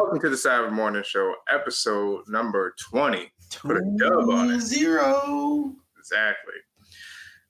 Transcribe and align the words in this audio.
Welcome 0.00 0.20
to 0.20 0.30
the 0.30 0.36
Sabbath 0.36 0.72
Morning 0.72 1.02
Show, 1.04 1.34
episode 1.52 2.22
number 2.26 2.74
20. 2.90 3.30
Put 3.58 3.76
a 3.76 3.96
dub 3.98 4.30
on 4.30 4.50
it. 4.50 4.60
Zero. 4.60 5.74
Exactly. 5.98 6.54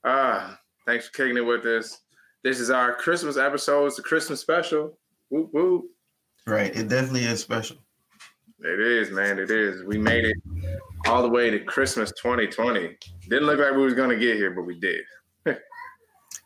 Uh, 0.03 0.55
thanks 0.85 1.07
for 1.07 1.13
kicking 1.13 1.37
it 1.37 1.47
with 1.47 1.65
us. 1.65 2.01
This 2.43 2.59
is 2.59 2.69
our 2.69 2.93
Christmas 2.93 3.37
episode. 3.37 3.87
It's 3.87 4.01
a 4.01 4.03
Christmas 4.03 4.41
special. 4.41 4.99
Whoop 5.29 5.51
whoop. 5.53 5.85
Right. 6.45 6.75
It 6.75 6.89
definitely 6.89 7.23
is 7.23 7.41
special. 7.41 7.77
It 8.59 8.81
is, 8.81 9.13
man. 9.13 9.39
It 9.39 9.53
is. 9.53 9.85
We 9.85 9.97
made 9.97 10.25
it 10.25 10.37
all 11.07 11.23
the 11.23 11.31
way 11.31 11.51
to 11.51 11.61
Christmas 11.61 12.11
2020. 12.21 12.97
Didn't 13.29 13.47
look 13.47 13.61
like 13.61 13.77
we 13.77 13.85
was 13.85 13.95
gonna 13.95 14.19
get 14.19 14.37
here, 14.37 14.51
but 14.51 14.63
we 14.63 14.79
did. 14.81 15.05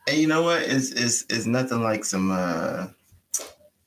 And 0.06 0.18
you 0.18 0.26
know 0.26 0.42
what? 0.42 0.60
It's 0.64 0.90
it's 0.90 1.24
it's 1.30 1.46
nothing 1.46 1.82
like 1.82 2.04
some 2.04 2.30
uh 2.30 2.88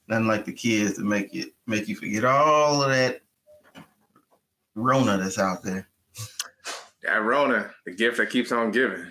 nothing 0.08 0.28
like 0.28 0.46
the 0.46 0.54
kids 0.54 0.96
to 0.96 1.02
make 1.02 1.34
you 1.34 1.52
make 1.66 1.88
you 1.88 1.96
forget 1.96 2.26
all 2.26 2.82
of 2.82 2.90
that 2.90 3.22
Rona 4.76 5.18
that's 5.18 5.40
out 5.40 5.64
there. 5.64 5.88
That 7.04 7.24
Rona, 7.24 7.72
the 7.86 7.92
gift 7.92 8.18
that 8.18 8.30
keeps 8.30 8.52
on 8.52 8.72
giving. 8.72 9.06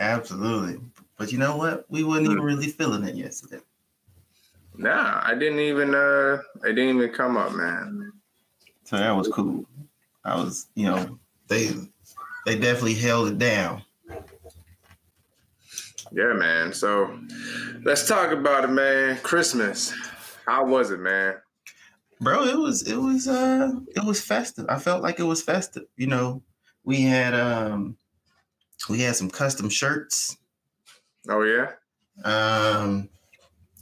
Absolutely. 0.00 0.80
But 1.16 1.32
you 1.32 1.38
know 1.38 1.56
what? 1.56 1.86
We 1.88 2.04
wasn't 2.04 2.26
even 2.26 2.42
really 2.42 2.68
feeling 2.68 3.04
it 3.04 3.16
yesterday. 3.16 3.62
Nah, 4.76 5.20
I 5.24 5.34
didn't 5.34 5.58
even 5.58 5.94
uh 5.94 6.38
I 6.62 6.68
didn't 6.68 6.96
even 6.96 7.10
come 7.10 7.36
up, 7.36 7.52
man. 7.52 8.12
So 8.84 8.96
that 8.96 9.10
was 9.10 9.28
cool. 9.28 9.66
I 10.24 10.36
was, 10.36 10.68
you 10.74 10.86
know, 10.86 11.18
they 11.48 11.70
they 12.46 12.58
definitely 12.58 12.94
held 12.94 13.28
it 13.28 13.38
down. 13.38 13.82
Yeah, 16.12 16.32
man. 16.32 16.72
So 16.72 17.18
let's 17.82 18.06
talk 18.06 18.30
about 18.30 18.64
it, 18.64 18.68
man. 18.70 19.18
Christmas. 19.18 19.92
How 20.48 20.64
was 20.64 20.90
it, 20.90 20.98
man? 20.98 21.34
Bro, 22.22 22.44
it 22.44 22.58
was 22.58 22.88
it 22.88 22.96
was 22.96 23.28
uh 23.28 23.70
it 23.94 24.02
was 24.02 24.24
festive. 24.24 24.64
I 24.70 24.78
felt 24.78 25.02
like 25.02 25.20
it 25.20 25.24
was 25.24 25.42
festive. 25.42 25.84
You 25.96 26.06
know, 26.06 26.42
we 26.84 27.02
had 27.02 27.34
um 27.34 27.98
we 28.88 29.00
had 29.02 29.14
some 29.14 29.28
custom 29.28 29.68
shirts. 29.68 30.38
Oh 31.28 31.42
yeah? 31.42 31.72
Um 32.24 33.10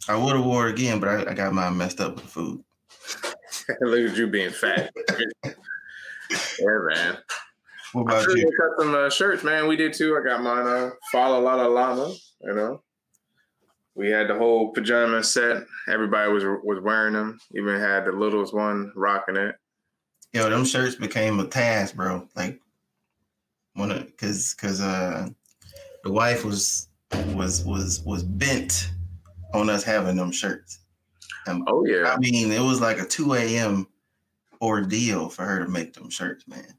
I 0.09 0.17
would 0.17 0.35
have 0.35 0.45
wore 0.45 0.67
it 0.67 0.73
again, 0.73 0.99
but 0.99 1.09
I, 1.09 1.31
I 1.31 1.35
got 1.35 1.55
mine 1.55 1.77
messed 1.77 2.01
up 2.01 2.17
with 2.17 2.25
food. 2.25 2.65
Look 3.81 4.11
at 4.11 4.17
you 4.17 4.27
being 4.27 4.51
fat. 4.51 4.93
yeah, 5.39 5.53
man. 6.61 7.19
What 7.93 8.03
about 8.03 8.25
sure 8.25 8.37
you? 8.37 8.51
some 8.79 8.93
uh, 8.93 9.09
shirts, 9.09 9.45
man. 9.45 9.69
We 9.69 9.77
did 9.77 9.93
too. 9.93 10.19
I 10.21 10.29
got 10.29 10.43
mine. 10.43 10.67
Uh, 10.67 10.91
follow 11.13 11.41
la 11.41 11.55
la 11.55 11.67
llama. 11.67 12.13
You 12.41 12.55
know, 12.55 12.83
we 13.97 14.11
had 14.11 14.29
the 14.29 14.37
whole 14.37 14.73
pajama 14.73 15.25
set. 15.25 15.65
Everybody 15.89 16.31
was 16.31 16.45
was 16.63 16.81
wearing 16.81 17.15
them. 17.15 17.41
Even 17.55 17.81
had 17.81 18.05
the 18.05 18.13
littlest 18.13 18.55
one 18.55 18.93
rocking 18.95 19.37
it. 19.37 19.57
Yo, 20.33 20.51
them 20.51 20.65
shirts 20.65 20.95
became 20.95 21.41
a 21.41 21.47
task, 21.47 21.97
bro. 21.97 22.29
Like 22.37 22.61
one 23.75 23.91
of 23.91 24.17
cause 24.17 24.55
cause 24.55 24.81
uh 24.81 25.29
the 26.05 26.13
wife 26.13 26.45
was 26.45 26.89
was 27.35 27.65
was 27.65 28.03
was 28.03 28.23
bent 28.23 28.91
on 29.55 29.71
us 29.71 29.83
having 29.83 30.17
them 30.17 30.31
shirts. 30.31 30.81
And 31.47 31.65
Oh 31.67 31.85
yeah, 31.87 32.13
I 32.13 32.19
mean, 32.19 32.53
it 32.53 32.61
was 32.61 32.81
like 32.81 32.99
a 32.99 33.07
2 33.07 33.35
a.m. 33.35 33.87
ordeal 34.61 35.29
for 35.31 35.45
her 35.45 35.65
to 35.65 35.71
make 35.71 35.95
them 35.95 36.11
shirts, 36.11 36.47
man. 36.47 36.75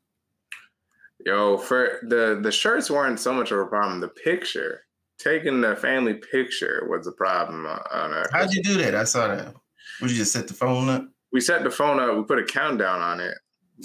yo. 1.26 1.58
For 1.58 2.00
the 2.04 2.40
the 2.42 2.52
shirts 2.52 2.92
weren't 2.92 3.20
so 3.20 3.34
much 3.34 3.52
of 3.52 3.60
a 3.60 3.66
problem. 3.66 4.02
The 4.02 4.10
picture, 4.10 4.84
taking 5.18 5.62
the 5.62 5.76
family 5.76 6.16
picture, 6.16 6.88
was 6.90 7.06
the 7.06 7.12
problem. 7.12 7.66
On 7.66 8.14
our, 8.14 8.30
How'd 8.32 8.54
you 8.54 8.64
do 8.64 8.78
that? 8.78 8.96
I 8.96 9.04
saw 9.04 9.28
that. 9.28 9.54
Would 10.02 10.12
you 10.12 10.18
just 10.18 10.32
set 10.32 10.48
the 10.48 10.54
phone 10.54 10.90
up? 10.90 11.08
we 11.32 11.42
set 11.42 11.64
the 11.64 11.72
phone 11.72 12.00
up. 12.00 12.16
We 12.16 12.24
put 12.24 12.40
a 12.40 12.44
countdown 12.44 13.02
on 13.02 13.20
it, 13.20 13.38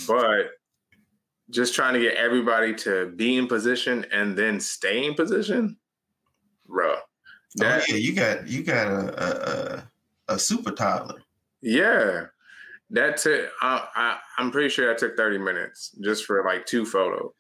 but 0.06 0.50
just 1.50 1.74
trying 1.74 1.94
to 1.94 2.00
get 2.00 2.16
everybody 2.16 2.74
to 2.74 3.12
be 3.16 3.36
in 3.36 3.46
position 3.46 4.06
and 4.12 4.36
then 4.36 4.60
stay 4.60 5.04
in 5.04 5.14
position, 5.14 5.76
bro. 6.66 6.94
Oh, 6.94 7.00
that, 7.56 7.82
oh 7.82 7.84
yeah, 7.88 7.96
you 7.96 8.14
got 8.14 8.46
you 8.46 8.62
got 8.62 8.86
a 8.86 9.22
a, 9.22 10.32
a, 10.32 10.34
a 10.34 10.38
super 10.38 10.70
toddler. 10.70 11.22
yeah, 11.60 12.26
that 12.90 13.18
took. 13.18 13.50
I, 13.60 13.86
I, 13.94 14.18
I'm 14.38 14.50
pretty 14.50 14.68
sure 14.68 14.86
that 14.86 14.98
took 14.98 15.16
30 15.16 15.38
minutes 15.38 15.94
just 16.02 16.24
for 16.24 16.42
like 16.44 16.64
two 16.66 16.86
photos. 16.86 17.32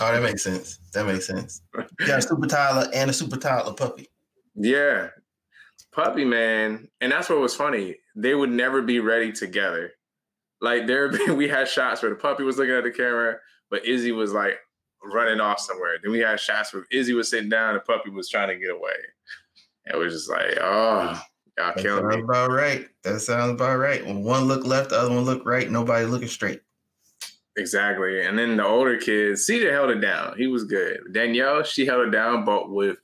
Oh, 0.00 0.12
that 0.12 0.22
makes 0.22 0.42
sense. 0.42 0.78
That 0.92 1.06
makes 1.06 1.26
sense. 1.26 1.62
You 2.00 2.06
got 2.06 2.18
a 2.18 2.22
super 2.22 2.46
toddler 2.46 2.90
and 2.92 3.10
a 3.10 3.12
super 3.12 3.36
toddler 3.36 3.74
puppy. 3.74 4.08
Yeah, 4.54 5.08
puppy 5.92 6.24
man, 6.24 6.88
and 7.00 7.12
that's 7.12 7.28
what 7.28 7.38
was 7.38 7.54
funny. 7.54 7.96
They 8.16 8.34
would 8.34 8.50
never 8.50 8.82
be 8.82 9.00
ready 9.00 9.32
together. 9.32 9.92
Like 10.60 10.86
there, 10.86 11.10
we 11.34 11.48
had 11.48 11.68
shots 11.68 12.02
where 12.02 12.10
the 12.10 12.16
puppy 12.16 12.42
was 12.42 12.58
looking 12.58 12.74
at 12.74 12.84
the 12.84 12.90
camera, 12.90 13.36
but 13.70 13.86
Izzy 13.86 14.12
was 14.12 14.32
like 14.32 14.58
running 15.04 15.40
off 15.40 15.58
somewhere. 15.60 15.96
Then 16.02 16.12
we 16.12 16.18
had 16.20 16.38
shots 16.40 16.72
where 16.74 16.86
Izzy 16.90 17.14
was 17.14 17.30
sitting 17.30 17.48
down, 17.48 17.70
and 17.70 17.76
the 17.76 17.80
puppy 17.84 18.10
was 18.10 18.28
trying 18.28 18.48
to 18.48 18.56
get 18.56 18.70
away. 18.70 18.92
And 19.86 19.94
it 19.96 19.98
was 19.98 20.12
just 20.14 20.30
like, 20.30 20.56
oh, 20.60 21.20
y'all 21.58 21.72
That 21.74 21.76
killing 21.78 22.02
sounds 22.02 22.16
me. 22.16 22.22
about 22.22 22.50
right. 22.50 22.88
That 23.02 23.20
sounds 23.20 23.52
about 23.52 23.78
right. 23.78 24.04
When 24.04 24.22
one 24.22 24.44
look 24.44 24.64
left, 24.64 24.90
the 24.90 24.98
other 24.98 25.10
one 25.14 25.24
look 25.24 25.44
right. 25.44 25.68
Nobody 25.70 26.04
looking 26.04 26.28
straight. 26.28 26.60
Exactly. 27.56 28.24
And 28.24 28.38
then 28.38 28.56
the 28.56 28.66
older 28.66 28.96
kids, 28.96 29.46
CJ 29.46 29.70
held 29.72 29.90
it 29.90 30.00
down. 30.00 30.36
He 30.38 30.46
was 30.46 30.64
good. 30.64 31.00
Danielle, 31.12 31.62
she 31.62 31.84
held 31.84 32.08
it 32.08 32.10
down, 32.10 32.44
but 32.44 32.70
with 32.70 32.96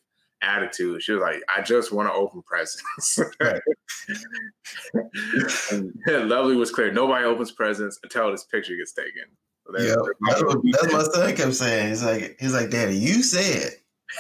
attitude. 0.42 1.02
She 1.02 1.12
was 1.12 1.20
like, 1.20 1.42
I 1.54 1.62
just 1.62 1.92
want 1.92 2.08
to 2.08 2.12
open 2.14 2.42
presents. 2.42 3.18
Lovely 6.06 6.56
was 6.56 6.70
clear. 6.70 6.92
Nobody 6.92 7.24
opens 7.24 7.50
presents 7.52 7.98
until 8.02 8.30
this 8.30 8.44
picture 8.44 8.76
gets 8.76 8.92
taken. 8.92 9.24
So 9.66 9.72
that's- 9.72 9.96
that's 10.28 10.42
what, 10.42 10.60
that's 10.64 10.82
what 10.84 10.92
my 10.92 11.02
son 11.12 11.36
kept 11.36 11.54
saying. 11.54 11.88
He's 11.88 12.04
like, 12.04 12.36
he's 12.40 12.54
like, 12.54 12.70
Daddy, 12.70 12.96
you 12.96 13.22
said 13.22 13.72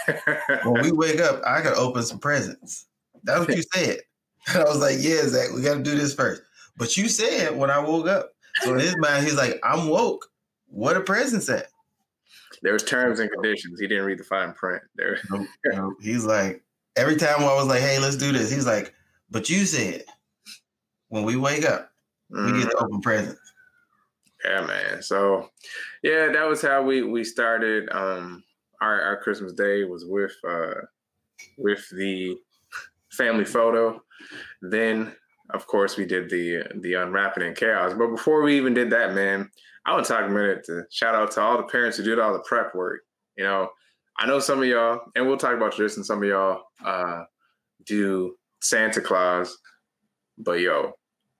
when 0.64 0.82
we 0.82 0.92
wake 0.92 1.20
up, 1.20 1.40
I 1.46 1.62
gotta 1.62 1.76
open 1.78 2.02
some 2.02 2.18
presents. 2.18 2.86
That's 3.24 3.40
what 3.46 3.56
you 3.56 3.62
said. 3.72 4.00
And 4.48 4.58
I 4.62 4.64
was 4.64 4.80
like, 4.80 4.96
Yeah, 4.98 5.22
Zach, 5.26 5.52
we 5.54 5.62
gotta 5.62 5.82
do 5.82 5.96
this 5.96 6.14
first. 6.14 6.42
But 6.76 6.96
you 6.96 7.08
said 7.08 7.56
when 7.56 7.70
I 7.70 7.78
woke 7.78 8.06
up. 8.08 8.32
So 8.62 8.74
in 8.74 8.80
his 8.80 8.96
mind, 8.98 9.24
he's 9.24 9.36
like, 9.36 9.58
I'm 9.62 9.88
woke. 9.88 10.26
What 10.68 10.96
a 10.96 11.00
presents 11.00 11.48
at? 11.48 11.66
there 12.62 12.72
was 12.72 12.82
terms 12.82 13.20
and 13.20 13.30
conditions. 13.30 13.78
He 13.78 13.86
didn't 13.86 14.04
read 14.04 14.18
the 14.18 14.24
fine 14.24 14.52
print. 14.52 14.82
There. 14.96 15.18
Nope, 15.30 15.46
nope. 15.66 15.94
He's 16.00 16.24
like, 16.24 16.62
every 16.96 17.14
time 17.16 17.40
I 17.40 17.54
was 17.54 17.66
like, 17.66 17.80
Hey, 17.80 17.98
let's 18.00 18.16
do 18.16 18.32
this. 18.32 18.50
He's 18.50 18.66
like, 18.66 18.94
But 19.30 19.48
you 19.48 19.64
said 19.64 20.04
when 21.08 21.22
we 21.24 21.36
wake 21.36 21.64
up, 21.64 21.92
we 22.30 22.38
Mhm. 22.38 22.58
get 22.62 22.70
the 22.70 22.76
open 22.78 23.00
presents. 23.00 23.40
Yeah, 24.44 24.66
man. 24.66 25.02
So, 25.02 25.50
yeah, 26.02 26.30
that 26.32 26.44
was 26.48 26.60
how 26.62 26.82
we 26.82 27.02
we 27.02 27.24
started. 27.24 27.88
Um, 27.90 28.42
our 28.80 29.00
our 29.02 29.16
Christmas 29.22 29.52
day 29.52 29.84
was 29.84 30.04
with 30.04 30.34
uh 30.46 30.74
with 31.56 31.88
the 31.90 32.36
family 33.12 33.44
photo. 33.44 34.02
Then, 34.62 35.14
of 35.50 35.66
course, 35.66 35.96
we 35.96 36.04
did 36.06 36.28
the 36.30 36.62
the 36.80 36.94
unwrapping 36.94 37.42
and 37.42 37.56
chaos. 37.56 37.94
But 37.96 38.08
before 38.08 38.42
we 38.42 38.56
even 38.56 38.74
did 38.74 38.90
that, 38.90 39.14
man, 39.14 39.50
I 39.86 39.92
want 39.92 40.04
to 40.06 40.12
talk 40.12 40.26
a 40.26 40.32
minute 40.32 40.64
to 40.64 40.84
shout 40.90 41.14
out 41.14 41.30
to 41.32 41.40
all 41.40 41.56
the 41.56 41.62
parents 41.64 41.96
who 41.96 42.02
did 42.04 42.18
all 42.18 42.32
the 42.32 42.40
prep 42.40 42.74
work. 42.74 43.00
You 43.36 43.44
know, 43.44 43.68
I 44.18 44.26
know 44.26 44.38
some 44.40 44.58
of 44.60 44.66
y'all, 44.66 45.00
and 45.14 45.26
we'll 45.26 45.36
talk 45.38 45.54
about 45.54 45.76
this, 45.76 45.96
and 45.96 46.04
some 46.04 46.22
of 46.22 46.28
y'all 46.28 46.62
uh 46.84 47.24
do 47.86 48.34
Santa 48.60 49.00
Claus, 49.00 49.56
but 50.36 50.60
yo, 50.60 50.92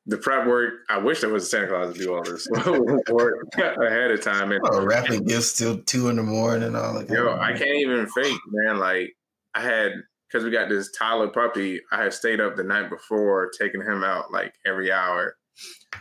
the 0.07 0.17
prep 0.17 0.47
work. 0.47 0.75
I 0.89 0.97
wish 0.99 1.21
there 1.21 1.29
was 1.31 1.43
a 1.43 1.47
Santa 1.47 1.67
Claus 1.67 1.93
to 1.95 1.99
do 2.01 2.15
all 2.15 2.23
this 2.23 2.49
work 3.11 3.37
ahead 3.59 4.11
of 4.11 4.23
time. 4.23 4.53
And 4.53 4.61
Oh, 4.65 4.85
wrapping 4.85 5.25
gifts 5.25 5.59
till 5.59 5.79
two 5.83 6.09
in 6.09 6.17
the 6.17 6.23
morning 6.23 6.63
and 6.69 6.77
all 6.77 6.95
that. 6.95 7.11
yo, 7.11 7.37
I 7.39 7.53
can't 7.53 7.69
even 7.81 8.07
fake, 8.09 8.39
man. 8.49 8.79
Like 8.79 9.15
I 9.55 9.61
had 9.63 9.93
because 10.29 10.45
we 10.45 10.51
got 10.51 10.69
this 10.69 10.91
Tyler 10.93 11.29
puppy. 11.29 11.81
I 11.91 12.05
had 12.05 12.13
stayed 12.13 12.41
up 12.41 12.57
the 12.57 12.65
night 12.65 12.91
before, 12.91 13.51
taking 13.59 13.81
him 13.81 14.05
out 14.05 14.33
like 14.33 14.55
every 14.67 14.93
hour. 14.93 15.37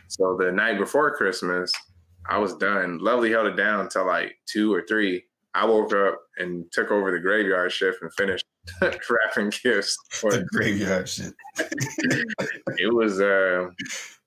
So 0.07 0.37
the 0.39 0.51
night 0.51 0.77
before 0.77 1.15
Christmas, 1.15 1.71
I 2.29 2.37
was 2.37 2.55
done. 2.55 2.99
Lovely 2.99 3.31
held 3.31 3.47
it 3.47 3.55
down 3.55 3.81
until 3.81 4.05
like 4.05 4.35
two 4.45 4.73
or 4.73 4.83
three. 4.87 5.23
I 5.53 5.65
woke 5.65 5.93
up 5.93 6.19
and 6.37 6.65
took 6.71 6.91
over 6.91 7.11
the 7.11 7.19
graveyard 7.19 7.71
shift 7.71 8.01
and 8.01 8.13
finished 8.13 8.45
wrapping 8.81 9.51
gifts. 9.63 9.97
For 10.11 10.31
the 10.31 10.45
graveyard 10.45 11.09
shit. 11.09 11.33
it 11.57 12.93
was 12.93 13.19
uh 13.19 13.67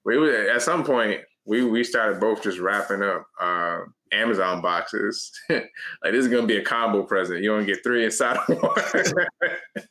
we 0.05 0.19
was 0.19 0.35
at 0.35 0.63
some 0.63 0.83
point 0.83 1.21
we 1.47 1.63
we 1.63 1.85
started 1.85 2.21
both 2.21 2.43
just 2.43 2.59
wrapping 2.59 3.03
up 3.03 3.27
uh 3.41 3.81
Amazon 4.13 4.61
boxes. 4.61 5.33
like 5.49 5.71
this 6.05 6.25
is 6.25 6.29
gonna 6.29 6.47
be 6.47 6.57
a 6.57 6.65
combo 6.65 7.03
present. 7.03 7.43
You 7.43 7.53
only 7.53 7.67
get 7.67 7.83
three 7.83 8.05
inside 8.05 8.37
of 8.37 8.63
one. 8.63 8.75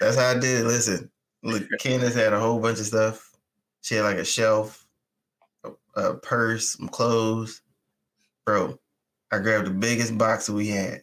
That's 0.00 0.16
how 0.16 0.30
I 0.30 0.34
did. 0.34 0.60
it. 0.60 0.66
Listen, 0.66 1.10
look, 1.42 1.64
Candace 1.80 2.14
had 2.14 2.32
a 2.32 2.40
whole 2.40 2.60
bunch 2.60 2.80
of 2.80 2.86
stuff. 2.86 3.30
She 3.80 3.94
had 3.94 4.02
like 4.02 4.18
a 4.18 4.24
shelf, 4.24 4.86
a, 5.64 5.70
a 6.00 6.14
purse, 6.14 6.76
some 6.76 6.88
clothes. 6.88 7.62
Bro, 8.44 8.78
I 9.32 9.38
grabbed 9.38 9.66
the 9.66 9.70
biggest 9.70 10.16
box 10.18 10.46
that 10.46 10.52
we 10.52 10.68
had, 10.68 11.02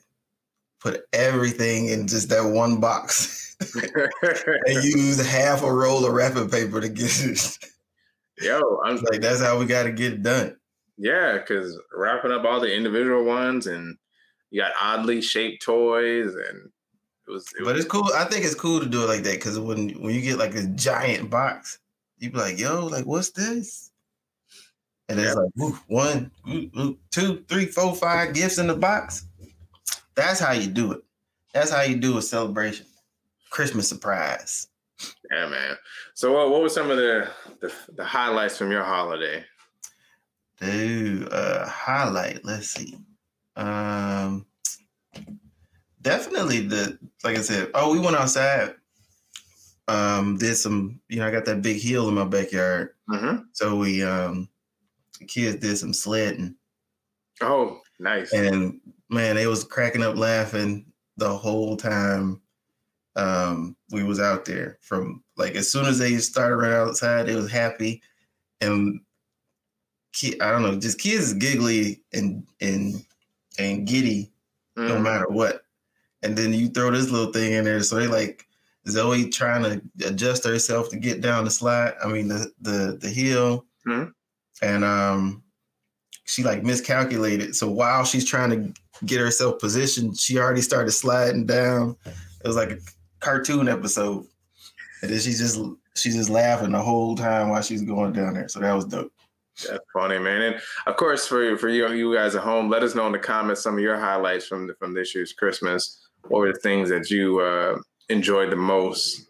put 0.80 1.02
everything 1.12 1.88
in 1.88 2.08
just 2.08 2.30
that 2.30 2.44
one 2.44 2.80
box, 2.80 3.56
and 3.76 4.84
used 4.84 5.26
half 5.26 5.64
a 5.64 5.74
roll 5.74 6.06
of 6.06 6.14
wrapping 6.14 6.50
paper 6.50 6.80
to 6.80 6.90
get 6.90 7.26
it. 7.26 7.58
Yo, 8.40 8.80
I'm 8.84 8.98
like 8.98 9.22
that's 9.22 9.42
how 9.42 9.58
we 9.58 9.66
got 9.66 9.84
to 9.84 9.92
get 9.92 10.14
it 10.14 10.24
done. 10.24 10.56
Yeah, 11.04 11.34
because 11.38 11.78
wrapping 11.94 12.32
up 12.32 12.46
all 12.46 12.62
the 12.62 12.74
individual 12.74 13.26
ones, 13.26 13.68
and 13.68 13.98
you 14.52 14.62
got 14.62 14.72
oddly 14.82 15.22
shaped 15.22 15.62
toys, 15.62 16.34
and 16.34 16.70
it 17.28 17.32
was. 17.32 17.46
It 17.60 17.66
but 17.66 17.76
was, 17.76 17.84
it's 17.84 17.92
cool. 17.92 18.10
I 18.16 18.24
think 18.24 18.46
it's 18.46 18.56
cool 18.56 18.80
to 18.80 18.86
do 18.86 19.04
it 19.04 19.08
like 19.08 19.24
that 19.24 19.36
because 19.36 19.60
when 19.60 19.90
when 20.02 20.16
you 20.16 20.22
get 20.22 20.38
like 20.38 20.56
a 20.56 20.64
giant 20.64 21.30
box, 21.30 21.80
you 22.20 22.32
be 22.32 22.38
like, 22.38 22.58
"Yo, 22.58 22.86
like 22.86 23.06
what's 23.06 23.32
this?" 23.32 23.92
And 25.10 25.20
it's 25.20 25.36
Yeah. 25.36 25.42
like 25.42 25.52
woo, 25.58 25.78
one, 25.88 26.32
two, 27.12 27.44
three, 27.50 27.66
four, 27.66 27.94
five 27.96 28.34
gifts 28.34 28.58
in 28.58 28.68
the 28.68 28.76
box. 28.76 29.26
That's 30.16 30.40
how 30.40 30.54
you 30.54 30.68
do 30.68 30.94
it. 30.94 31.04
That's 31.54 31.70
how 31.70 31.82
you 31.82 31.98
do 31.98 32.18
a 32.18 32.22
celebration, 32.22 32.86
Christmas 33.50 33.90
surprise. 33.90 34.70
yeah, 35.30 35.48
man. 35.50 35.76
So, 36.14 36.32
what 36.32 36.50
what 36.50 36.62
were 36.62 36.70
some 36.70 36.90
of 36.90 36.96
the, 36.96 37.30
the 37.60 37.74
the 37.98 38.06
highlights 38.06 38.58
from 38.58 38.72
your 38.72 38.84
holiday? 38.84 39.44
Dude, 40.64 41.28
a 41.32 41.68
highlight. 41.68 42.44
Let's 42.46 42.70
see. 42.70 42.98
Um, 43.56 44.46
definitely 46.02 46.62
the 46.62 46.98
like 47.24 47.38
I 47.38 47.42
said. 47.42 47.70
Oh, 47.74 47.92
we 47.94 48.00
went 48.00 48.16
outside. 48.16 48.76
Um, 49.88 50.38
did 50.38 50.56
some. 50.56 51.00
You 51.10 51.20
know, 51.20 51.28
I 51.28 51.32
got 51.32 51.46
that 51.46 51.62
big 51.62 51.82
hill 51.82 52.08
in 52.10 52.16
my 52.16 52.26
backyard, 52.26 52.92
Mm-hmm. 53.10 53.44
so 53.52 53.76
we 53.76 54.02
um, 54.04 54.48
the 55.20 55.26
kids 55.26 55.58
did 55.58 55.78
some 55.78 55.94
sledding, 55.94 56.56
Oh, 57.42 57.82
nice. 58.00 58.32
and 58.32 58.80
man, 59.10 59.36
they 59.36 59.46
was 59.48 59.66
cracking 59.66 60.04
up 60.04 60.16
laughing 60.16 60.86
the 61.18 61.30
whole 61.30 61.76
time. 61.76 62.42
Um, 63.16 63.76
we 63.92 64.04
was 64.04 64.20
out 64.20 64.46
there 64.46 64.78
from 64.82 65.22
like 65.38 65.56
as 65.56 65.70
soon 65.72 65.86
as 65.86 66.00
they 66.00 66.18
started 66.18 66.56
running 66.56 66.78
outside, 66.78 67.24
they 67.28 67.36
was 67.36 67.52
happy, 67.52 68.02
and 68.62 69.02
kid, 70.14 70.42
I 70.42 70.52
don't 70.52 70.62
know, 70.62 70.80
just 70.80 71.00
kids 71.00 71.34
giggly 71.34 72.02
and 72.14 72.46
and 72.62 73.04
and 73.60 73.88
giddy 73.88 74.32
no 74.76 74.96
Mhm. 74.98 75.04
matter 75.04 75.28
what. 75.28 75.66
And 76.24 76.36
then 76.38 76.54
you 76.54 76.70
throw 76.70 76.90
this 76.92 77.10
little 77.10 77.32
thing 77.34 77.52
in 77.54 77.66
there, 77.66 77.82
so 77.84 77.96
they 77.98 78.08
like 78.08 78.46
Zoe 78.88 79.30
trying 79.30 79.64
to 79.64 80.08
adjust 80.08 80.44
herself 80.46 80.90
to 80.90 80.98
get 80.98 81.22
down 81.22 81.46
the 81.46 81.52
slide. 81.52 81.94
I 82.04 82.08
mean 82.08 82.28
the 82.28 82.52
the 82.62 82.98
the 83.00 83.10
hill, 83.10 83.66
Mhm. 83.88 84.12
and 84.62 84.84
um, 84.84 85.44
she 86.26 86.44
like 86.44 86.64
miscalculated. 86.64 87.56
So 87.56 87.70
while 87.70 88.04
she's 88.06 88.26
trying 88.26 88.50
to 88.52 88.74
get 89.06 89.20
herself 89.20 89.60
positioned, 89.60 90.18
she 90.18 90.38
already 90.40 90.62
started 90.62 90.92
sliding 90.92 91.46
down. 91.46 91.96
It 92.06 92.48
was 92.48 92.56
like 92.56 92.72
a 92.72 92.78
cartoon 93.20 93.68
episode, 93.68 94.26
and 95.02 95.12
then 95.12 95.20
she's 95.20 95.40
just 95.40 95.60
she's 95.96 96.16
just 96.16 96.30
laughing 96.30 96.72
the 96.72 96.82
whole 96.82 97.16
time 97.16 97.50
while 97.50 97.62
she's 97.62 97.84
going 97.84 98.14
down 98.14 98.34
there. 98.34 98.48
So 98.50 98.60
that 98.60 98.74
was 98.74 98.86
dope. 98.86 99.13
That's 99.68 99.84
funny, 99.94 100.20
man. 100.20 100.42
And 100.42 100.62
of 100.88 100.96
course, 100.96 101.28
for 101.28 101.58
for 101.58 101.70
you 101.70 101.90
you 101.92 102.14
guys 102.14 102.36
at 102.36 102.44
home, 102.44 102.70
let 102.70 102.84
us 102.84 102.96
know 102.96 103.06
in 103.06 103.12
the 103.12 103.20
comments 103.20 103.62
some 103.62 103.76
of 103.76 103.80
your 103.80 104.00
highlights 104.00 104.48
from 104.48 104.68
the, 104.68 104.74
from 104.76 104.94
this 104.94 105.14
year's 105.14 105.34
Christmas. 105.34 106.00
What 106.28 106.40
were 106.40 106.54
the 106.54 106.60
things 106.60 106.90
that 106.90 107.10
you 107.10 107.40
uh, 107.40 107.78
enjoyed 108.10 108.52
the 108.52 108.56
most? 108.56 109.28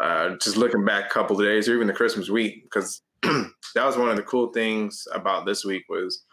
Uh, 0.00 0.30
just 0.42 0.56
looking 0.56 0.84
back 0.84 1.06
a 1.06 1.08
couple 1.12 1.38
of 1.38 1.44
days, 1.44 1.68
or 1.68 1.74
even 1.74 1.86
the 1.86 1.92
Christmas 1.92 2.30
week, 2.30 2.64
because 2.64 3.02
that 3.22 3.84
was 3.84 3.96
one 3.96 4.08
of 4.08 4.16
the 4.16 4.22
cool 4.22 4.50
things 4.52 5.06
about 5.12 5.44
this 5.44 5.64
week 5.64 5.84
was 5.88 6.24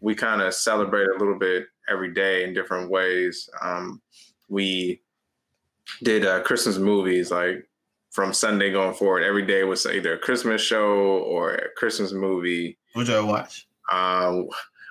we 0.00 0.14
kind 0.14 0.40
of 0.40 0.54
celebrate 0.54 1.08
a 1.08 1.18
little 1.18 1.38
bit 1.38 1.66
every 1.88 2.14
day 2.14 2.44
in 2.44 2.54
different 2.54 2.88
ways. 2.88 3.48
Um, 3.60 4.00
we 4.48 5.02
did 6.02 6.24
uh, 6.24 6.42
Christmas 6.42 6.78
movies 6.78 7.30
like 7.30 7.68
from 8.10 8.32
Sunday 8.32 8.70
going 8.72 8.94
forward. 8.94 9.22
Every 9.22 9.44
day 9.46 9.64
was 9.64 9.86
either 9.86 10.14
a 10.14 10.18
Christmas 10.18 10.60
show 10.62 10.88
or 11.18 11.54
a 11.54 11.68
Christmas 11.76 12.12
movie. 12.12 12.78
What 12.94 13.06
y'all 13.08 13.26
watch? 13.26 13.66
Um, 13.90 14.48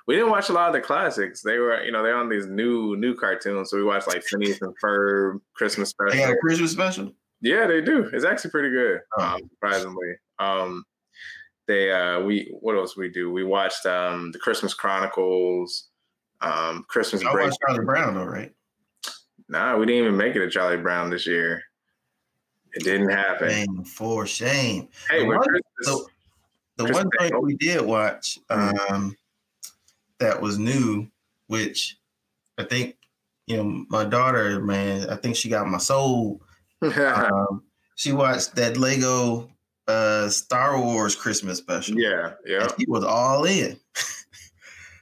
we 0.07 0.15
didn't 0.15 0.31
watch 0.31 0.49
a 0.49 0.53
lot 0.53 0.67
of 0.67 0.73
the 0.73 0.81
classics. 0.81 1.41
They 1.41 1.57
were, 1.57 1.83
you 1.83 1.91
know, 1.91 2.01
they're 2.01 2.15
on 2.15 2.29
these 2.29 2.47
new 2.47 2.95
new 2.95 3.15
cartoons. 3.15 3.69
So 3.69 3.77
we 3.77 3.83
watched 3.83 4.07
like 4.07 4.23
Phineas 4.23 4.61
and 4.61 4.73
Ferb 4.83 5.39
Christmas 5.53 5.89
special. 5.89 6.11
They 6.11 6.19
got 6.19 6.31
a 6.31 6.37
Christmas 6.37 6.71
special. 6.71 7.11
Yeah, 7.41 7.67
they 7.67 7.81
do. 7.81 8.09
It's 8.11 8.25
actually 8.25 8.51
pretty 8.51 8.69
good, 8.71 8.99
Oh. 9.17 9.23
um, 9.23 9.41
surprisingly. 9.51 10.15
Um, 10.39 10.83
they 11.67 11.91
uh, 11.91 12.21
we 12.21 12.51
what 12.59 12.75
else 12.75 12.97
we 12.97 13.09
do? 13.09 13.31
We 13.31 13.43
watched 13.43 13.85
um, 13.85 14.31
the 14.31 14.39
Christmas 14.39 14.73
Chronicles, 14.73 15.89
um, 16.41 16.85
Christmas 16.89 17.23
I 17.23 17.31
watched 17.33 17.57
Charlie 17.67 17.85
Brown 17.85 18.15
though, 18.15 18.25
right? 18.25 18.51
Nah, 19.47 19.77
we 19.77 19.85
didn't 19.85 20.03
even 20.03 20.17
make 20.17 20.35
it 20.35 20.39
to 20.39 20.49
Charlie 20.49 20.77
Brown 20.77 21.09
this 21.09 21.27
year. 21.27 21.61
It 22.73 22.83
didn't 22.83 23.09
happen. 23.09 23.49
Shame 23.49 23.83
for 23.83 24.25
shame. 24.27 24.87
Hey, 25.09 25.19
The 25.21 25.25
one- 25.25 25.39
Christmas, 25.39 25.63
so- 25.81 26.07
The 26.77 26.85
Christmas 26.85 27.05
one 27.19 27.29
thing 27.29 27.41
we 27.41 27.55
did 27.55 27.81
watch 27.81 28.39
um, 28.49 29.15
that 30.19 30.41
was 30.41 30.57
new, 30.57 31.07
which 31.47 31.97
I 32.57 32.63
think 32.63 32.95
you 33.47 33.57
know 33.57 33.85
my 33.89 34.05
daughter, 34.05 34.59
man, 34.61 35.09
I 35.09 35.15
think 35.15 35.35
she 35.35 35.49
got 35.49 35.67
my 35.67 35.77
soul. 35.79 36.41
Um, 36.81 37.63
she 37.95 38.13
watched 38.13 38.55
that 38.55 38.77
Lego 38.77 39.49
uh, 39.89 40.29
Star 40.29 40.79
Wars 40.81 41.13
Christmas 41.15 41.57
special. 41.57 41.99
yeah, 41.99 42.33
yeah, 42.45 42.67
she 42.79 42.85
was 42.87 43.03
all 43.03 43.43
in. 43.43 43.77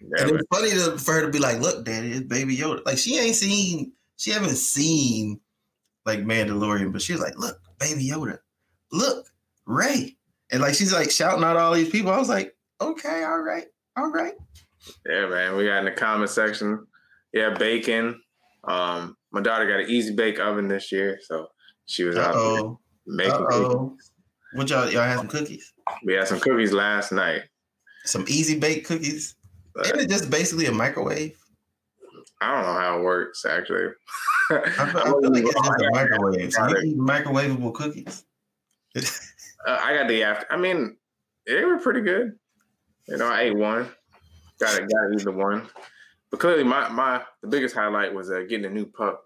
yeah. 0.02 0.08
and 0.22 0.30
it 0.32 0.34
was 0.34 0.46
funny 0.52 0.70
to, 0.72 0.98
for 0.98 1.14
her 1.14 1.22
to 1.22 1.30
be 1.30 1.38
like, 1.38 1.60
"Look, 1.60 1.86
Daddy, 1.86 2.12
it's 2.14 2.22
Baby 2.22 2.58
Yoda." 2.58 2.84
Like 2.88 2.98
she 2.98 3.20
ain't 3.20 3.36
seen, 3.36 3.92
she 4.16 4.32
haven't 4.32 4.56
seen 4.56 5.40
like 6.08 6.20
Mandalorian, 6.20 6.92
but 6.92 7.02
she's 7.02 7.20
like, 7.20 7.38
"Look, 7.38 7.60
Baby 7.80 8.08
Yoda, 8.10 8.40
look, 8.92 9.28
Rey," 9.66 10.16
and 10.52 10.62
like 10.62 10.74
she's 10.74 10.94
like 10.94 11.12
shouting 11.12 11.44
out 11.44 11.58
all 11.58 11.74
these 11.74 11.90
people. 11.90 12.12
I 12.12 12.18
was 12.18 12.30
like, 12.30 12.56
"Okay, 12.82 13.24
all 13.24 13.40
right, 13.42 13.66
all 13.98 14.10
right." 14.10 14.34
Yeah, 15.06 15.28
man. 15.28 15.56
We 15.58 15.66
got 15.66 15.80
in 15.80 15.86
the 15.86 15.92
comment 15.92 16.30
section. 16.32 16.88
Yeah, 17.34 17.54
bacon. 17.60 18.22
Um, 18.68 19.18
my 19.32 19.42
daughter 19.42 19.68
got 19.68 19.82
an 19.82 19.90
easy 19.90 20.16
bake 20.16 20.40
oven 20.40 20.68
this 20.70 20.92
year, 20.92 21.20
so 21.22 21.48
she 21.86 22.04
was 22.04 22.16
Uh 22.16 22.22
out 22.22 22.34
there 22.34 22.72
making 23.06 23.34
uh 23.34 23.46
cookies. 23.50 24.12
What 24.54 24.70
y'all 24.70 24.90
y'all 24.90 25.04
had 25.04 25.18
some 25.18 25.28
cookies, 25.28 25.74
We 26.06 26.14
had 26.14 26.28
some 26.28 26.40
cookies 26.40 26.72
last 26.72 27.12
night. 27.12 27.44
some 28.06 28.24
easy 28.30 28.58
bake 28.58 28.86
cookies. 28.88 29.36
but 29.76 29.88
Isn't 29.88 30.00
it 30.00 30.10
just 30.10 30.30
basically 30.30 30.66
a 30.68 30.72
microwave? 30.72 31.38
I 32.40 32.54
don't 32.54 32.64
know 32.64 32.80
how 32.80 33.00
it 33.00 33.04
works 33.04 33.46
actually. 33.46 33.88
I 34.52 34.70
feel, 34.70 34.80
I 34.80 35.04
feel 35.04 35.32
like 35.34 35.44
it's 35.44 35.54
just 35.54 35.82
a 35.82 35.90
microwave. 35.92 36.54
So 36.54 36.68
you 36.68 36.78
eat 36.92 36.98
microwavable 36.98 37.74
cookies. 37.74 38.24
Uh, 38.96 39.80
I 39.82 39.94
got 39.96 40.08
the 40.08 40.24
after. 40.24 40.46
I 40.52 40.58
mean, 40.58 40.98
they 41.46 41.66
were 41.66 41.78
pretty 41.80 42.02
good. 42.02 42.38
You 43.08 43.18
know, 43.18 43.28
I 43.28 43.42
ate 43.44 43.56
one. 43.58 43.90
Got 44.60 44.82
it. 44.82 44.90
Got 44.90 45.24
the 45.24 45.32
one. 45.32 45.68
But 46.32 46.40
clearly, 46.40 46.64
my 46.64 46.90
my 46.90 47.24
the 47.42 47.48
biggest 47.48 47.76
highlight 47.76 48.14
was 48.14 48.32
uh, 48.32 48.42
getting 48.48 48.66
a 48.66 48.70
new 48.70 48.86
pup. 48.86 49.24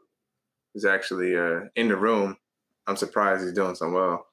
He's 0.73 0.85
actually 0.85 1.35
uh, 1.37 1.61
in 1.75 1.87
the 1.87 1.95
room. 1.95 2.37
I'm 2.87 2.95
surprised 2.95 3.43
he's 3.43 3.53
doing 3.53 3.75
so 3.75 3.89
well. 3.89 4.25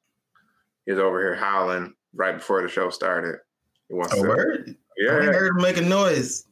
He 0.87 0.93
was 0.93 1.01
over 1.01 1.21
here 1.21 1.35
howling 1.35 1.95
right 2.15 2.35
before 2.37 2.63
the 2.63 2.69
show 2.69 2.91
started. 2.91 3.41
He 3.89 3.95
wants 3.95 4.15
A 4.15 4.23
to. 4.23 4.29
word? 4.29 4.65
I 4.69 4.75
Yeah, 4.97 5.17
ain't 5.17 5.35
heard 5.35 5.57
him 5.57 5.63
make 5.63 5.77
a 5.77 5.83
noise. 5.83 6.47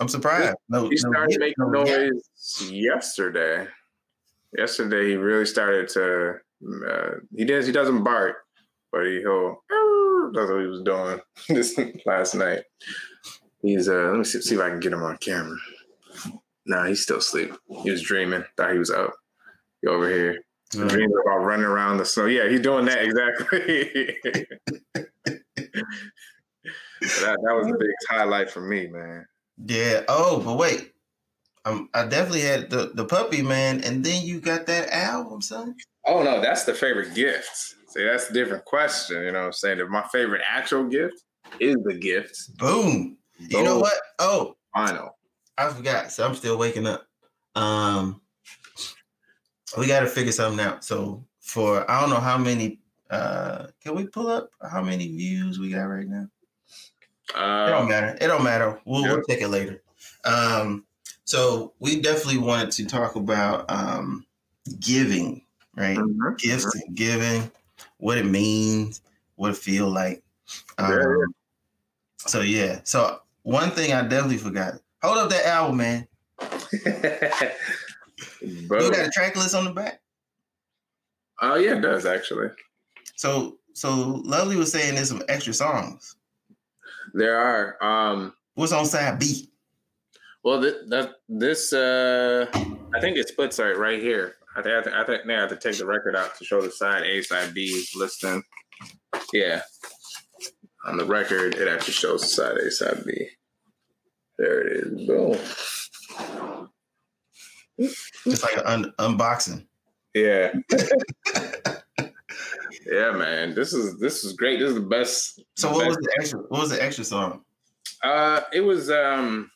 I'm 0.00 0.08
surprised. 0.08 0.56
No, 0.68 0.88
he 0.88 0.96
started 0.96 1.30
hit, 1.30 1.40
making 1.40 1.54
no 1.58 1.84
noise 1.84 2.70
yesterday. 2.70 3.66
Yesterday, 4.56 5.10
he 5.10 5.16
really 5.16 5.46
started 5.46 5.88
to. 5.90 6.34
Uh, 6.88 7.10
he 7.34 7.44
does. 7.44 7.66
He 7.66 7.72
doesn't 7.72 8.04
bark, 8.04 8.36
but 8.92 9.06
he, 9.06 9.18
he'll. 9.20 9.62
That's 10.32 10.50
what 10.50 10.60
he 10.60 10.66
was 10.66 10.82
doing 10.82 11.20
this 11.48 11.78
last 12.06 12.34
night. 12.34 12.62
He's. 13.62 13.88
Uh, 13.88 14.10
let 14.10 14.18
me 14.18 14.24
see, 14.24 14.40
see 14.40 14.54
if 14.54 14.60
I 14.60 14.70
can 14.70 14.80
get 14.80 14.92
him 14.92 15.02
on 15.02 15.16
camera. 15.18 15.56
Nah, 16.66 16.86
he's 16.86 17.02
still 17.02 17.18
asleep. 17.18 17.52
He 17.82 17.90
was 17.90 18.02
dreaming. 18.02 18.44
Thought 18.56 18.72
he 18.72 18.78
was 18.78 18.90
up. 18.90 19.12
He 19.82 19.88
over 19.88 20.08
here 20.08 20.38
Uh, 20.78 20.88
dreaming 20.88 21.16
about 21.24 21.44
running 21.44 21.66
around 21.66 21.98
the 21.98 22.04
snow. 22.04 22.26
Yeah, 22.26 22.48
he's 22.48 22.60
doing 22.60 22.86
that 22.86 23.02
exactly. 23.02 24.16
that, 24.94 25.08
that 27.00 27.54
was 27.54 27.66
the 27.66 27.76
biggest 27.78 28.06
highlight 28.08 28.50
for 28.50 28.60
me, 28.62 28.86
man. 28.86 29.26
Yeah. 29.58 30.02
Oh, 30.08 30.40
but 30.44 30.56
wait. 30.56 30.92
Um, 31.66 31.88
I 31.94 32.04
definitely 32.06 32.42
had 32.42 32.68
the, 32.68 32.92
the 32.94 33.06
puppy 33.06 33.40
man, 33.40 33.82
and 33.84 34.04
then 34.04 34.24
you 34.24 34.38
got 34.38 34.66
that 34.66 34.90
album, 34.92 35.40
son. 35.40 35.74
Oh 36.06 36.22
no, 36.22 36.42
that's 36.42 36.64
the 36.64 36.74
favorite 36.74 37.14
gift. 37.14 37.74
See, 37.88 38.04
that's 38.04 38.28
a 38.28 38.34
different 38.34 38.66
question. 38.66 39.22
You 39.22 39.32
know 39.32 39.40
what 39.40 39.46
I'm 39.46 39.52
saying? 39.52 39.78
If 39.78 39.88
my 39.88 40.04
favorite 40.12 40.42
actual 40.46 40.84
gift 40.84 41.24
is 41.60 41.76
the 41.84 41.94
gift. 41.94 42.58
Boom. 42.58 43.16
You 43.38 43.62
know 43.62 43.78
what? 43.78 43.94
Oh, 44.18 44.56
Final. 44.74 45.16
I 45.56 45.68
forgot. 45.68 46.10
So 46.10 46.26
I'm 46.26 46.34
still 46.34 46.58
waking 46.58 46.86
up. 46.86 47.06
Um, 47.54 48.20
we 49.78 49.86
got 49.86 50.00
to 50.00 50.06
figure 50.06 50.32
something 50.32 50.64
out. 50.64 50.84
So 50.84 51.24
for 51.40 51.88
I 51.90 52.00
don't 52.00 52.10
know 52.10 52.20
how 52.20 52.36
many. 52.36 52.80
Uh, 53.10 53.68
can 53.80 53.94
we 53.94 54.06
pull 54.06 54.28
up 54.28 54.50
how 54.70 54.82
many 54.82 55.08
views 55.08 55.58
we 55.58 55.70
got 55.70 55.84
right 55.84 56.08
now? 56.08 56.26
It 57.30 57.34
don't 57.36 57.84
Uh, 57.84 57.88
matter. 57.88 58.18
It 58.20 58.26
don't 58.26 58.44
matter. 58.44 58.80
We'll, 58.84 59.02
Yeah. 59.02 59.12
we'll 59.14 59.22
take 59.24 59.40
it 59.40 59.48
later. 59.48 59.82
Um, 60.24 60.84
so 61.24 61.72
we 61.78 62.00
definitely 62.00 62.38
wanted 62.38 62.70
to 62.72 62.86
talk 62.86 63.16
about 63.16 63.64
um, 63.70 64.26
giving, 64.80 65.44
right? 65.76 65.96
mhm, 65.96 66.38
Gifts 66.38 66.74
and 66.74 66.94
giving, 66.96 67.50
what 67.98 68.18
it 68.18 68.26
means, 68.26 69.00
what 69.36 69.50
it 69.50 69.56
feel 69.56 69.88
like. 69.90 70.22
Um, 70.78 70.90
Yeah. 70.92 71.24
So 72.18 72.40
yeah. 72.40 72.80
So 72.84 73.20
one 73.42 73.70
thing 73.70 73.92
I 73.92 74.02
definitely 74.02 74.38
forgot. 74.38 74.74
Hold 75.02 75.18
up 75.18 75.30
that 75.30 75.46
album, 75.46 75.76
man. 75.78 76.06
You 78.40 78.68
got 78.68 79.06
a 79.06 79.10
track 79.10 79.36
list 79.36 79.54
on 79.54 79.64
the 79.64 79.72
back. 79.72 80.00
Oh 81.40 81.56
yeah, 81.56 81.76
it 81.78 81.80
does 81.80 82.06
actually. 82.06 82.48
So 83.16 83.58
so 83.72 84.20
Lovely 84.24 84.56
was 84.56 84.70
saying 84.70 84.94
there's 84.94 85.08
some 85.08 85.22
extra 85.28 85.52
songs. 85.52 86.16
There 87.12 87.36
are. 87.38 87.82
Um, 87.82 88.34
What's 88.54 88.72
on 88.72 88.86
side 88.86 89.18
B? 89.18 89.50
well, 90.44 90.60
th- 90.60 90.76
that 90.88 91.12
this 91.28 91.72
uh, 91.72 92.46
I 92.94 93.00
think 93.00 93.16
it 93.16 93.28
splits 93.28 93.58
right 93.58 93.76
right 93.76 94.00
here. 94.00 94.36
I 94.56 94.62
think 94.62 94.74
I, 94.76 94.82
think 94.82 94.96
I 94.96 95.04
think 95.04 95.26
now 95.26 95.38
I 95.38 95.40
have 95.40 95.50
to 95.50 95.56
take 95.56 95.78
the 95.78 95.86
record 95.86 96.14
out 96.14 96.36
to 96.38 96.44
show 96.44 96.60
the 96.62 96.70
side 96.70 97.02
A, 97.02 97.22
side 97.22 97.52
B 97.54 97.84
listing. 97.96 98.42
Yeah, 99.32 99.62
on 100.86 100.96
the 100.96 101.04
record, 101.04 101.56
it 101.56 101.66
actually 101.68 101.94
shows 101.94 102.20
the 102.22 102.28
side 102.28 102.56
A, 102.58 102.70
side 102.70 103.04
B. 103.04 103.28
There 104.38 104.60
it 104.66 104.76
is. 104.86 105.06
Boom. 105.06 105.38
It's 107.78 108.42
like 108.42 108.56
an 108.56 108.66
un- 108.66 108.94
unboxing. 108.98 109.66
Yeah. 110.14 110.52
yeah, 112.86 113.10
man. 113.12 113.54
This 113.54 113.72
is 113.72 113.98
this 113.98 114.24
is 114.24 114.32
great. 114.34 114.58
This 114.60 114.70
is 114.70 114.74
the 114.74 114.80
best. 114.80 115.40
So 115.56 115.70
what 115.72 115.86
was 115.86 115.96
the 115.96 116.14
extra? 116.18 116.40
What 116.40 116.60
was 116.60 116.70
the 116.70 116.82
extra 116.82 117.04
song? 117.04 117.42
Uh, 118.02 118.42
it 118.52 118.60
was 118.60 118.90
um, 118.90 119.50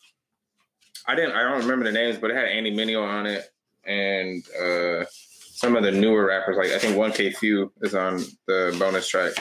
I 1.06 1.14
didn't, 1.14 1.32
I 1.32 1.42
don't 1.42 1.60
remember 1.60 1.84
the 1.84 1.92
names, 1.92 2.18
but 2.18 2.30
it 2.30 2.36
had 2.36 2.46
Andy 2.46 2.74
Mineo 2.74 3.02
on 3.02 3.26
it, 3.26 3.44
and 3.84 4.44
uh, 4.60 5.04
some 5.10 5.76
of 5.76 5.82
the 5.82 5.90
newer 5.90 6.26
rappers. 6.26 6.56
Like 6.56 6.70
I 6.70 6.78
think 6.78 6.96
1K 6.96 7.36
Phew 7.36 7.72
is 7.82 7.94
on 7.94 8.24
the 8.46 8.76
bonus 8.78 9.08
track. 9.08 9.32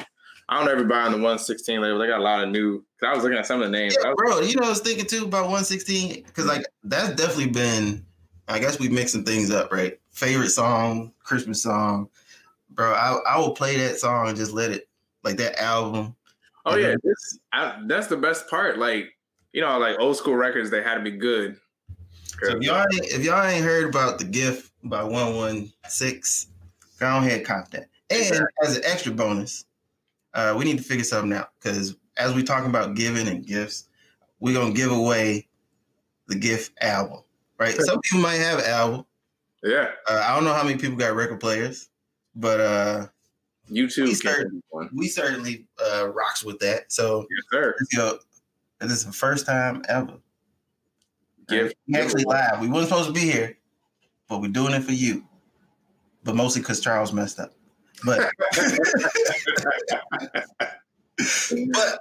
I 0.49 0.59
don't 0.59 0.69
ever 0.69 0.85
buy 0.85 1.01
on 1.01 1.11
the 1.11 1.17
one 1.17 1.37
sixteen 1.39 1.81
label. 1.81 1.99
They 1.99 2.07
got 2.07 2.19
a 2.19 2.23
lot 2.23 2.41
of 2.41 2.49
new. 2.49 2.79
Cause 2.99 3.09
I 3.09 3.13
was 3.13 3.23
looking 3.23 3.37
at 3.37 3.45
some 3.45 3.61
of 3.61 3.69
the 3.69 3.77
names. 3.77 3.97
Yeah, 4.01 4.09
was- 4.09 4.15
bro. 4.17 4.39
You 4.41 4.55
know, 4.55 4.65
I 4.65 4.69
was 4.69 4.79
thinking 4.79 5.05
too 5.05 5.25
about 5.25 5.43
116 5.43 6.23
because 6.23 6.45
like 6.45 6.65
that's 6.83 7.15
definitely 7.15 7.47
been. 7.47 8.05
I 8.47 8.59
guess 8.59 8.79
we 8.79 8.87
mixing 8.87 9.25
things 9.25 9.51
up, 9.51 9.73
right? 9.73 9.99
Favorite 10.11 10.51
song, 10.51 11.11
Christmas 11.21 11.61
song, 11.61 12.09
bro. 12.77 12.93
I 12.93 13.19
I 13.27 13.37
will 13.37 13.51
play 13.51 13.75
that 13.77 13.97
song 13.97 14.29
and 14.29 14.37
just 14.37 14.53
let 14.53 14.71
it 14.71 14.87
like 15.23 15.35
that 15.37 15.61
album. 15.61 16.15
oh 16.65 16.77
yeah, 16.77 16.95
this, 17.03 17.39
I, 17.51 17.81
that's 17.87 18.07
the 18.07 18.15
best 18.15 18.49
part. 18.49 18.77
Like 18.77 19.09
you 19.51 19.61
know, 19.61 19.77
like 19.77 19.99
old 19.99 20.15
school 20.15 20.35
records, 20.35 20.69
they 20.69 20.81
had 20.81 20.95
to 20.95 21.01
be 21.01 21.11
good. 21.11 21.57
So 22.41 22.55
if 22.55 22.61
y'all 22.61 22.85
ain't, 22.93 23.05
if 23.05 23.25
y'all 23.25 23.43
ain't 23.43 23.65
heard 23.65 23.89
about 23.89 24.19
the 24.19 24.25
gift 24.25 24.71
by 24.83 25.03
116, 25.03 26.53
go 26.99 27.17
ahead 27.17 27.43
cop 27.43 27.71
that. 27.71 27.89
And 28.09 28.47
as 28.63 28.77
an 28.77 28.83
extra 28.85 29.11
bonus, 29.11 29.65
uh, 30.33 30.53
we 30.57 30.63
need 30.63 30.77
to 30.77 30.83
figure 30.83 31.03
something 31.03 31.33
out 31.33 31.49
because 31.59 31.95
as 32.17 32.33
we 32.33 32.43
talking 32.43 32.69
about 32.69 32.95
giving 32.95 33.27
and 33.27 33.45
gifts, 33.45 33.89
we're 34.39 34.53
gonna 34.53 34.73
give 34.73 34.91
away 34.91 35.47
the 36.27 36.35
gift 36.35 36.71
album, 36.81 37.21
right? 37.57 37.75
Some 37.81 37.99
people 38.01 38.19
might 38.19 38.35
have 38.35 38.59
an 38.59 38.65
album. 38.65 39.05
yeah, 39.63 39.91
Uh, 40.07 40.23
I 40.23 40.35
don't 40.35 40.43
know 40.43 40.53
how 40.53 40.63
many 40.63 40.77
people 40.77 40.95
got 40.95 41.15
record 41.15 41.39
players, 41.39 41.89
but 42.37 42.59
uh, 42.61 43.07
you 43.67 43.89
too. 43.89 44.13
do 44.13 44.61
one. 44.69 44.89
we 44.93 45.07
certainly 45.07 45.67
uh, 45.83 46.07
rocks 46.09 46.43
with 46.43 46.59
that. 46.59 46.91
So 46.91 47.25
Yes, 47.29 47.43
sir. 47.51 47.75
you 47.91 47.97
know, 47.99 48.17
this 48.79 48.91
is 48.93 49.05
the 49.05 49.11
first 49.11 49.45
time 49.45 49.83
ever. 49.89 50.13
Gift. 51.49 51.75
We 51.87 51.95
actually 51.99 52.23
live. 52.25 52.59
We 52.61 52.67
wasn't 52.69 52.89
supposed 52.89 53.07
to 53.07 53.13
be 53.13 53.21
here, 53.31 53.57
but 54.29 54.41
we're 54.41 54.49
doing 54.49 54.73
it 54.73 54.83
for 54.83 54.91
you. 54.93 55.23
But 56.23 56.35
mostly 56.35 56.61
because 56.61 56.79
Charles 56.81 57.11
messed 57.13 57.39
up. 57.39 57.53
But 58.05 58.31
but 61.73 61.99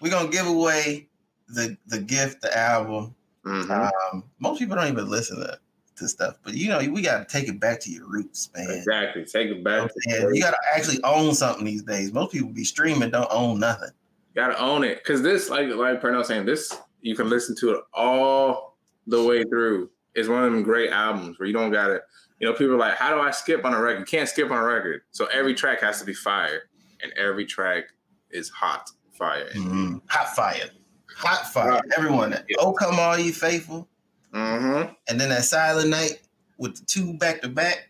we're 0.00 0.10
gonna 0.10 0.28
give 0.28 0.46
away 0.46 1.08
the 1.48 1.76
the 1.86 1.98
gift, 2.00 2.42
the 2.42 2.56
album. 2.56 3.14
Mhm. 3.44 3.90
Um, 4.12 4.24
most 4.38 4.58
people 4.58 4.76
don't 4.76 4.88
even 4.88 5.08
listen 5.08 5.38
to, 5.40 5.58
to 6.00 6.08
stuff, 6.08 6.36
but 6.42 6.54
you 6.54 6.68
know, 6.68 6.78
we 6.90 7.00
gotta 7.02 7.24
take 7.24 7.48
it 7.48 7.58
back 7.60 7.80
to 7.80 7.90
your 7.90 8.06
roots, 8.08 8.50
man. 8.56 8.68
Exactly. 8.70 9.24
Take 9.24 9.48
it 9.48 9.56
You, 9.58 9.62
know 9.62 9.62
back. 9.62 9.82
I'm 9.82 9.88
saying? 10.12 10.34
You 10.34 10.42
gotta 10.42 10.58
actually 10.74 11.02
own 11.04 11.34
something 11.34 11.64
these 11.64 11.82
days. 11.82 12.12
Most 12.12 12.32
people 12.32 12.50
be 12.50 12.64
streaming, 12.64 13.10
don't 13.10 13.28
own 13.30 13.60
nothing. 13.60 13.90
You 14.34 14.42
gotta 14.42 14.58
own 14.60 14.84
it 14.84 14.98
because 14.98 15.22
this 15.22 15.48
like 15.48 15.68
like 15.68 16.00
Pernell 16.02 16.24
saying 16.24 16.46
this 16.46 16.76
you 17.00 17.14
can 17.16 17.28
listen 17.30 17.56
to 17.56 17.70
it 17.72 17.80
all 17.94 18.76
the 19.06 19.22
way 19.24 19.42
through 19.44 19.90
it's 20.14 20.28
one 20.28 20.44
of 20.44 20.52
them 20.52 20.62
great 20.62 20.90
albums 20.90 21.38
where 21.38 21.46
you 21.46 21.52
don't 21.54 21.70
gotta 21.72 22.00
you 22.38 22.46
know 22.46 22.52
people 22.52 22.74
are 22.74 22.78
like 22.78 22.94
how 22.94 23.14
do 23.14 23.20
i 23.20 23.30
skip 23.30 23.64
on 23.64 23.72
a 23.72 23.80
record 23.80 24.00
you 24.00 24.04
can't 24.04 24.28
skip 24.28 24.50
on 24.50 24.58
a 24.58 24.62
record 24.62 25.00
so 25.10 25.24
every 25.32 25.54
track 25.54 25.80
has 25.80 25.98
to 25.98 26.04
be 26.04 26.12
fire 26.12 26.64
and 27.02 27.10
every 27.14 27.46
track 27.46 27.84
is 28.30 28.50
hot 28.50 28.90
fire 29.12 29.48
Mhm. 29.56 30.00
Hot 30.08 30.36
fire, 30.36 30.70
hot 31.16 31.50
fire. 31.52 31.70
Right. 31.70 31.82
Everyone, 31.96 32.36
oh 32.58 32.72
come 32.74 32.98
all 33.00 33.18
you 33.18 33.32
faithful, 33.32 33.88
mm-hmm. 34.32 34.92
and 35.08 35.20
then 35.20 35.28
that 35.28 35.44
silent 35.44 35.88
night 35.88 36.20
with 36.58 36.76
the 36.76 36.84
two 36.86 37.14
back 37.14 37.40
to 37.42 37.48
back 37.48 37.88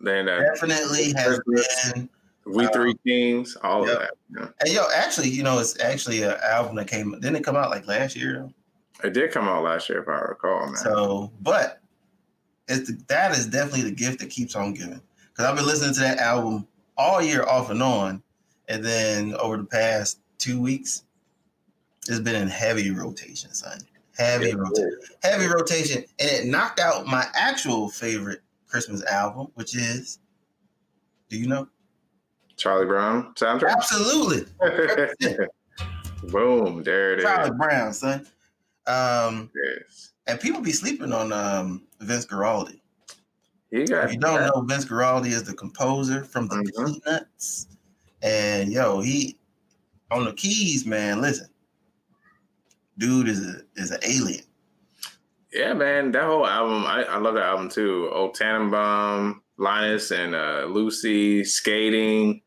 then 0.00 0.28
uh, 0.28 0.40
definitely 0.40 1.12
has 1.12 1.40
been. 1.46 2.08
we 2.44 2.66
three 2.68 2.94
kings 3.06 3.56
all 3.62 3.86
Yep. 3.86 3.94
of 3.94 4.00
that 4.00 4.10
know. 4.32 4.52
And 4.60 4.72
yo, 4.72 4.86
actually, 4.94 5.28
you 5.28 5.42
know, 5.42 5.58
it's 5.58 5.80
actually 5.80 6.22
an 6.22 6.36
album 6.42 6.76
that 6.76 6.88
came. 6.88 7.12
Didn't 7.12 7.36
it 7.36 7.44
come 7.44 7.56
out 7.56 7.70
like 7.70 7.86
last 7.86 8.16
year? 8.16 8.48
it 9.04 9.12
did 9.12 9.32
come 9.32 9.48
out 9.48 9.64
last 9.64 9.88
year 9.88 10.00
if 10.00 10.08
i 10.08 10.12
recall 10.12 10.66
man 10.66 10.76
So, 10.76 11.32
but 11.40 11.80
it's 12.68 12.88
the, 12.88 13.02
that 13.08 13.32
is 13.32 13.46
definitely 13.46 13.82
the 13.82 13.96
gift 13.96 14.20
that 14.20 14.30
keeps 14.30 14.54
on 14.54 14.74
giving. 14.74 15.00
Because 15.30 15.46
I've 15.46 15.56
been 15.56 15.66
listening 15.66 15.94
to 15.94 16.00
that 16.00 16.18
album 16.18 16.66
all 16.96 17.20
year 17.20 17.44
off 17.44 17.70
and 17.70 17.82
on, 17.82 18.22
and 18.68 18.84
then 18.84 19.34
over 19.34 19.56
the 19.56 19.64
past 19.64 20.20
two 20.38 20.60
weeks, 20.60 21.02
it's 22.08 22.20
been 22.20 22.40
in 22.40 22.48
heavy 22.48 22.90
rotation, 22.90 23.52
son. 23.52 23.78
Heavy 24.22 24.54
rotation, 24.54 24.98
heavy 25.22 25.46
rotation, 25.46 26.04
and 26.18 26.30
it 26.30 26.46
knocked 26.46 26.80
out 26.80 27.06
my 27.06 27.26
actual 27.34 27.88
favorite 27.88 28.40
Christmas 28.66 29.04
album, 29.04 29.48
which 29.54 29.76
is. 29.76 30.18
Do 31.28 31.38
you 31.38 31.48
know? 31.48 31.68
charlie 32.56 32.84
brown 32.86 33.32
soundtrack 33.34 33.70
Absolutely, 33.70 34.44
boom 36.30 36.82
there 36.82 37.14
it 37.14 37.18
is 37.20 37.24
Charlie 37.24 37.56
Brown, 37.56 37.92
son. 37.94 38.26
Um, 38.86 39.50
yes 39.54 40.12
and 40.26 40.38
people 40.40 40.60
be 40.60 40.72
sleeping 40.72 41.12
on 41.12 41.32
um, 41.32 41.82
Vince 42.00 42.26
Guaraldi. 42.26 42.80
If 43.70 44.12
you 44.12 44.18
don't 44.18 44.46
know, 44.46 44.62
Vince 44.62 44.84
Guaraldi 44.84 45.28
is 45.28 45.44
the 45.44 45.54
composer 45.54 46.24
from 46.24 46.46
the 46.48 46.56
Mhm. 46.56 47.02
Peanuts, 47.02 47.66
and 48.20 48.70
yo, 48.70 49.00
he 49.00 49.38
on 50.10 50.26
the 50.26 50.32
keys, 50.34 50.84
man. 50.84 51.22
Listen, 51.22 51.48
dude 52.98 53.28
is 53.28 53.40
a 53.46 53.60
is 53.76 53.90
an 53.90 54.00
alien. 54.02 54.44
Yeah, 55.52 55.74
man, 55.74 56.12
that 56.12 56.22
whole 56.24 56.46
album, 56.46 56.84
I, 56.86 57.02
I 57.04 57.18
love 57.18 57.34
that 57.34 57.44
album 57.44 57.68
too. 57.68 58.08
Old 58.10 58.34
Tannenbaum, 58.34 59.42
Linus, 59.58 60.10
and 60.10 60.34
uh, 60.34 60.64
Lucy, 60.66 61.44
Skating, 61.44 62.40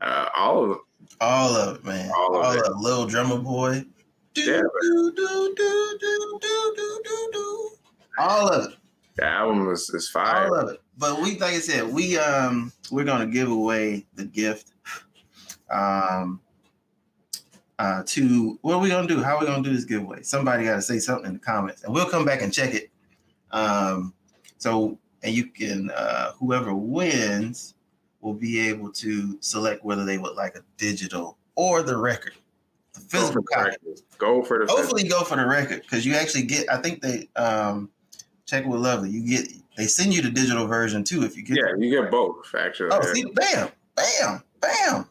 uh, 0.00 0.30
all 0.34 0.72
of 0.72 0.78
All 1.20 1.54
of 1.54 1.76
it, 1.76 1.84
man. 1.84 2.10
All 2.16 2.34
All 2.36 2.42
of 2.44 2.56
of 2.56 2.64
it. 2.64 2.66
it. 2.66 2.76
Little 2.76 3.06
drummer 3.06 3.38
boy. 3.38 3.84
Do, 4.32 4.40
Yeah, 4.40 4.60
do, 4.62 5.12
do, 5.14 5.54
do, 5.54 5.98
do, 6.00 6.38
do, 6.40 6.72
do, 6.76 7.00
do, 7.04 7.30
do. 7.32 7.70
All 8.18 8.48
of 8.48 8.70
it. 8.70 8.76
the 9.16 9.24
album 9.26 9.68
is, 9.70 9.90
is 9.90 10.08
fire. 10.08 10.46
All 10.48 10.54
of 10.54 10.70
it. 10.70 10.80
But 10.96 11.20
we, 11.20 11.32
like 11.38 11.52
I 11.54 11.58
said, 11.58 11.92
we 11.92 12.16
um 12.18 12.72
we're 12.90 13.04
gonna 13.04 13.26
give 13.26 13.50
away 13.50 14.06
the 14.14 14.24
gift. 14.24 14.72
Um. 15.70 16.40
Uh, 17.78 18.02
to 18.06 18.58
what 18.62 18.74
are 18.74 18.80
we 18.80 18.88
gonna 18.88 19.06
do? 19.06 19.22
How 19.22 19.36
are 19.36 19.40
we 19.40 19.46
gonna 19.46 19.62
do 19.62 19.72
this 19.72 19.84
giveaway? 19.84 20.22
Somebody 20.22 20.64
got 20.64 20.76
to 20.76 20.82
say 20.82 20.98
something 20.98 21.26
in 21.26 21.32
the 21.34 21.38
comments, 21.38 21.84
and 21.84 21.92
we'll 21.92 22.08
come 22.08 22.24
back 22.24 22.40
and 22.40 22.52
check 22.52 22.74
it. 22.74 22.90
Um, 23.50 24.14
so 24.56 24.98
and 25.22 25.34
you 25.34 25.46
can 25.46 25.90
uh, 25.90 26.32
whoever 26.32 26.74
wins 26.74 27.74
will 28.20 28.34
be 28.34 28.68
able 28.68 28.90
to 28.92 29.36
select 29.40 29.84
whether 29.84 30.04
they 30.04 30.16
would 30.16 30.34
like 30.36 30.56
a 30.56 30.62
digital 30.78 31.36
or 31.54 31.82
the 31.82 31.96
record, 31.96 32.34
the 32.94 33.00
physical 33.00 33.42
the 33.42 33.54
copy. 33.54 33.76
Go 34.18 34.42
for 34.42 34.64
the 34.64 34.72
Hopefully, 34.72 35.06
go 35.06 35.22
for 35.22 35.36
the 35.36 35.46
record 35.46 35.82
because 35.82 36.06
you 36.06 36.14
actually 36.14 36.44
get. 36.44 36.70
I 36.72 36.78
think 36.78 37.02
they 37.02 37.28
um 37.36 37.90
check 38.46 38.64
with 38.64 38.80
Lovely. 38.80 39.10
You 39.10 39.28
get 39.28 39.48
they 39.76 39.86
send 39.86 40.14
you 40.14 40.22
the 40.22 40.30
digital 40.30 40.66
version 40.66 41.04
too 41.04 41.24
if 41.24 41.36
you 41.36 41.42
get. 41.42 41.58
Yeah, 41.58 41.74
you 41.78 42.02
get 42.02 42.10
both, 42.10 42.54
actually. 42.58 42.90
Oh, 42.92 43.02
see, 43.02 43.24
bam, 43.34 43.68
bam, 43.94 44.42
bam. 44.60 45.08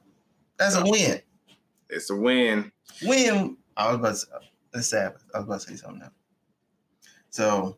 That's 0.57 0.75
a 0.75 0.84
win. 0.84 1.22
It's 1.89 2.10
a 2.10 2.15
win. 2.15 2.72
Win. 3.04 3.58
I 3.77 3.92
was 3.92 3.96
about 3.96 4.42
to 4.42 4.80
it's 4.80 4.88
Sabbath. 4.89 5.24
I 5.34 5.39
was 5.39 5.46
about 5.48 5.62
to 5.62 5.70
say 5.70 5.75
something 5.75 6.01
else. 6.01 6.12
So, 7.30 7.77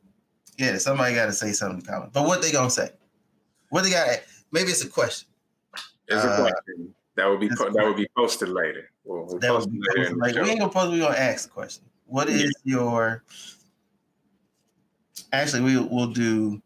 yeah, 0.58 0.78
somebody 0.78 1.16
got 1.16 1.26
to 1.28 1.34
say 1.34 1.52
something 1.52 1.82
to 1.82 1.88
comment. 1.88 2.14
But 2.14 2.26
what 2.26 2.42
they 2.42 2.52
gonna 2.52 2.70
say? 2.70 2.90
What 3.70 3.84
they 3.84 3.92
got? 3.92 4.08
Maybe 4.52 4.70
it's 4.70 4.84
a 4.84 4.90
question. 4.90 5.28
It's 6.08 6.24
a 6.24 6.30
Uh, 6.30 6.42
question. 6.42 6.94
That 7.16 7.28
would 7.28 7.40
be 7.40 7.50
po- 7.50 7.72
that 7.72 7.84
would 7.84 7.98
be 7.98 8.08
posted 8.16 8.50
later. 8.50 8.92
We'll, 9.04 9.26
we'll 9.26 9.40
That 9.40 9.50
post 9.50 9.68
was 9.68 9.76
it 9.76 9.98
later 9.98 10.12
in 10.12 10.18
the 10.18 10.24
like, 10.24 10.36
we 10.36 10.50
ain't 10.52 10.60
gonna 10.60 10.72
post. 10.72 10.92
We 10.92 11.00
gonna 11.00 11.18
ask 11.18 11.46
the 11.46 11.50
question. 11.50 11.84
What 12.06 12.30
is 12.30 12.54
your? 12.64 13.24
Actually, 15.34 15.64
we 15.64 15.80
we'll 15.80 16.14
do 16.14 16.62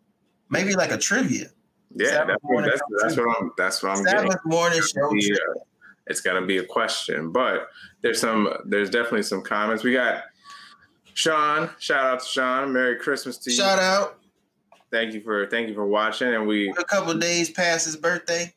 maybe 0.50 0.74
like 0.74 0.92
a 0.92 0.98
trivia. 0.98 1.48
Yeah, 1.96 2.08
Sabbath 2.08 2.28
that's 2.28 2.44
morning 2.44 2.70
that's, 2.70 2.82
that's 3.02 3.18
what 3.18 3.38
I'm. 3.40 3.52
That's 3.58 3.84
what 3.84 3.98
I'm 3.98 4.04
getting. 4.04 4.32
Morning 4.46 4.82
show. 4.82 5.14
Yeah, 5.14 5.36
it's 6.08 6.22
gonna 6.22 6.46
be 6.46 6.58
a 6.58 6.66
question. 6.66 7.32
But 7.32 7.68
there's 8.02 8.20
some 8.20 8.50
there's 8.66 8.90
definitely 8.90 9.24
some 9.24 9.42
comments. 9.42 9.84
We 9.84 9.94
got 9.94 10.24
Sean. 11.14 11.70
Shout 11.80 12.06
out 12.06 12.20
to 12.22 12.26
Sean. 12.26 12.74
Merry 12.74 12.98
Christmas 12.98 13.38
to 13.40 13.52
you. 13.52 13.58
Shout 13.58 13.80
out. 13.80 14.20
Thank 14.92 15.14
you 15.14 15.22
for 15.22 15.48
thank 15.48 15.70
you 15.70 15.74
for 15.74 15.86
watching. 15.86 16.34
And 16.34 16.48
we 16.48 16.70
a 16.70 16.84
couple 16.84 17.14
days 17.16 17.50
past 17.50 17.86
his 17.86 17.96
birthday. 17.96 18.54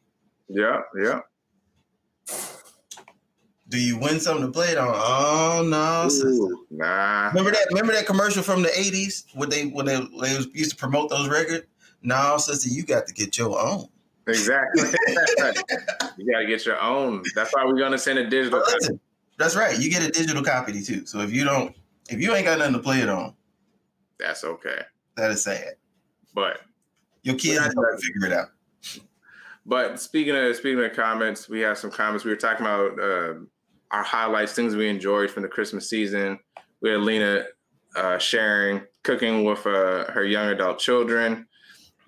Yeah, 0.48 0.80
yeah. 1.00 1.20
Do 3.68 3.78
you 3.80 3.98
win 3.98 4.20
something 4.20 4.46
to 4.46 4.52
play 4.52 4.70
it 4.70 4.78
on? 4.78 4.92
Oh 4.94 5.64
no, 5.66 6.08
Ooh, 6.26 6.66
nah. 6.70 7.28
Remember 7.28 7.50
that? 7.50 7.66
Remember 7.70 7.92
that 7.92 8.06
commercial 8.06 8.42
from 8.42 8.62
the 8.62 8.68
'80s 8.68 9.24
when 9.34 9.48
they 9.48 9.66
when 9.66 9.86
they, 9.86 10.00
they 10.20 10.38
used 10.52 10.72
to 10.72 10.76
promote 10.76 11.10
those 11.10 11.28
records? 11.28 11.66
No, 12.02 12.36
sister, 12.36 12.68
you 12.68 12.84
got 12.84 13.06
to 13.06 13.14
get 13.14 13.38
your 13.38 13.58
own. 13.58 13.88
Exactly. 14.26 14.82
you 16.16 16.32
got 16.32 16.40
to 16.40 16.46
get 16.46 16.64
your 16.64 16.80
own. 16.80 17.22
That's 17.34 17.54
why 17.54 17.64
we're 17.66 17.78
gonna 17.78 17.98
send 17.98 18.18
a 18.18 18.28
digital. 18.28 18.60
Well, 18.60 18.74
listen, 18.74 19.00
that's 19.38 19.56
right. 19.56 19.78
You 19.78 19.90
get 19.90 20.02
a 20.02 20.10
digital 20.10 20.42
copy 20.42 20.82
too. 20.82 21.04
So 21.06 21.20
if 21.20 21.30
you 21.32 21.44
don't, 21.44 21.74
if 22.08 22.20
you 22.20 22.34
ain't 22.34 22.46
got 22.46 22.58
nothing 22.58 22.74
to 22.74 22.78
play 22.78 23.00
it 23.00 23.08
on, 23.08 23.34
that's 24.18 24.44
okay. 24.44 24.80
That 25.16 25.30
is 25.30 25.44
sad. 25.44 25.74
But 26.34 26.60
your 27.22 27.36
kids 27.36 27.58
are 27.58 27.72
going 27.72 27.96
to 27.96 28.02
figure 28.02 28.26
it 28.26 28.32
out. 28.32 28.48
But 29.66 29.98
speaking 30.00 30.36
of 30.36 30.54
speaking 30.56 30.82
of 30.82 30.92
comments, 30.92 31.48
we 31.48 31.60
have 31.60 31.78
some 31.78 31.90
comments. 31.90 32.24
We 32.24 32.30
were 32.30 32.36
talking 32.36 32.66
about 32.66 32.98
uh, 33.00 33.34
our 33.90 34.02
highlights, 34.02 34.52
things 34.52 34.76
we 34.76 34.88
enjoyed 34.88 35.30
from 35.30 35.42
the 35.42 35.48
Christmas 35.48 35.88
season. 35.88 36.38
We 36.82 36.90
had 36.90 37.00
Lena 37.00 37.46
uh, 37.96 38.18
sharing 38.18 38.82
cooking 39.04 39.44
with 39.44 39.66
uh, 39.66 40.10
her 40.10 40.24
young 40.24 40.48
adult 40.48 40.78
children. 40.78 41.46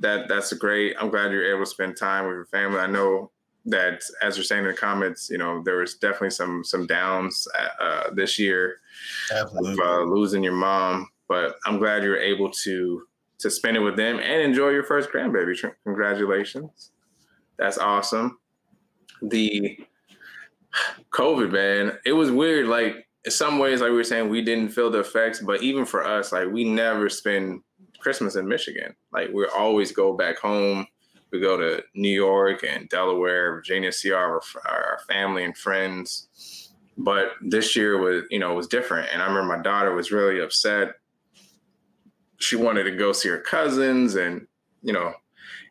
That 0.01 0.29
that's 0.29 0.53
great. 0.53 0.97
I'm 1.01 1.11
glad 1.11 1.33
you're 1.33 1.55
able 1.55 1.65
to 1.65 1.71
spend 1.71 1.97
time 1.97 2.27
with 2.27 2.35
your 2.35 2.47
family. 2.47 2.79
I 2.79 2.87
know 2.87 3.31
that, 3.65 4.03
as 4.23 4.37
you're 4.37 4.45
saying 4.45 4.65
in 4.65 4.71
the 4.71 4.77
comments, 4.77 5.29
you 5.31 5.39
know 5.39 5.63
there 5.63 5.79
was 5.79 5.95
definitely 5.95 6.31
some 6.31 6.65
some 6.65 6.87
downs 6.87 7.49
uh, 7.81 8.11
this 8.13 8.39
year, 8.39 8.77
Absolutely. 9.33 9.73
Of, 9.73 9.79
uh, 9.81 10.03
losing 10.03 10.43
your 10.43 10.55
mom. 10.55 11.09
But 11.29 11.57
I'm 11.67 11.79
glad 11.79 12.03
you 12.03 12.11
were 12.11 12.19
able 12.19 12.51
to 12.51 13.03
to 13.39 13.51
spend 13.51 13.77
it 13.77 13.81
with 13.81 13.97
them 13.97 14.19
and 14.19 14.43
enjoy 14.43 14.71
your 14.71 14.85
first 14.85 15.11
grandbaby. 15.11 15.57
Congratulations. 15.85 16.93
That's 17.59 17.79
awesome. 17.79 18.39
The 19.23 19.79
COVID, 21.11 21.51
man, 21.53 21.99
it 22.05 22.13
was 22.13 22.31
weird. 22.31 22.67
Like 22.67 23.07
in 23.25 23.31
some 23.31 23.59
ways, 23.59 23.81
like 23.81 23.91
we 23.91 23.97
were 23.97 24.05
saying, 24.05 24.29
we 24.29 24.43
didn't 24.43 24.71
feel 24.71 24.91
the 24.91 25.01
effects, 25.01 25.41
but 25.41 25.63
even 25.63 25.85
for 25.85 26.05
us, 26.05 26.33
like 26.33 26.49
we 26.51 26.65
never 26.65 27.09
spend 27.09 27.63
Christmas 28.01 28.37
in 28.37 28.49
Michigan. 28.49 28.95
Like 29.13 29.31
we 29.33 29.47
always 29.47 29.93
go 29.93 30.17
back 30.17 30.39
home. 30.39 30.87
We 31.33 31.41
go 31.41 31.57
to 31.57 31.83
New 31.95 32.15
York 32.15 32.65
and 32.65 32.89
Delaware, 32.89 33.55
Virginia, 33.55 33.93
see 33.93 34.13
our 34.13 34.41
our 34.67 35.01
family 35.09 35.45
and 35.45 35.57
friends. 35.57 36.73
But 36.99 37.33
this 37.43 37.77
year 37.77 37.99
was, 37.99 38.25
you 38.31 38.39
know, 38.39 38.55
was 38.55 38.69
different. 38.69 39.09
And 39.13 39.21
I 39.21 39.27
remember 39.27 39.57
my 39.57 39.63
daughter 39.63 39.95
was 39.95 40.13
really 40.13 40.41
upset. 40.41 40.95
She 42.39 42.57
wanted 42.57 42.85
to 42.85 42.97
go 42.97 43.13
see 43.13 43.29
her 43.29 43.41
cousins, 43.41 44.15
and 44.15 44.47
you 44.83 44.93
know, 44.93 45.13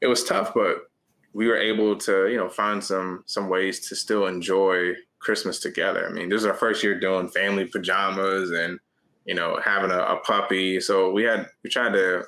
it 0.02 0.08
was 0.08 0.24
tough. 0.24 0.54
But 0.54 0.90
we 1.34 1.48
were 1.48 1.58
able 1.58 1.98
to, 1.98 2.28
you 2.28 2.38
know, 2.38 2.50
find 2.50 2.84
some 2.84 3.24
some 3.26 3.50
ways 3.50 3.88
to 3.90 3.96
still 3.96 4.28
enjoy 4.28 4.94
Christmas 5.20 5.60
together. 5.60 6.08
I 6.08 6.12
mean, 6.12 6.30
this 6.30 6.42
is 6.42 6.46
our 6.46 6.54
first 6.54 6.84
year 6.84 7.00
doing 7.00 7.28
family 7.30 7.66
pajamas 7.66 8.52
and 8.52 8.80
you 9.26 9.36
know 9.36 9.60
having 9.64 9.92
a, 9.92 10.00
a 10.00 10.18
puppy, 10.18 10.80
so 10.80 11.12
we 11.12 11.24
had 11.24 11.48
we 11.64 11.70
tried 11.70 11.94
to 11.94 12.24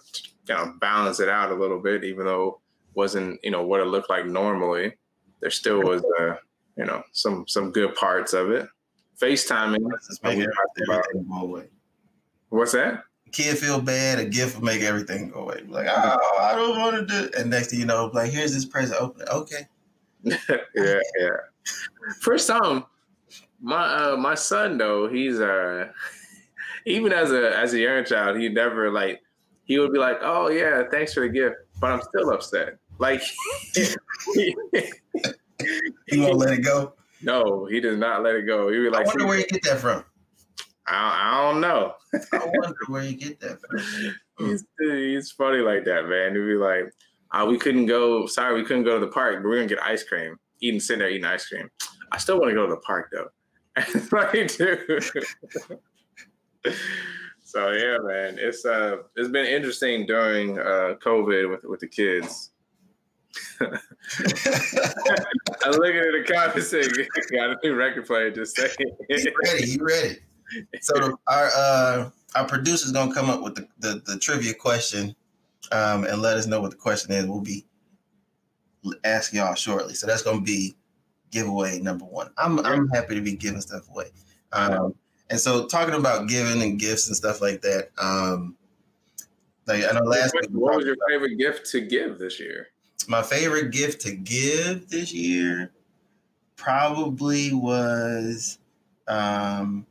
you 0.47 0.55
know 0.55 0.73
balance 0.79 1.19
it 1.19 1.29
out 1.29 1.51
a 1.51 1.55
little 1.55 1.79
bit, 1.79 2.03
even 2.03 2.25
though 2.25 2.47
it 2.47 2.95
wasn't 2.95 3.39
you 3.43 3.51
know 3.51 3.63
what 3.63 3.79
it 3.79 3.85
looked 3.85 4.09
like 4.09 4.25
normally. 4.25 4.93
There 5.39 5.51
still 5.51 5.81
was 5.81 6.03
uh, 6.19 6.35
you 6.77 6.85
know 6.85 7.03
some 7.11 7.47
some 7.47 7.71
good 7.71 7.95
parts 7.95 8.33
of 8.33 8.51
it. 8.51 8.67
FaceTiming. 9.19 9.79
What's 12.49 12.71
that? 12.73 13.03
kid 13.31 13.57
feel 13.57 13.81
bad, 13.81 14.19
a 14.19 14.25
gift 14.25 14.55
will 14.55 14.63
make 14.63 14.81
everything 14.81 15.29
go 15.29 15.41
away. 15.41 15.63
Like, 15.67 15.87
oh, 15.89 16.37
I 16.39 16.55
don't 16.55 16.79
want 16.79 16.95
to 16.95 17.05
do. 17.05 17.25
It. 17.25 17.35
And 17.35 17.49
next 17.49 17.69
thing 17.69 17.79
you 17.79 17.85
know, 17.85 18.09
like, 18.13 18.31
here's 18.31 18.53
this 18.53 18.65
present. 18.65 19.01
Open 19.01 19.21
it. 19.21 19.29
Okay. 19.29 19.67
yeah, 20.75 20.99
yeah. 21.19 21.37
For 22.21 22.37
some, 22.37 22.85
my 23.61 24.11
uh, 24.11 24.17
my 24.17 24.35
son 24.35 24.77
though, 24.77 25.07
he's 25.07 25.39
uh 25.39 25.89
even 26.87 27.11
as 27.11 27.31
a 27.31 27.55
as 27.57 27.73
a 27.73 27.79
young 27.79 28.05
child, 28.05 28.39
he 28.39 28.47
never 28.49 28.89
like 28.89 29.21
he 29.65 29.77
would 29.77 29.91
be 29.91 29.99
like, 29.99 30.17
oh 30.21 30.49
yeah, 30.49 30.83
thanks 30.89 31.13
for 31.13 31.19
the 31.21 31.29
gift, 31.29 31.57
but 31.79 31.91
I'm 31.91 32.01
still 32.01 32.31
upset. 32.31 32.77
Like 32.97 33.21
he 34.33 34.55
won't 36.15 36.37
let 36.37 36.53
it 36.53 36.63
go. 36.63 36.93
No, 37.21 37.65
he 37.65 37.81
does 37.81 37.97
not 37.97 38.23
let 38.23 38.35
it 38.35 38.47
go. 38.47 38.69
He 38.69 38.77
be 38.77 38.89
like, 38.89 39.05
I 39.05 39.09
wonder 39.09 39.27
where 39.27 39.39
you 39.39 39.47
get 39.47 39.63
that 39.63 39.79
from. 39.79 40.05
I, 40.87 41.31
I 41.33 41.51
don't 41.51 41.59
know. 41.59 41.93
I 42.13 42.45
wonder 42.45 42.77
where 42.87 43.03
you 43.03 43.17
get 43.17 43.39
that 43.41 43.59
from. 43.59 43.79
he's, 44.47 44.63
he's 44.79 45.31
funny 45.31 45.57
like 45.57 45.83
that, 45.85 46.07
man. 46.07 46.33
He'd 46.33 46.41
be 46.41 46.55
like, 46.55 46.85
oh, 47.33 47.45
we 47.49 47.57
couldn't 47.57 47.87
go. 47.87 48.25
Sorry, 48.27 48.55
we 48.55 48.63
couldn't 48.63 48.85
go 48.85 48.97
to 48.97 49.05
the 49.05 49.11
park, 49.11 49.43
but 49.43 49.49
we're 49.49 49.57
gonna 49.57 49.67
get 49.67 49.81
ice 49.83 50.03
cream. 50.03 50.37
Eating, 50.61 50.79
sitting 50.79 50.99
there 50.99 51.09
eating 51.09 51.25
ice 51.25 51.47
cream. 51.47 51.69
I 52.11 52.17
still 52.17 52.39
want 52.39 52.51
to 52.51 52.55
go 52.55 52.65
to 52.65 52.73
the 52.73 52.81
park 52.81 53.11
though. 53.11 53.27
like, 54.17 54.55
dude. 54.55 55.03
so 57.43 57.71
yeah, 57.71 57.97
man, 58.01 58.37
it's 58.39 58.65
uh, 58.65 58.97
it's 59.15 59.29
been 59.29 59.45
interesting 59.45 60.05
during 60.05 60.59
uh 60.59 60.95
COVID 61.03 61.49
with 61.49 61.63
with 61.63 61.79
the 61.79 61.87
kids. 61.87 62.51
I'm 63.61 63.69
looking 65.73 65.97
at 65.97 66.11
the 66.11 66.25
comments 66.27 66.69
saying, 66.69 66.89
got 67.31 67.51
a 67.51 67.57
new 67.63 67.75
record 67.75 68.05
player 68.07 68.31
just 68.31 68.55
saying. 68.55 68.71
He's 69.09 69.27
ready, 69.43 69.65
he 69.65 69.77
ready. 69.79 70.17
So 70.81 71.17
our 71.27 71.49
uh, 71.55 72.09
our 72.35 72.47
producer's 72.47 72.91
gonna 72.91 73.13
come 73.13 73.29
up 73.29 73.41
with 73.41 73.55
the, 73.55 73.67
the, 73.79 74.01
the 74.05 74.19
trivia 74.19 74.53
question 74.53 75.15
um, 75.71 76.05
and 76.05 76.21
let 76.21 76.37
us 76.37 76.47
know 76.47 76.61
what 76.61 76.71
the 76.71 76.77
question 76.77 77.11
is. 77.11 77.25
We'll 77.25 77.41
be 77.41 77.65
asking 79.03 79.39
y'all 79.39 79.55
shortly. 79.55 79.93
So 79.93 80.07
that's 80.07 80.23
gonna 80.23 80.41
be 80.41 80.75
giveaway 81.31 81.79
number 81.79 82.05
one. 82.05 82.31
I'm 82.37 82.59
I'm 82.59 82.87
happy 82.89 83.15
to 83.15 83.21
be 83.21 83.35
giving 83.35 83.61
stuff 83.61 83.89
away. 83.89 84.11
Um, 84.53 84.95
and 85.29 85.39
so 85.39 85.65
talking 85.65 85.95
about 85.95 86.27
giving 86.27 86.61
and 86.61 86.79
gifts 86.79 87.07
and 87.07 87.15
stuff 87.15 87.41
like 87.41 87.61
that. 87.61 87.89
Um, 87.97 88.55
like 89.65 89.83
I 89.83 89.91
know 89.97 90.05
last 90.05 90.33
what, 90.33 90.51
what 90.51 90.75
was 90.77 90.85
your 90.85 90.95
favorite 91.09 91.37
gift 91.37 91.69
to 91.71 91.81
give 91.81 92.17
this 92.17 92.39
year? 92.39 92.67
My 93.07 93.21
favorite 93.21 93.71
gift 93.71 94.01
to 94.01 94.15
give 94.15 94.89
this 94.89 95.13
year 95.13 95.71
probably 96.55 97.53
was 97.53 98.59
um 99.07 99.85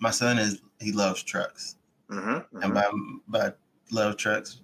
my 0.00 0.10
son 0.10 0.38
is 0.38 0.60
he 0.80 0.92
loves 0.92 1.22
trucks, 1.22 1.76
mm-hmm, 2.10 2.30
mm-hmm. 2.30 2.62
and 2.62 2.74
by 2.74 2.90
by 3.28 3.52
love 3.90 4.16
trucks, 4.16 4.60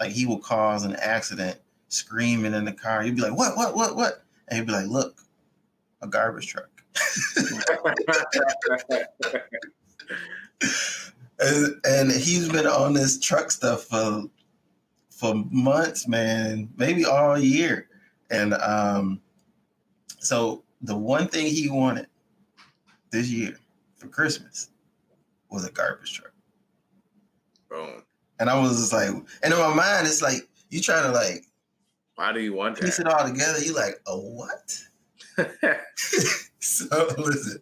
like 0.00 0.10
he 0.10 0.26
will 0.26 0.38
cause 0.38 0.84
an 0.84 0.96
accident 0.96 1.58
screaming 1.88 2.54
in 2.54 2.64
the 2.64 2.72
car. 2.72 3.02
He'd 3.02 3.16
be 3.16 3.22
like, 3.22 3.36
"What? 3.36 3.56
What? 3.56 3.74
What? 3.74 3.96
What?" 3.96 4.24
And 4.48 4.58
he'd 4.58 4.66
be 4.66 4.72
like, 4.72 4.88
"Look, 4.88 5.20
a 6.02 6.08
garbage 6.08 6.48
truck." 6.48 6.73
And, 11.40 11.80
and 11.84 12.12
he's 12.12 12.48
been 12.48 12.66
on 12.66 12.92
this 12.92 13.20
truck 13.20 13.50
stuff 13.50 13.84
for 13.84 14.24
for 15.10 15.34
months, 15.50 16.08
man, 16.08 16.68
maybe 16.76 17.04
all 17.04 17.38
year. 17.38 17.88
And 18.30 18.54
um, 18.54 19.20
so 20.18 20.64
the 20.82 20.96
one 20.96 21.28
thing 21.28 21.46
he 21.46 21.70
wanted 21.70 22.06
this 23.10 23.28
year 23.28 23.56
for 23.96 24.08
Christmas 24.08 24.70
was 25.50 25.64
a 25.64 25.70
garbage 25.70 26.14
truck. 26.14 26.32
Boom. 27.70 28.02
And 28.40 28.50
I 28.50 28.60
was 28.60 28.78
just 28.78 28.92
like, 28.92 29.08
and 29.08 29.52
in 29.52 29.58
my 29.58 29.72
mind, 29.72 30.06
it's 30.06 30.20
like 30.20 30.48
you 30.70 30.80
trying 30.80 31.04
to 31.04 31.12
like, 31.12 31.44
why 32.16 32.32
do 32.32 32.40
you 32.40 32.52
want 32.52 32.76
to 32.76 32.82
piece 32.82 32.98
it 32.98 33.06
all 33.06 33.26
together? 33.26 33.60
You 33.60 33.74
like 33.74 34.00
a 34.06 34.16
what? 34.16 34.78
so 36.88 37.14
listen, 37.18 37.60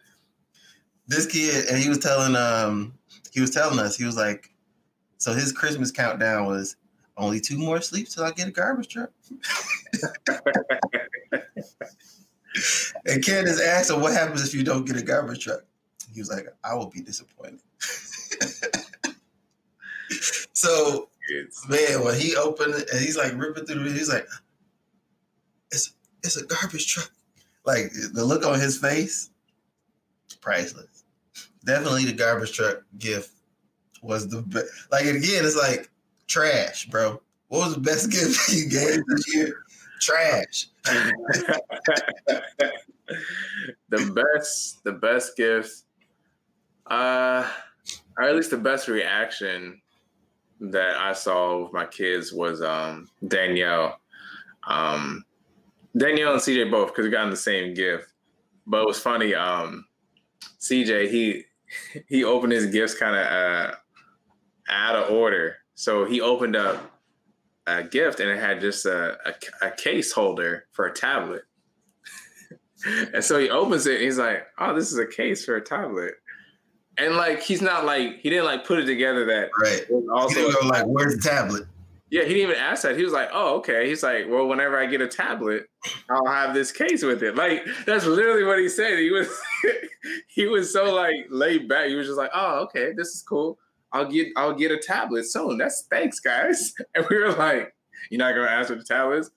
this 1.08 1.26
kid, 1.26 1.66
and 1.68 1.82
he 1.82 1.88
was 1.88 1.98
telling 1.98 2.36
um 2.36 2.94
he 3.32 3.40
was 3.40 3.50
telling 3.50 3.80
us 3.80 3.96
he 3.96 4.04
was 4.04 4.16
like, 4.16 4.50
so 5.18 5.32
his 5.32 5.50
Christmas 5.52 5.90
countdown 5.90 6.46
was 6.46 6.76
only 7.16 7.40
two 7.40 7.58
more 7.58 7.80
sleeps 7.80 8.14
till 8.14 8.24
I 8.24 8.30
get 8.30 8.46
a 8.48 8.52
garbage 8.52 8.88
truck. 8.88 9.10
and 13.06 13.24
Candace 13.24 13.60
asked 13.60 13.90
him, 13.90 14.00
"What 14.00 14.12
happens 14.12 14.46
if 14.46 14.54
you 14.54 14.62
don't 14.62 14.86
get 14.86 14.96
a 14.96 15.02
garbage 15.02 15.44
truck?" 15.44 15.64
He 16.14 16.20
was 16.20 16.30
like, 16.30 16.46
I 16.62 16.74
will 16.74 16.90
be 16.90 17.00
disappointed. 17.00 17.60
so 20.52 21.08
man, 21.68 22.04
when 22.04 22.20
he 22.20 22.36
opened 22.36 22.74
it 22.74 22.90
and 22.90 23.00
he's 23.00 23.16
like 23.16 23.32
ripping 23.34 23.64
through 23.64 23.82
the 23.82 23.90
he's 23.90 24.12
like, 24.12 24.28
it's 25.72 25.94
it's 26.22 26.36
a 26.36 26.46
garbage 26.46 26.86
truck. 26.86 27.10
Like 27.64 27.92
the 28.12 28.24
look 28.24 28.44
on 28.44 28.58
his 28.58 28.78
face, 28.78 29.30
priceless. 30.40 31.04
Definitely 31.64 32.06
the 32.06 32.12
garbage 32.12 32.52
truck 32.52 32.82
gift 32.98 33.30
was 34.02 34.28
the 34.28 34.42
best. 34.42 34.66
Like 34.90 35.04
again, 35.04 35.44
it's 35.44 35.56
like 35.56 35.90
trash, 36.26 36.86
bro. 36.86 37.20
What 37.48 37.66
was 37.66 37.74
the 37.74 37.80
best 37.80 38.10
gift 38.10 38.48
you 38.52 38.68
gave 38.68 39.02
this 39.06 39.34
year? 39.34 39.64
Trash. 40.00 40.66
the 43.90 44.12
best, 44.34 44.82
the 44.82 44.92
best 44.92 45.36
gift, 45.36 45.82
uh, 46.86 47.48
or 48.18 48.24
at 48.24 48.34
least 48.34 48.50
the 48.50 48.56
best 48.56 48.88
reaction 48.88 49.80
that 50.60 50.96
I 50.96 51.12
saw 51.12 51.62
with 51.62 51.72
my 51.72 51.86
kids 51.86 52.32
was 52.32 52.62
um 52.62 53.08
Danielle. 53.26 54.00
Um, 54.66 55.24
Danielle 55.96 56.32
and 56.32 56.40
CJ 56.40 56.70
both 56.70 56.88
because 56.88 57.04
we 57.04 57.10
got 57.10 57.24
in 57.24 57.30
the 57.30 57.36
same 57.36 57.74
gift. 57.74 58.12
But 58.66 58.82
it 58.82 58.86
was 58.86 58.98
funny. 58.98 59.34
Um, 59.34 59.86
CJ 60.60 61.10
he 61.10 61.44
he 62.08 62.24
opened 62.24 62.52
his 62.52 62.66
gifts 62.66 62.94
kind 62.94 63.16
of 63.16 63.26
uh, 63.26 63.74
out 64.68 64.96
of 64.96 65.10
order. 65.10 65.56
So 65.74 66.04
he 66.04 66.20
opened 66.20 66.56
up 66.56 66.90
a 67.66 67.82
gift 67.82 68.20
and 68.20 68.30
it 68.30 68.38
had 68.38 68.60
just 68.60 68.86
a, 68.86 69.16
a, 69.26 69.66
a 69.66 69.70
case 69.70 70.12
holder 70.12 70.66
for 70.72 70.86
a 70.86 70.92
tablet. 70.92 71.42
and 73.14 73.24
so 73.24 73.38
he 73.38 73.50
opens 73.50 73.86
it 73.86 73.96
and 73.96 74.04
he's 74.04 74.18
like, 74.18 74.46
"Oh, 74.58 74.74
this 74.74 74.92
is 74.92 74.98
a 74.98 75.06
case 75.06 75.44
for 75.44 75.56
a 75.56 75.60
tablet." 75.60 76.14
And 76.98 77.16
like 77.16 77.42
he's 77.42 77.62
not 77.62 77.84
like 77.84 78.18
he 78.20 78.30
didn't 78.30 78.44
like 78.44 78.66
put 78.66 78.78
it 78.78 78.86
together 78.86 79.24
that 79.26 79.50
right. 79.60 79.86
Also, 80.12 80.52
go 80.52 80.66
like, 80.66 80.84
"Where's 80.86 81.16
the 81.16 81.22
tablet?" 81.22 81.66
Yeah, 82.12 82.24
he 82.24 82.34
didn't 82.34 82.50
even 82.50 82.56
ask 82.62 82.82
that. 82.82 82.94
He 82.94 83.04
was 83.04 83.14
like, 83.14 83.30
"Oh, 83.32 83.56
okay." 83.56 83.88
He's 83.88 84.02
like, 84.02 84.26
"Well, 84.28 84.46
whenever 84.46 84.78
I 84.78 84.84
get 84.84 85.00
a 85.00 85.08
tablet, 85.08 85.64
I'll 86.10 86.26
have 86.26 86.52
this 86.52 86.70
case 86.70 87.02
with 87.02 87.22
it." 87.22 87.36
Like 87.36 87.64
that's 87.86 88.04
literally 88.04 88.44
what 88.44 88.58
he 88.58 88.68
said. 88.68 88.98
He 88.98 89.10
was 89.10 89.28
he 90.28 90.44
was 90.44 90.70
so 90.70 90.94
like 90.94 91.14
laid 91.30 91.70
back. 91.70 91.88
He 91.88 91.94
was 91.94 92.06
just 92.06 92.18
like, 92.18 92.30
"Oh, 92.34 92.64
okay, 92.64 92.92
this 92.94 93.08
is 93.08 93.22
cool. 93.26 93.58
I'll 93.94 94.04
get 94.04 94.28
I'll 94.36 94.52
get 94.52 94.70
a 94.70 94.76
tablet 94.76 95.24
soon. 95.24 95.56
That's 95.56 95.86
thanks, 95.88 96.20
guys." 96.20 96.74
And 96.94 97.06
we 97.08 97.16
were 97.16 97.32
like, 97.32 97.74
"You're 98.10 98.18
not 98.18 98.34
gonna 98.34 98.46
ask 98.50 98.68
for 98.68 98.74
the 98.74 98.84
tablets?" 98.84 99.30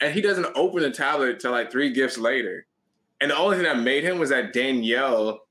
And 0.00 0.14
he 0.14 0.22
doesn't 0.22 0.46
open 0.54 0.80
the 0.80 0.90
tablet 0.90 1.38
till 1.38 1.50
like 1.50 1.70
three 1.70 1.92
gifts 1.92 2.16
later. 2.16 2.66
And 3.20 3.30
the 3.30 3.36
only 3.36 3.58
thing 3.58 3.64
that 3.64 3.78
made 3.78 4.04
him 4.04 4.18
was 4.18 4.30
that 4.30 4.54
Danielle 4.54 5.42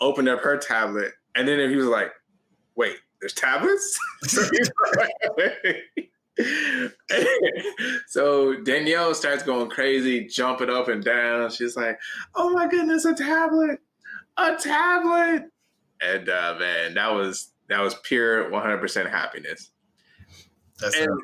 opened 0.00 0.30
up 0.30 0.40
her 0.40 0.56
tablet, 0.56 1.12
and 1.34 1.46
then 1.46 1.68
he 1.68 1.76
was 1.76 1.84
like, 1.84 2.10
"Wait, 2.74 2.96
there's 3.20 3.34
tablets." 3.34 3.98
so 4.22 4.48
Danielle 8.64 9.14
starts 9.14 9.42
going 9.42 9.68
crazy, 9.68 10.26
jumping 10.26 10.70
up 10.70 10.88
and 10.88 11.04
down. 11.04 11.50
She's 11.50 11.76
like, 11.76 11.98
"Oh 12.34 12.50
my 12.50 12.68
goodness, 12.68 13.04
a 13.04 13.14
tablet! 13.14 13.80
A 14.38 14.56
tablet!" 14.56 15.50
And 16.00 16.28
uh, 16.28 16.56
man, 16.58 16.94
that 16.94 17.12
was 17.12 17.50
that 17.68 17.80
was 17.80 17.94
pure 18.02 18.50
100% 18.50 19.10
happiness. 19.10 19.70
That's 20.80 20.98
and, 20.98 21.20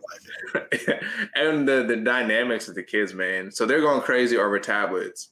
like 0.55 1.03
and 1.35 1.67
the 1.67 1.85
the 1.85 1.97
dynamics 1.97 2.69
of 2.69 2.75
the 2.75 2.83
kids, 2.83 3.15
man. 3.15 3.51
So 3.51 3.67
they're 3.67 3.81
going 3.81 4.03
crazy 4.03 4.37
over 4.37 4.59
tablets. 4.59 5.31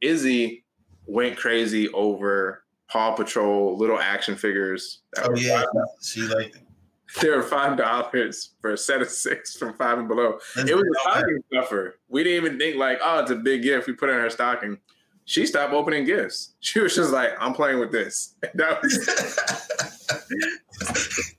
Izzy 0.00 0.64
went 1.06 1.36
crazy 1.36 1.88
over 1.88 2.64
Paw 2.88 3.12
Patrol 3.12 3.76
little 3.76 3.98
action 3.98 4.36
figures. 4.36 5.00
Oh 5.18 5.34
yeah, 5.34 5.64
she 6.02 6.22
liked 6.22 6.58
they 7.20 7.30
were 7.30 7.42
five 7.42 7.76
dollars 7.76 8.50
for 8.60 8.72
a 8.72 8.78
set 8.78 9.00
of 9.00 9.08
six 9.08 9.56
from 9.56 9.74
five 9.74 9.98
and 9.98 10.08
below. 10.08 10.38
That's 10.54 10.70
it 10.70 10.74
was 10.74 10.84
a 10.84 11.00
stocking 11.00 11.42
stuffer. 11.52 11.98
We 12.08 12.24
didn't 12.24 12.44
even 12.44 12.58
think 12.58 12.76
like, 12.76 12.98
oh, 13.02 13.20
it's 13.20 13.30
a 13.30 13.36
big 13.36 13.62
gift. 13.62 13.86
We 13.86 13.94
put 13.94 14.10
in 14.10 14.16
her 14.16 14.30
stocking. 14.30 14.78
She 15.24 15.46
stopped 15.46 15.72
opening 15.72 16.04
gifts. 16.04 16.52
She 16.60 16.80
was 16.80 16.94
just 16.94 17.12
like, 17.12 17.30
I'm 17.38 17.54
playing 17.54 17.78
with 17.78 17.92
this. 17.92 18.34
That 18.54 18.82
was 18.82 18.98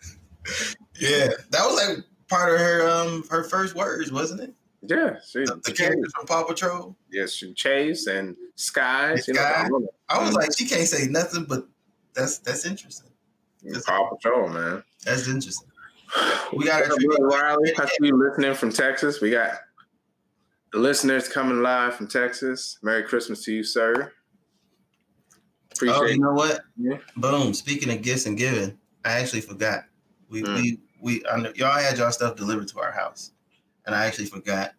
yeah, 1.00 1.30
that 1.52 1.66
was 1.66 1.76
like 1.76 2.04
part 2.30 2.54
of 2.54 2.60
her 2.60 2.90
um 2.90 3.24
her 3.30 3.44
first 3.44 3.76
words, 3.76 4.12
wasn't 4.12 4.42
it? 4.42 4.54
Yeah, 4.84 5.18
she, 5.28 5.40
the, 5.40 5.60
the 5.66 5.74
characters 5.74 6.12
from 6.16 6.28
Paw 6.28 6.44
Patrol. 6.44 6.96
Yes, 7.12 7.34
she 7.34 7.54
Chase 7.54 8.08
and 8.08 8.36
Skye. 8.56 9.16
Skye. 9.16 9.68
Know, 9.70 9.88
I 10.08 10.24
was 10.24 10.34
like, 10.34 10.58
she 10.58 10.66
can't 10.66 10.88
say 10.88 11.08
nothing, 11.08 11.46
but 11.46 11.68
that's 12.14 12.38
that's 12.40 12.66
interesting. 12.66 13.10
That's 13.64 13.86
Paw 13.86 14.10
Patrol, 14.10 14.50
man. 14.50 14.84
That's 15.06 15.28
interesting. 15.28 15.68
We 16.54 16.66
got 16.66 16.84
a. 16.84 17.74
I 17.78 17.86
see 17.86 18.08
you 18.08 18.18
listening 18.18 18.54
from 18.56 18.72
Texas. 18.72 19.22
We 19.22 19.32
got 19.32 19.52
the 20.72 20.80
listeners 20.80 21.28
coming 21.28 21.62
live 21.62 21.96
from 21.96 22.08
Texas. 22.08 22.78
Merry 22.82 23.04
Christmas 23.04 23.44
to 23.46 23.54
you, 23.54 23.64
sir. 23.64 24.12
Appreciate 25.74 25.98
oh, 25.98 26.06
you 26.06 26.20
know 26.20 26.34
what? 26.34 26.62
Yeah. 26.78 26.98
Boom. 27.18 27.54
Speaking 27.54 27.92
of 27.92 28.02
gifts 28.02 28.26
and 28.26 28.38
giving, 28.38 28.78
I 29.06 29.14
actually 29.14 29.42
forgot. 29.42 29.84
We 30.30 30.44
mm. 30.44 30.56
we 30.56 30.80
we 31.02 31.24
y'all 31.56 31.80
had 31.80 31.98
y'all 31.98 32.12
stuff 32.12 32.36
delivered 32.36 32.68
to 32.70 32.80
our 32.80 32.92
house, 32.92 33.32
and 33.86 33.94
I 33.94 34.06
actually 34.06 34.26
forgot 34.26 34.72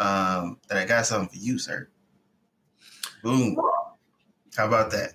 um, 0.00 0.58
that 0.68 0.78
I 0.78 0.84
got 0.84 1.06
something 1.06 1.28
for 1.28 1.42
you, 1.42 1.58
sir. 1.58 1.88
Boom. 3.22 3.56
How 4.56 4.66
about 4.66 4.90
that? 4.90 5.12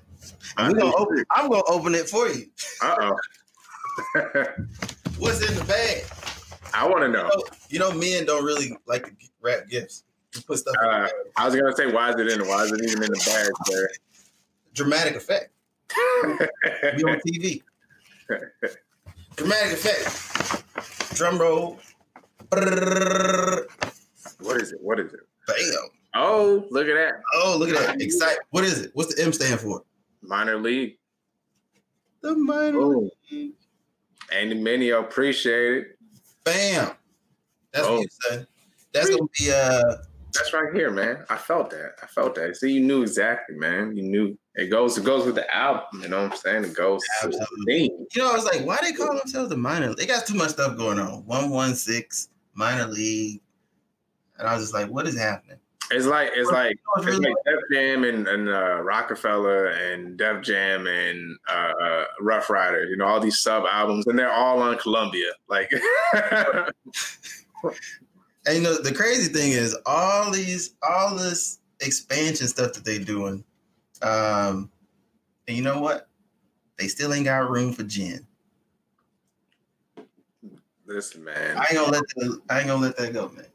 I'm 0.58 0.74
gonna 0.74 0.96
open. 0.96 1.24
I'm 1.32 1.50
gonna 1.50 1.64
open 1.68 1.94
it 1.94 2.10
for 2.10 2.28
you. 2.30 2.48
Uh 2.82 2.96
oh. 3.02 3.18
What's 5.18 5.42
in 5.48 5.56
the 5.56 5.66
bag? 5.68 6.06
I 6.74 6.88
want 6.88 7.02
to 7.02 7.08
know. 7.08 7.30
You, 7.70 7.80
know. 7.80 7.90
you 7.90 7.92
know, 7.92 7.92
men 7.94 8.26
don't 8.26 8.44
really 8.44 8.78
like 8.86 9.06
to 9.06 9.12
wrap 9.42 9.68
gifts. 9.70 10.04
You 10.36 10.42
put 10.42 10.60
stuff. 10.60 10.76
Uh, 10.82 11.08
I 11.36 11.46
was 11.46 11.56
gonna 11.56 11.76
say, 11.76 11.92
why 11.92 12.12
is 12.12 12.20
it 12.20 12.28
in? 12.28 12.48
Why 12.48 12.64
is 12.64 12.72
it 12.72 12.84
even 12.84 13.04
in 13.04 13.12
the 13.12 13.24
bag, 13.26 13.52
sir? 13.66 13.90
Dramatic 14.74 15.16
effect. 15.16 15.52
Be 16.98 17.04
on 17.04 17.20
TV. 17.26 17.64
Dramatic 19.36 19.74
effect. 19.74 21.16
Drum 21.16 21.40
roll. 21.40 21.80
What 22.50 22.62
is 24.62 24.74
it? 24.74 24.82
What 24.82 25.00
is 25.00 25.14
it? 25.14 25.22
Bam. 25.48 25.58
Oh, 26.14 26.66
look 26.70 26.88
at 26.88 26.94
that. 26.94 27.22
Oh, 27.36 27.56
look 27.58 27.70
at 27.70 27.76
that. 27.76 28.02
Excite. 28.02 28.38
What 28.52 28.64
is 28.64 28.82
it? 28.82 28.92
What's 28.94 29.16
the 29.16 29.24
M 29.24 29.34
stand 29.34 29.60
for? 29.60 29.84
Miner 30.22 30.58
League. 30.58 30.98
The 32.22 32.36
minor 32.36 32.80
oh. 32.82 33.10
league. 33.32 33.54
Andy 34.32 34.56
Mineo 34.56 35.00
appreciate 35.02 35.78
it. 35.78 36.00
Bam. 36.44 36.92
That's 37.74 37.88
oh. 37.88 38.04
said. 38.22 38.48
That's 38.94 39.10
gonna 39.10 39.28
be 39.38 39.52
uh 39.52 39.98
that's 40.34 40.54
right 40.54 40.74
here, 40.74 40.92
man. 40.92 41.26
I 41.30 41.38
felt 41.38 41.70
that. 41.72 41.94
I 42.02 42.06
felt 42.06 42.36
that. 42.36 42.56
See, 42.58 42.72
you 42.72 42.82
knew 42.82 43.02
exactly, 43.02 43.56
man. 43.56 43.96
You 43.96 44.04
knew 44.04 44.38
it 44.56 44.68
goes. 44.68 44.98
It 44.98 45.04
goes 45.04 45.26
with 45.26 45.36
the 45.36 45.56
album. 45.56 46.02
You 46.02 46.10
know 46.10 46.24
what 46.24 46.34
I'm 46.34 46.38
saying? 46.38 46.66
It 46.66 46.76
goes. 46.76 47.02
Absolutely. 47.24 47.92
You 48.14 48.22
know, 48.22 48.32
I 48.32 48.36
was 48.36 48.46
like, 48.46 48.66
why 48.66 48.78
they 48.82 48.92
call 48.92 49.16
themselves 49.18 49.50
the 49.50 49.58
minor? 49.58 49.96
They 49.96 50.06
got 50.06 50.28
too 50.28 50.36
much 50.36 50.52
stuff 50.52 50.78
going 50.78 51.00
on. 51.00 51.26
One 51.26 51.50
one 51.50 51.76
six 51.76 52.30
Miner 52.54 52.86
League, 52.86 53.42
and 54.38 54.48
I 54.48 54.54
was 54.54 54.64
just 54.64 54.74
like, 54.74 54.90
what 54.90 55.08
is 55.08 55.18
happening? 55.18 55.60
It's 55.90 56.06
like 56.06 56.32
it's 56.36 56.52
like 56.52 56.78
it's 56.98 57.20
like 57.20 57.34
Def 57.46 57.60
Jam 57.72 58.04
and, 58.04 58.28
and 58.28 58.50
uh, 58.50 58.82
Roc-A-Fella 58.82 59.72
and 59.72 60.18
Def 60.18 60.42
Jam 60.44 60.86
and 60.86 61.38
uh, 61.48 62.04
Ruff 62.20 62.50
Ryders. 62.50 62.90
You 62.90 62.98
know 62.98 63.06
all 63.06 63.22
these 63.22 63.40
sub 63.40 63.64
albums, 63.72 64.06
and 64.08 64.20
they're 64.20 64.32
all 64.32 64.62
on 64.62 64.78
Columbia. 64.80 65.32
Like, 65.48 65.72
and 66.14 66.74
you 68.52 68.62
know 68.62 68.78
the 68.82 68.94
crazy 68.94 69.32
thing 69.32 69.54
is 69.54 69.78
all 69.86 70.30
these 70.30 70.76
all 70.84 71.16
this 71.16 71.60
expansion 71.80 72.48
stuff 72.48 72.74
that 72.74 72.84
they 72.84 73.00
doing. 73.00 73.44
Um, 74.02 74.70
and 75.48 75.56
you 75.56 75.64
know 75.64 75.80
what? 75.80 76.10
They 76.78 76.88
still 76.90 77.14
ain't 77.14 77.26
got 77.26 77.50
room 77.50 77.72
for 77.72 77.84
Jen. 77.84 78.28
Listen, 80.86 81.24
man. 81.24 81.58
I 81.58 81.62
ain't 81.62 81.74
gonna 81.74 81.92
let 81.92 82.04
that, 82.16 82.42
I 82.50 82.60
ain't 82.60 82.68
gonna 82.68 82.82
let 82.82 82.98
that 82.98 83.14
go, 83.14 83.30
man. 83.30 83.46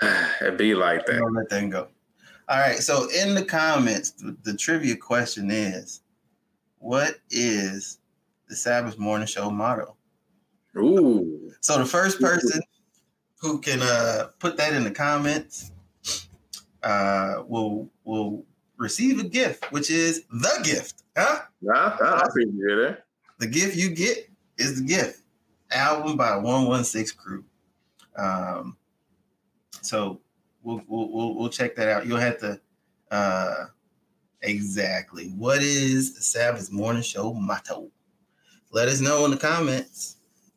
it 0.40 0.56
be 0.58 0.74
like 0.74 1.06
that. 1.06 1.18
Don't 1.18 1.34
let 1.34 1.48
them 1.48 1.70
go. 1.70 1.88
All 2.48 2.58
right. 2.58 2.78
So 2.78 3.08
in 3.10 3.34
the 3.34 3.44
comments, 3.44 4.12
the, 4.12 4.36
the 4.42 4.56
trivia 4.56 4.96
question 4.96 5.50
is, 5.50 6.00
what 6.78 7.18
is 7.30 7.98
the 8.48 8.56
Sabbath 8.56 8.98
Morning 8.98 9.26
Show 9.26 9.50
motto? 9.50 9.96
Ooh. 10.76 11.52
So 11.60 11.78
the 11.78 11.86
first 11.86 12.20
person 12.20 12.60
who 13.40 13.60
can 13.60 13.82
uh, 13.82 14.28
put 14.38 14.56
that 14.56 14.72
in 14.74 14.84
the 14.84 14.90
comments 14.90 15.72
uh, 16.82 17.42
will 17.46 17.90
will 18.04 18.44
receive 18.76 19.18
a 19.18 19.24
gift, 19.24 19.70
which 19.72 19.90
is 19.90 20.24
the 20.30 20.60
gift. 20.62 21.02
Huh? 21.16 21.40
Nah, 21.60 21.96
I 22.00 22.22
appreciate 22.26 22.78
it. 22.78 23.04
The 23.38 23.46
gift 23.46 23.76
you 23.76 23.90
get 23.90 24.30
is 24.56 24.80
the 24.80 24.86
gift. 24.86 25.22
Album 25.70 26.16
by 26.16 26.36
116 26.36 27.18
Crew. 27.18 27.44
Um, 28.16 28.76
so 29.88 30.20
we'll 30.62 30.82
we'll 30.86 31.10
we'll, 31.10 31.34
we'll 31.34 31.48
check 31.48 31.74
that 31.76 31.88
out. 31.88 32.06
You'll 32.06 32.18
have 32.18 32.38
to 32.38 32.60
uh 33.10 33.66
exactly 34.42 35.28
what 35.36 35.62
is 35.62 36.14
the 36.14 36.22
Sabbath 36.22 36.70
morning 36.70 37.02
show 37.02 37.32
motto? 37.32 37.90
Let 38.70 38.88
us 38.88 39.00
know 39.00 39.24
in 39.24 39.30
the 39.30 39.38
comments, 39.38 40.16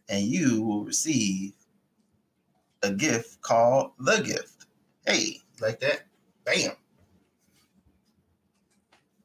and 0.10 0.26
you 0.26 0.62
will 0.62 0.84
receive 0.84 1.54
a 2.84 2.92
gift 2.92 3.42
called 3.42 3.92
the 4.00 4.18
gift. 4.22 4.66
Hey, 5.06 5.38
like 5.62 5.80
that? 5.80 6.02
Bam. 6.44 6.72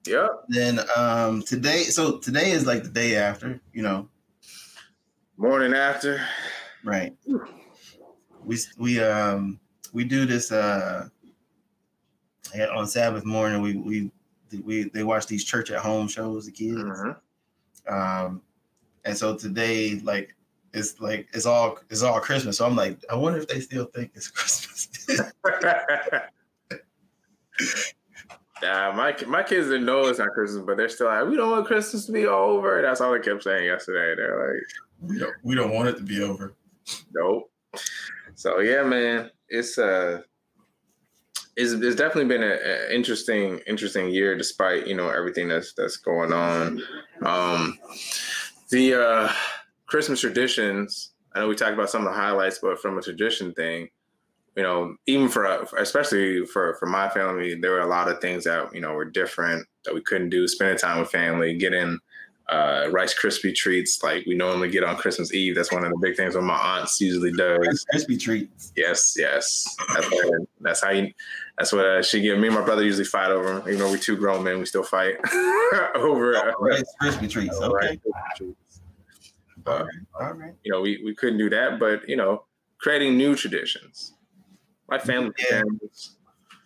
Yep. 0.07 0.31
Then 0.49 0.81
um 0.97 1.43
today, 1.43 1.83
so 1.83 2.19
today 2.19 2.53
is 2.53 2.65
like 2.65 2.85
the 2.85 2.91
day 2.91 3.17
after, 3.17 3.61
you 3.73 3.83
know. 3.83 4.09
Morning 5.37 5.75
after. 5.75 6.25
Right. 6.85 7.17
We 8.45 8.59
we 8.79 9.01
um 9.01 9.59
we 9.97 10.05
do 10.05 10.27
this 10.27 10.53
uh 10.53 11.09
on 12.75 12.87
Sabbath 12.87 13.25
morning. 13.25 13.63
We 13.63 13.77
we 13.77 14.11
we 14.63 14.91
they 14.91 15.03
watch 15.03 15.27
these 15.27 15.43
church 15.43 15.71
at 15.71 15.79
home 15.79 16.07
shows. 16.07 16.45
The 16.45 16.53
kids. 16.53 16.75
Mm-hmm. 16.75 17.95
Um, 17.95 18.43
and 19.07 19.17
so 19.17 19.35
today, 19.35 19.99
like 20.05 20.37
it's 20.75 21.01
like 21.01 21.29
it's 21.33 21.47
all 21.47 21.79
it's 21.89 22.03
all 22.03 22.21
Christmas. 22.21 22.59
So 22.59 22.67
I'm 22.67 22.77
like, 22.77 23.03
I 23.11 23.15
wonder 23.15 23.39
if 23.39 23.49
they 23.49 23.61
still 23.61 23.87
think 23.87 24.13
it's 24.15 24.29
Christmas. 24.39 24.89
Yeah, 28.63 28.91
my 28.97 29.15
my 29.27 29.43
kids 29.43 29.67
didn't 29.67 29.85
know 29.85 30.07
it's 30.07 30.19
not 30.19 30.31
Christmas, 30.31 30.65
but 30.65 30.79
they're 30.79 30.89
still 30.89 31.09
like, 31.09 31.29
we 31.29 31.37
don't 31.37 31.51
want 31.51 31.67
Christmas 31.67 32.07
to 32.07 32.13
be 32.13 32.25
over. 32.25 32.81
That's 32.81 33.03
all 33.03 33.13
they 33.13 33.21
kept 33.21 33.43
saying 33.43 33.67
yesterday. 33.67 34.15
They're 34.17 34.55
like, 34.55 35.11
we 35.11 35.19
don't 35.19 35.35
we 35.43 35.55
don't 35.55 35.75
want 35.75 35.91
it 35.91 35.97
to 35.99 36.03
be 36.03 36.23
over. 36.23 36.55
Nope. 37.15 37.51
So 38.35 38.61
yeah, 38.61 38.83
man, 38.83 39.31
it's 39.49 39.79
uh 39.79 40.23
it's, 41.57 41.73
it's 41.73 41.97
definitely 41.97 42.27
been 42.27 42.43
an 42.43 42.59
interesting 42.93 43.61
interesting 43.67 44.11
year 44.11 44.37
despite 44.37 44.87
you 44.87 44.95
know 44.95 45.09
everything 45.09 45.49
that's 45.49 45.73
that's 45.73 45.97
going 45.97 46.33
on. 46.33 46.83
Um, 47.23 47.79
the 48.71 48.95
uh, 48.95 49.33
Christmas 49.87 50.21
traditions. 50.21 51.13
I 51.35 51.41
know 51.41 51.49
we 51.49 51.55
talked 51.55 51.75
about 51.75 51.91
some 51.91 52.07
of 52.07 52.13
the 52.13 52.19
highlights, 52.19 52.59
but 52.63 52.81
from 52.81 52.97
a 52.99 53.03
tradition 53.03 53.53
thing, 53.53 53.89
you 54.57 54.63
know, 54.63 54.97
even 55.07 55.29
for 55.29 55.45
especially 55.79 56.45
for 56.47 56.77
for 56.79 56.87
my 56.87 57.09
family, 57.09 57.55
there 57.55 57.73
were 57.73 57.81
a 57.81 57.87
lot 57.87 58.09
of 58.09 58.21
things 58.21 58.45
that 58.45 58.75
you 58.75 58.81
know 58.81 58.93
were 58.93 59.05
different 59.05 59.67
that 59.85 59.95
we 59.95 60.03
couldn't 60.03 60.31
do. 60.31 60.47
Spending 60.47 60.79
time 60.79 61.01
with 61.01 61.11
family, 61.11 61.57
getting 61.57 61.99
uh, 62.49 62.89
Rice 62.91 63.15
Krispie 63.19 63.55
treats 63.55 64.03
like 64.03 64.25
we 64.27 64.35
normally 64.35 64.71
get 64.71 64.85
on 64.85 64.97
Christmas 64.97 65.35
Eve. 65.35 65.55
That's 65.55 65.73
one 65.73 65.85
of 65.85 65.91
the 65.91 65.99
big 65.99 66.17
things 66.17 66.35
what 66.35 66.45
my 66.45 66.55
aunts 66.55 67.01
usually 67.01 67.33
does. 67.33 67.59
Rice 67.59 67.85
Krispie 67.93 68.21
treats. 68.21 68.73
Yes, 68.77 69.15
yes. 69.19 69.77
That's, 69.95 70.11
that's 70.61 70.85
how 70.85 70.91
you. 70.91 71.13
That's 71.59 71.73
what 71.73 71.87
uh, 71.87 72.03
she 72.03 72.21
give 72.21 72.39
me. 72.39 72.49
and 72.49 72.57
My 72.57 72.65
brother 72.65 72.85
usually 72.85 73.05
fight 73.05 73.31
over 73.31 73.55
them. 73.55 73.63
Even 73.69 73.79
though 73.79 73.91
we're 73.91 73.99
two 73.99 74.17
grown 74.17 74.45
men, 74.45 74.59
we 74.59 74.67
still 74.67 74.83
fight 74.83 75.17
over 75.95 76.37
uh, 76.37 76.53
Rice 76.61 76.85
Krispie 77.03 77.31
treats. 77.31 77.57
Okay. 77.57 77.73
Rice 77.75 77.97
Krispie 77.97 78.37
treats. 78.37 78.81
But, 79.65 79.81
all 79.81 79.87
right. 79.87 79.95
All 80.21 80.33
right. 80.35 80.55
You 80.63 80.73
know, 80.73 80.81
we, 80.81 81.03
we 81.05 81.15
couldn't 81.15 81.39
do 81.39 81.51
that, 81.51 81.81
but 81.81 82.09
you 82.09 82.17
know, 82.17 82.45
creating 82.79 83.17
new 83.17 83.35
traditions 83.35 84.13
my 84.89 84.99
family. 84.99 85.33
Yeah. 85.51 85.63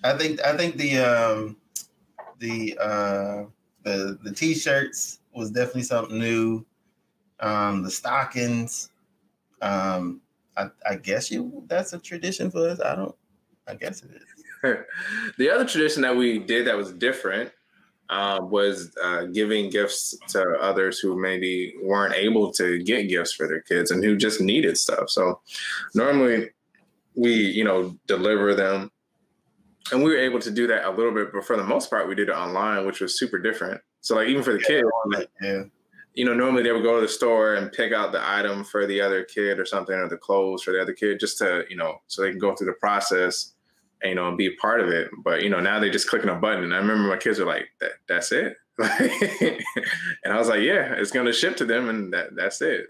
I 0.04 0.16
think 0.16 0.42
I 0.42 0.56
think 0.56 0.76
the 0.76 0.98
um 0.98 1.56
the 2.38 2.76
uh 2.80 3.44
the 3.82 4.18
the 4.22 4.32
t-shirts 4.32 5.19
was 5.34 5.50
definitely 5.50 5.82
something 5.82 6.18
new. 6.18 6.64
Um 7.40 7.82
the 7.82 7.90
stockings. 7.90 8.90
Um 9.62 10.20
I, 10.56 10.68
I 10.88 10.96
guess 10.96 11.30
you 11.30 11.64
that's 11.66 11.92
a 11.92 11.98
tradition 11.98 12.50
for 12.50 12.68
us. 12.68 12.80
I 12.80 12.96
don't 12.96 13.14
I 13.66 13.74
guess 13.74 14.02
it 14.02 14.10
is. 14.10 14.24
the 15.38 15.50
other 15.50 15.64
tradition 15.64 16.02
that 16.02 16.16
we 16.16 16.38
did 16.38 16.66
that 16.66 16.76
was 16.76 16.92
different 16.92 17.50
uh, 18.10 18.40
was 18.42 18.92
uh, 19.02 19.22
giving 19.26 19.70
gifts 19.70 20.18
to 20.26 20.42
others 20.60 20.98
who 20.98 21.18
maybe 21.18 21.72
weren't 21.80 22.14
able 22.14 22.50
to 22.52 22.82
get 22.82 23.08
gifts 23.08 23.32
for 23.32 23.46
their 23.46 23.60
kids 23.60 23.92
and 23.92 24.04
who 24.04 24.16
just 24.16 24.40
needed 24.40 24.76
stuff. 24.76 25.08
So 25.08 25.40
normally 25.94 26.50
we 27.14 27.32
you 27.32 27.64
know 27.64 27.96
deliver 28.06 28.54
them 28.54 28.90
and 29.92 30.02
we 30.02 30.10
were 30.10 30.18
able 30.18 30.38
to 30.38 30.50
do 30.50 30.66
that 30.66 30.84
a 30.84 30.90
little 30.90 31.12
bit 31.12 31.28
but 31.32 31.44
for 31.44 31.56
the 31.56 31.64
most 31.64 31.90
part 31.90 32.08
we 32.08 32.14
did 32.14 32.28
it 32.28 32.32
online 32.32 32.86
which 32.86 33.00
was 33.00 33.18
super 33.18 33.38
different 33.38 33.80
so 34.00 34.16
like 34.16 34.28
even 34.28 34.42
for 34.42 34.52
the 34.52 34.58
kids 34.58 34.88
like, 35.06 35.28
yeah 35.40 35.62
you 36.14 36.24
know 36.24 36.34
normally 36.34 36.62
they 36.62 36.72
would 36.72 36.82
go 36.82 36.96
to 36.96 37.02
the 37.02 37.08
store 37.08 37.54
and 37.54 37.72
pick 37.72 37.92
out 37.92 38.12
the 38.12 38.28
item 38.28 38.64
for 38.64 38.86
the 38.86 39.00
other 39.00 39.22
kid 39.24 39.58
or 39.58 39.64
something 39.64 39.94
or 39.94 40.08
the 40.08 40.16
clothes 40.16 40.62
for 40.62 40.72
the 40.72 40.80
other 40.80 40.92
kid 40.92 41.20
just 41.20 41.38
to 41.38 41.64
you 41.70 41.76
know 41.76 42.00
so 42.08 42.22
they 42.22 42.30
can 42.30 42.38
go 42.38 42.54
through 42.54 42.66
the 42.66 42.72
process 42.74 43.52
and, 44.02 44.10
you 44.10 44.14
know 44.16 44.28
and 44.28 44.36
be 44.36 44.46
a 44.46 44.56
part 44.60 44.80
of 44.80 44.88
it 44.88 45.08
but 45.24 45.42
you 45.42 45.50
know 45.50 45.60
now 45.60 45.78
they 45.78 45.90
just 45.90 46.08
clicking 46.08 46.30
a 46.30 46.34
button 46.34 46.64
and 46.64 46.74
i 46.74 46.78
remember 46.78 47.08
my 47.08 47.16
kids 47.16 47.38
were 47.38 47.46
like 47.46 47.68
that 47.80 47.92
that's 48.08 48.32
it 48.32 48.56
and 50.24 50.32
i 50.32 50.38
was 50.38 50.48
like 50.48 50.62
yeah 50.62 50.94
it's 50.96 51.10
going 51.10 51.26
to 51.26 51.32
ship 51.32 51.56
to 51.56 51.64
them 51.64 51.88
and 51.88 52.12
that 52.12 52.34
that's 52.34 52.60
it 52.60 52.86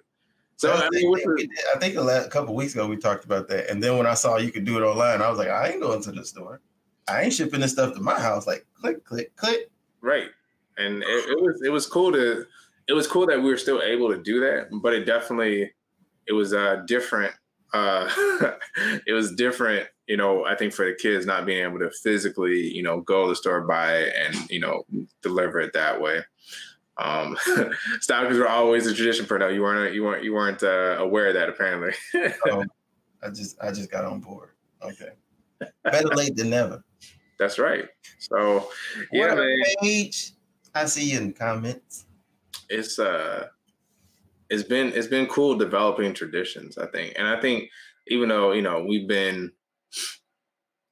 so 0.56 0.74
I, 0.74 0.88
mean, 0.90 1.14
think, 1.16 1.50
I 1.74 1.78
think 1.78 1.96
a, 1.96 2.02
last, 2.02 2.26
a 2.26 2.28
couple 2.28 2.54
weeks 2.54 2.74
ago 2.74 2.86
we 2.86 2.98
talked 2.98 3.24
about 3.24 3.48
that, 3.48 3.70
and 3.70 3.82
then 3.82 3.96
when 3.96 4.06
I 4.06 4.12
saw 4.12 4.36
you 4.36 4.52
could 4.52 4.66
do 4.66 4.76
it 4.76 4.82
online, 4.82 5.22
I 5.22 5.30
was 5.30 5.38
like, 5.38 5.48
I 5.48 5.70
ain't 5.70 5.80
going 5.80 6.02
to 6.02 6.12
the 6.12 6.22
store. 6.22 6.60
I 7.08 7.22
ain't 7.22 7.32
shipping 7.32 7.60
this 7.60 7.72
stuff 7.72 7.94
to 7.94 8.00
my 8.02 8.20
house. 8.20 8.46
Like, 8.46 8.66
click, 8.74 9.02
click, 9.02 9.34
click. 9.36 9.70
Right, 10.02 10.28
and 10.78 11.02
it, 11.02 11.30
it 11.30 11.40
was 11.40 11.62
it 11.64 11.70
was 11.70 11.86
cool 11.86 12.12
to 12.12 12.44
it 12.88 12.92
was 12.92 13.06
cool 13.06 13.26
that 13.26 13.38
we 13.40 13.50
were 13.50 13.56
still 13.56 13.82
able 13.82 14.10
to 14.10 14.22
do 14.22 14.40
that, 14.40 14.68
but 14.82 14.92
it 14.92 15.04
definitely 15.04 15.70
it 16.26 16.32
was 16.32 16.52
uh 16.52 16.82
different. 16.86 17.34
Uh, 17.72 18.10
it 19.06 19.12
was 19.12 19.32
different, 19.36 19.88
you 20.08 20.16
know. 20.16 20.44
I 20.44 20.56
think 20.56 20.72
for 20.72 20.84
the 20.84 20.94
kids 20.94 21.24
not 21.24 21.46
being 21.46 21.64
able 21.64 21.78
to 21.78 21.90
physically, 22.02 22.58
you 22.58 22.82
know, 22.82 23.00
go 23.00 23.24
to 23.24 23.28
the 23.28 23.36
store, 23.36 23.60
buy 23.60 23.94
it, 23.94 24.14
and 24.18 24.50
you 24.50 24.58
know, 24.58 24.84
deliver 25.22 25.60
it 25.60 25.72
that 25.74 26.00
way. 26.00 26.20
Um, 26.98 27.36
stockings 28.00 28.38
were 28.38 28.48
always 28.48 28.86
a 28.86 28.94
tradition 28.94 29.24
for 29.24 29.38
now. 29.38 29.48
You 29.48 29.62
weren't 29.62 29.94
you 29.94 30.02
weren't 30.02 30.24
you 30.24 30.34
weren't 30.34 30.62
uh, 30.62 30.96
aware 30.98 31.28
of 31.28 31.34
that 31.34 31.48
apparently. 31.48 31.92
um, 32.50 32.68
I 33.22 33.30
just 33.30 33.56
I 33.62 33.70
just 33.70 33.90
got 33.90 34.04
on 34.04 34.20
board. 34.20 34.50
Okay, 34.82 35.10
better 35.84 36.08
late 36.08 36.36
than 36.36 36.50
never. 36.50 36.82
That's 37.38 37.58
right. 37.58 37.86
So 38.18 38.68
yeah, 39.12 39.34
man. 39.34 39.62
Page? 39.80 40.32
I 40.74 40.84
see 40.86 41.10
you 41.10 41.18
in 41.18 41.28
the 41.28 41.32
comments. 41.32 42.04
It's 42.68 42.98
uh, 42.98 43.48
it's 44.48 44.62
been 44.62 44.88
it's 44.88 45.08
been 45.08 45.26
cool 45.26 45.56
developing 45.56 46.14
traditions. 46.14 46.78
I 46.78 46.86
think, 46.86 47.14
and 47.18 47.26
I 47.26 47.40
think 47.40 47.70
even 48.08 48.28
though 48.28 48.52
you 48.52 48.62
know 48.62 48.84
we've 48.84 49.08
been 49.08 49.52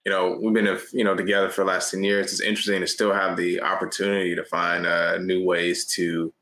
you 0.08 0.14
know, 0.14 0.38
we've 0.40 0.54
been, 0.54 0.78
you 0.94 1.04
know, 1.04 1.14
together 1.14 1.50
for 1.50 1.64
the 1.64 1.70
last 1.70 1.90
10 1.90 2.02
years. 2.02 2.32
It's 2.32 2.40
interesting 2.40 2.80
to 2.80 2.86
still 2.86 3.12
have 3.12 3.36
the 3.36 3.60
opportunity 3.60 4.34
to 4.34 4.42
find 4.42 4.86
uh, 4.86 5.18
new 5.18 5.44
ways 5.44 5.84
to 5.96 6.32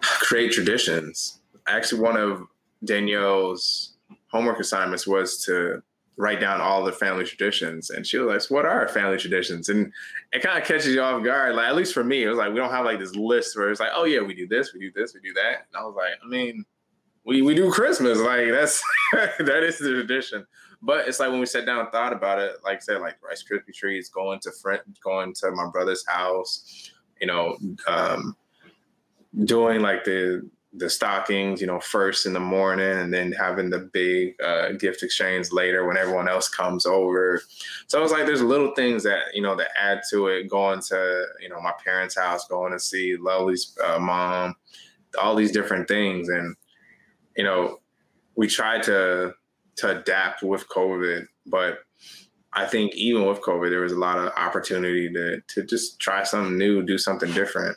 create 0.00 0.50
traditions. 0.50 1.38
Actually, 1.68 2.00
one 2.00 2.16
of 2.16 2.42
Danielle's 2.84 3.94
homework 4.26 4.58
assignments 4.58 5.06
was 5.06 5.44
to 5.44 5.84
write 6.16 6.40
down 6.40 6.60
all 6.60 6.84
the 6.84 6.92
family 6.92 7.24
traditions. 7.24 7.90
And 7.90 8.06
she 8.06 8.18
was 8.18 8.28
like, 8.28 8.40
so 8.40 8.54
what 8.54 8.66
are 8.66 8.86
family 8.88 9.18
traditions? 9.18 9.68
And 9.68 9.92
it 10.32 10.42
kind 10.42 10.58
of 10.58 10.64
catches 10.64 10.94
you 10.94 11.00
off 11.00 11.24
guard. 11.24 11.56
Like, 11.56 11.68
at 11.68 11.76
least 11.76 11.94
for 11.94 12.04
me, 12.04 12.22
it 12.22 12.28
was 12.28 12.38
like, 12.38 12.50
we 12.50 12.56
don't 12.56 12.70
have 12.70 12.84
like 12.84 12.98
this 12.98 13.16
list 13.16 13.56
where 13.56 13.70
it's 13.70 13.80
like, 13.80 13.90
oh 13.94 14.04
yeah, 14.04 14.20
we 14.20 14.34
do 14.34 14.46
this, 14.46 14.72
we 14.72 14.80
do 14.80 14.92
this, 14.94 15.14
we 15.14 15.20
do 15.20 15.32
that. 15.34 15.66
And 15.72 15.76
I 15.76 15.84
was 15.84 15.94
like, 15.96 16.12
I 16.24 16.28
mean, 16.28 16.64
we, 17.24 17.42
we 17.42 17.54
do 17.54 17.70
Christmas. 17.70 18.18
Like 18.18 18.48
that's, 18.50 18.82
that 19.12 19.64
is 19.64 19.78
the 19.78 19.90
tradition. 19.90 20.46
But 20.82 21.08
it's 21.08 21.18
like 21.18 21.30
when 21.30 21.40
we 21.40 21.46
sat 21.46 21.66
down 21.66 21.80
and 21.80 21.90
thought 21.90 22.12
about 22.12 22.38
it, 22.38 22.56
like 22.62 22.76
I 22.76 22.80
said, 22.80 23.00
like 23.00 23.16
Rice 23.26 23.42
Krispie 23.42 23.74
treats, 23.74 24.10
going 24.10 24.38
to 24.40 24.52
friend, 24.52 24.82
going 25.02 25.32
to 25.34 25.50
my 25.50 25.68
brother's 25.70 26.06
house, 26.06 26.90
you 27.20 27.26
know, 27.26 27.56
um, 27.86 28.36
doing 29.44 29.80
like 29.80 30.04
the 30.04 30.48
the 30.76 30.90
stockings, 30.90 31.60
you 31.60 31.66
know, 31.66 31.78
first 31.78 32.26
in 32.26 32.32
the 32.32 32.40
morning, 32.40 32.98
and 32.98 33.14
then 33.14 33.32
having 33.32 33.70
the 33.70 33.90
big 33.92 34.34
uh, 34.42 34.72
gift 34.72 35.02
exchange 35.02 35.52
later 35.52 35.86
when 35.86 35.96
everyone 35.96 36.28
else 36.28 36.48
comes 36.48 36.84
over. 36.84 37.40
So 37.86 38.02
it's 38.02 38.12
like 38.12 38.26
there's 38.26 38.42
little 38.42 38.74
things 38.74 39.04
that 39.04 39.34
you 39.34 39.42
know 39.42 39.54
that 39.56 39.68
add 39.80 40.02
to 40.10 40.26
it. 40.28 40.48
Going 40.48 40.80
to 40.88 41.26
you 41.40 41.48
know 41.48 41.60
my 41.60 41.72
parents' 41.84 42.18
house, 42.18 42.48
going 42.48 42.72
to 42.72 42.80
see 42.80 43.16
Lovely's 43.16 43.76
uh, 43.84 43.98
mom, 43.98 44.56
all 45.20 45.36
these 45.36 45.52
different 45.52 45.86
things, 45.86 46.28
and 46.28 46.56
you 47.36 47.44
know, 47.44 47.78
we 48.36 48.48
tried 48.48 48.82
to 48.84 49.34
to 49.76 50.00
adapt 50.00 50.42
with 50.42 50.68
COVID. 50.68 51.26
But 51.46 51.78
I 52.52 52.66
think 52.66 52.94
even 52.94 53.26
with 53.26 53.42
COVID, 53.42 53.70
there 53.70 53.80
was 53.80 53.92
a 53.92 53.98
lot 53.98 54.18
of 54.18 54.32
opportunity 54.36 55.12
to 55.12 55.40
to 55.40 55.64
just 55.64 56.00
try 56.00 56.24
something 56.24 56.58
new, 56.58 56.82
do 56.82 56.98
something 56.98 57.32
different. 57.32 57.76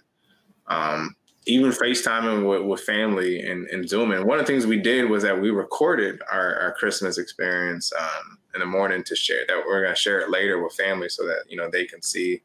Um, 0.67 1.15
even 1.47 1.71
FaceTiming 1.71 2.47
with, 2.47 2.63
with 2.63 2.81
family 2.81 3.39
and, 3.39 3.67
and 3.67 3.87
Zoom. 3.87 4.11
And 4.11 4.25
one 4.25 4.39
of 4.39 4.45
the 4.45 4.51
things 4.51 4.65
we 4.65 4.79
did 4.79 5.09
was 5.09 5.23
that 5.23 5.39
we 5.39 5.49
recorded 5.49 6.21
our, 6.31 6.55
our 6.55 6.73
Christmas 6.73 7.17
experience 7.17 7.91
um, 7.97 8.37
in 8.53 8.59
the 8.59 8.65
morning 8.65 9.03
to 9.05 9.15
share 9.15 9.45
that 9.47 9.63
we're 9.65 9.83
going 9.83 9.95
to 9.95 9.99
share 9.99 10.19
it 10.19 10.29
later 10.29 10.61
with 10.61 10.73
family 10.73 11.09
so 11.09 11.25
that, 11.25 11.43
you 11.47 11.57
know, 11.57 11.69
they 11.71 11.85
can 11.85 12.01
see. 12.01 12.41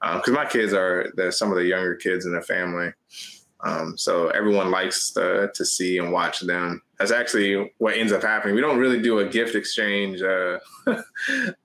Because 0.00 0.28
um, 0.28 0.34
my 0.34 0.46
kids 0.46 0.72
are 0.72 1.12
the, 1.16 1.30
some 1.30 1.50
of 1.50 1.56
the 1.56 1.64
younger 1.64 1.94
kids 1.94 2.24
in 2.24 2.32
the 2.32 2.42
family. 2.42 2.92
Um, 3.60 3.98
so 3.98 4.28
everyone 4.28 4.70
likes 4.70 5.10
to, 5.12 5.50
to 5.52 5.64
see 5.64 5.98
and 5.98 6.12
watch 6.12 6.40
them. 6.40 6.80
That's 6.98 7.10
actually 7.10 7.72
what 7.78 7.96
ends 7.96 8.12
up 8.12 8.22
happening. 8.22 8.54
We 8.54 8.60
don't 8.60 8.78
really 8.78 9.02
do 9.02 9.18
a 9.18 9.28
gift 9.28 9.56
exchange 9.56 10.22
uh, 10.22 10.58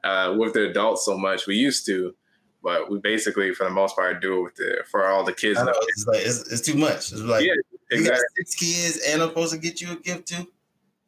uh, 0.03 0.35
with 0.37 0.53
the 0.53 0.69
adults 0.69 1.05
so 1.05 1.17
much. 1.17 1.45
We 1.45 1.55
used 1.55 1.85
to, 1.85 2.15
but 2.63 2.89
we 2.89 2.97
basically, 2.99 3.53
for 3.53 3.65
the 3.65 3.69
most 3.69 3.95
part, 3.95 4.21
do 4.21 4.39
it 4.39 4.43
with 4.43 4.55
the 4.55 4.83
for 4.89 5.05
all 5.05 5.23
the 5.23 5.33
kids. 5.33 5.59
Know, 5.59 5.73
it's, 5.75 6.07
like, 6.07 6.21
it's, 6.21 6.51
it's, 6.51 6.61
too 6.61 6.75
much. 6.75 7.11
It's 7.11 7.21
like 7.21 7.45
yeah, 7.45 7.53
exactly. 7.91 8.23
six 8.37 8.55
kids, 8.55 8.99
and 9.07 9.21
I'm 9.21 9.29
supposed 9.29 9.53
to 9.53 9.59
get 9.59 9.81
you 9.81 9.91
a 9.91 9.95
gift 9.97 10.29
too. 10.29 10.47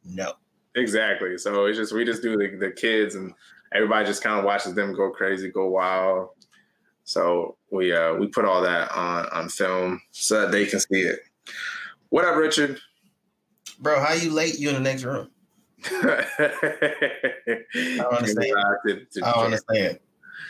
No, 0.03 0.33
exactly. 0.75 1.37
So 1.37 1.65
it's 1.65 1.77
just 1.77 1.93
we 1.93 2.03
just 2.03 2.21
do 2.21 2.37
the, 2.37 2.57
the 2.57 2.71
kids, 2.71 3.15
and 3.15 3.33
everybody 3.73 4.05
just 4.05 4.21
kind 4.21 4.37
of 4.37 4.45
watches 4.45 4.75
them 4.75 4.93
go 4.93 5.09
crazy, 5.11 5.49
go 5.49 5.69
wild, 5.69 6.29
so 7.05 7.55
we 7.71 7.93
uh, 7.93 8.13
we 8.15 8.27
put 8.27 8.43
all 8.43 8.61
that 8.61 8.91
on 8.91 9.27
on 9.31 9.47
film 9.47 10.01
so 10.11 10.41
that 10.41 10.51
they 10.51 10.65
can 10.65 10.79
see 10.79 11.01
it. 11.01 11.19
What 12.09 12.25
up, 12.25 12.35
Richard? 12.35 12.79
Bro, 13.79 14.01
how 14.01 14.13
you 14.13 14.31
late? 14.31 14.59
You 14.59 14.69
in 14.69 14.75
the 14.75 14.81
next 14.81 15.03
room? 15.03 15.29
I 15.85 16.27
don't 17.97 18.13
understand. 18.13 18.55
I 19.23 19.31
don't 19.31 19.45
understand. 19.45 19.99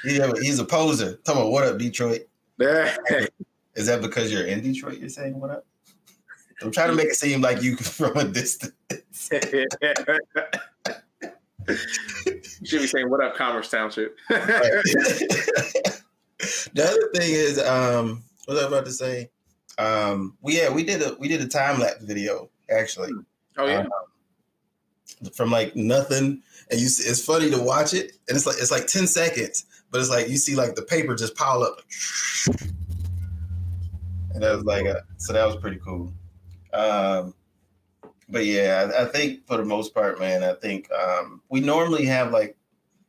Yeah, 0.03 0.31
he's 0.41 0.59
a 0.59 0.65
poser. 0.65 1.15
Tell 1.23 1.35
me, 1.43 1.49
what 1.49 1.65
up, 1.65 1.77
Detroit? 1.77 2.27
Is 2.59 3.87
that 3.87 4.01
because 4.01 4.31
you're 4.31 4.45
in 4.45 4.61
Detroit? 4.61 4.99
You're 4.99 5.09
saying 5.09 5.39
what 5.39 5.49
up? 5.49 5.65
I'm 6.61 6.71
trying 6.71 6.89
to 6.89 6.95
make 6.95 7.07
it 7.07 7.15
seem 7.15 7.41
like 7.41 7.61
you 7.61 7.75
from 7.77 8.15
a 8.17 8.23
distance. 8.25 8.73
you 9.31 9.67
should 12.63 12.81
be 12.81 12.87
saying, 12.87 13.09
"What 13.09 13.23
up, 13.23 13.35
Commerce 13.35 13.69
Township?" 13.69 14.17
the 14.29 16.03
other 16.77 17.19
thing 17.19 17.33
is, 17.33 17.59
um, 17.59 18.23
what 18.45 18.55
was 18.55 18.63
I 18.63 18.67
about 18.67 18.85
to 18.85 18.91
say? 18.91 19.29
Um, 19.77 20.37
we 20.41 20.57
yeah, 20.57 20.69
we 20.69 20.83
did 20.83 21.01
a 21.01 21.15
we 21.19 21.27
did 21.27 21.41
a 21.41 21.47
time 21.47 21.79
lapse 21.79 22.03
video 22.03 22.49
actually. 22.69 23.11
Oh 23.57 23.65
yeah. 23.65 23.81
Um, 23.81 23.89
from 25.33 25.51
like 25.51 25.75
nothing, 25.75 26.41
and 26.71 26.79
you 26.79 26.87
see, 26.87 27.09
it's 27.09 27.23
funny 27.23 27.49
to 27.49 27.61
watch 27.61 27.93
it, 27.93 28.13
and 28.27 28.37
it's 28.37 28.45
like 28.45 28.57
it's 28.59 28.71
like 28.71 28.87
ten 28.87 29.07
seconds, 29.07 29.65
but 29.95 30.01
it's 30.01 30.09
like 30.09 30.27
you 30.27 30.35
see 30.35 30.57
like 30.57 30.75
the 30.75 30.81
paper 30.81 31.15
just 31.15 31.35
pile 31.35 31.63
up, 31.63 31.79
and 34.33 34.43
that 34.43 34.53
was 34.53 34.65
like 34.65 34.85
a, 34.85 35.05
so 35.15 35.31
that 35.31 35.47
was 35.47 35.55
pretty 35.55 35.77
cool. 35.77 36.11
Um, 36.73 37.33
but 38.27 38.43
yeah, 38.43 38.91
I, 38.93 39.03
I, 39.03 39.05
think 39.05 39.47
for 39.47 39.55
the 39.55 39.63
most 39.63 39.93
part, 39.93 40.19
man, 40.19 40.43
I 40.43 40.51
think 40.55 40.91
um, 40.91 41.41
we 41.47 41.61
normally 41.61 42.03
have 42.07 42.33
like 42.33 42.57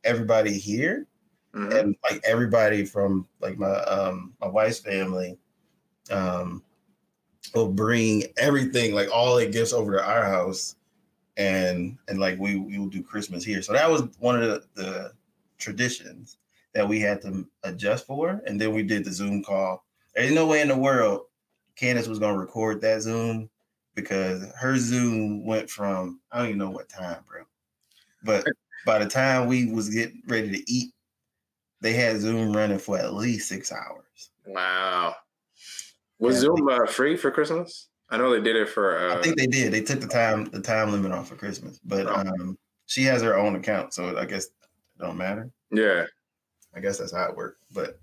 everybody 0.05 0.57
here, 0.57 1.05
mm-hmm. 1.53 1.73
and 1.75 1.95
like 2.09 2.21
everybody 2.25 2.85
from 2.85 3.27
like 3.41 3.57
my 3.57 3.73
um, 3.81 4.33
my 4.39 4.47
wife's 4.47 4.79
family 4.79 5.37
um, 6.09 6.63
will 7.53 7.67
bring 7.67 8.23
everything, 8.37 8.95
like 8.95 9.09
all 9.13 9.35
the 9.35 9.45
gifts 9.45 9.73
over 9.73 9.91
to 9.91 10.01
our 10.01 10.23
house, 10.23 10.77
and 11.35 11.97
and 12.07 12.17
like 12.17 12.39
we 12.39 12.55
we 12.55 12.77
will 12.77 12.87
do 12.87 13.03
Christmas 13.03 13.43
here. 13.43 13.61
So 13.61 13.73
that 13.73 13.91
was 13.91 14.03
one 14.19 14.41
of 14.41 14.47
the, 14.47 14.63
the 14.81 15.11
traditions 15.57 16.37
that 16.77 16.87
we 16.87 16.99
had 16.99 17.19
to 17.23 17.43
adjust 17.63 18.05
for, 18.05 18.39
and 18.45 18.61
then 18.61 18.71
we 18.71 18.83
did 18.83 19.03
the 19.03 19.11
Zoom 19.11 19.43
call. 19.43 19.83
There's 20.13 20.31
no 20.31 20.45
way 20.45 20.61
in 20.61 20.67
the 20.67 20.77
world 20.77 21.21
Candace 21.75 22.07
was 22.07 22.19
gonna 22.19 22.37
record 22.37 22.81
that 22.81 23.01
Zoom 23.01 23.49
because 23.95 24.45
her 24.59 24.77
Zoom 24.77 25.43
went 25.43 25.71
from 25.71 26.19
I 26.31 26.37
don't 26.37 26.47
even 26.49 26.59
know 26.59 26.69
what 26.69 26.87
time, 26.87 27.23
bro. 27.27 27.41
But 28.23 28.45
by 28.85 28.99
the 28.99 29.09
time 29.09 29.47
we 29.47 29.71
was 29.71 29.89
getting 29.89 30.21
ready 30.27 30.51
to 30.51 30.71
eat, 30.71 30.93
they 31.81 31.93
had 31.93 32.19
Zoom 32.19 32.55
running 32.55 32.77
for 32.77 32.99
at 32.99 33.15
least 33.15 33.49
six 33.49 33.71
hours. 33.71 34.29
Wow. 34.45 35.15
Was 36.19 36.35
yeah. 36.35 36.41
Zoom 36.41 36.69
uh, 36.69 36.85
free 36.85 37.17
for 37.17 37.31
Christmas? 37.31 37.87
I 38.11 38.17
know 38.17 38.29
they 38.29 38.41
did 38.41 38.55
it 38.55 38.69
for. 38.69 38.99
Uh, 38.99 39.17
I 39.17 39.21
think 39.23 39.35
they 39.35 39.47
did. 39.47 39.73
They 39.73 39.81
took 39.81 39.99
the 39.99 40.07
time 40.07 40.45
the 40.45 40.61
time 40.61 40.91
limit 40.91 41.11
off 41.11 41.29
for 41.29 41.35
Christmas, 41.37 41.79
but 41.83 42.05
oh. 42.05 42.13
um, 42.13 42.57
she 42.85 43.01
has 43.03 43.23
her 43.23 43.35
own 43.35 43.55
account, 43.55 43.95
so 43.95 44.15
I 44.15 44.25
guess 44.25 44.45
it 44.45 44.51
don't 44.99 45.17
matter. 45.17 45.49
Yeah, 45.71 46.05
I 46.77 46.79
guess 46.79 46.99
that's 46.99 47.13
how 47.13 47.29
it 47.29 47.35
worked. 47.35 47.61
But 47.73 47.99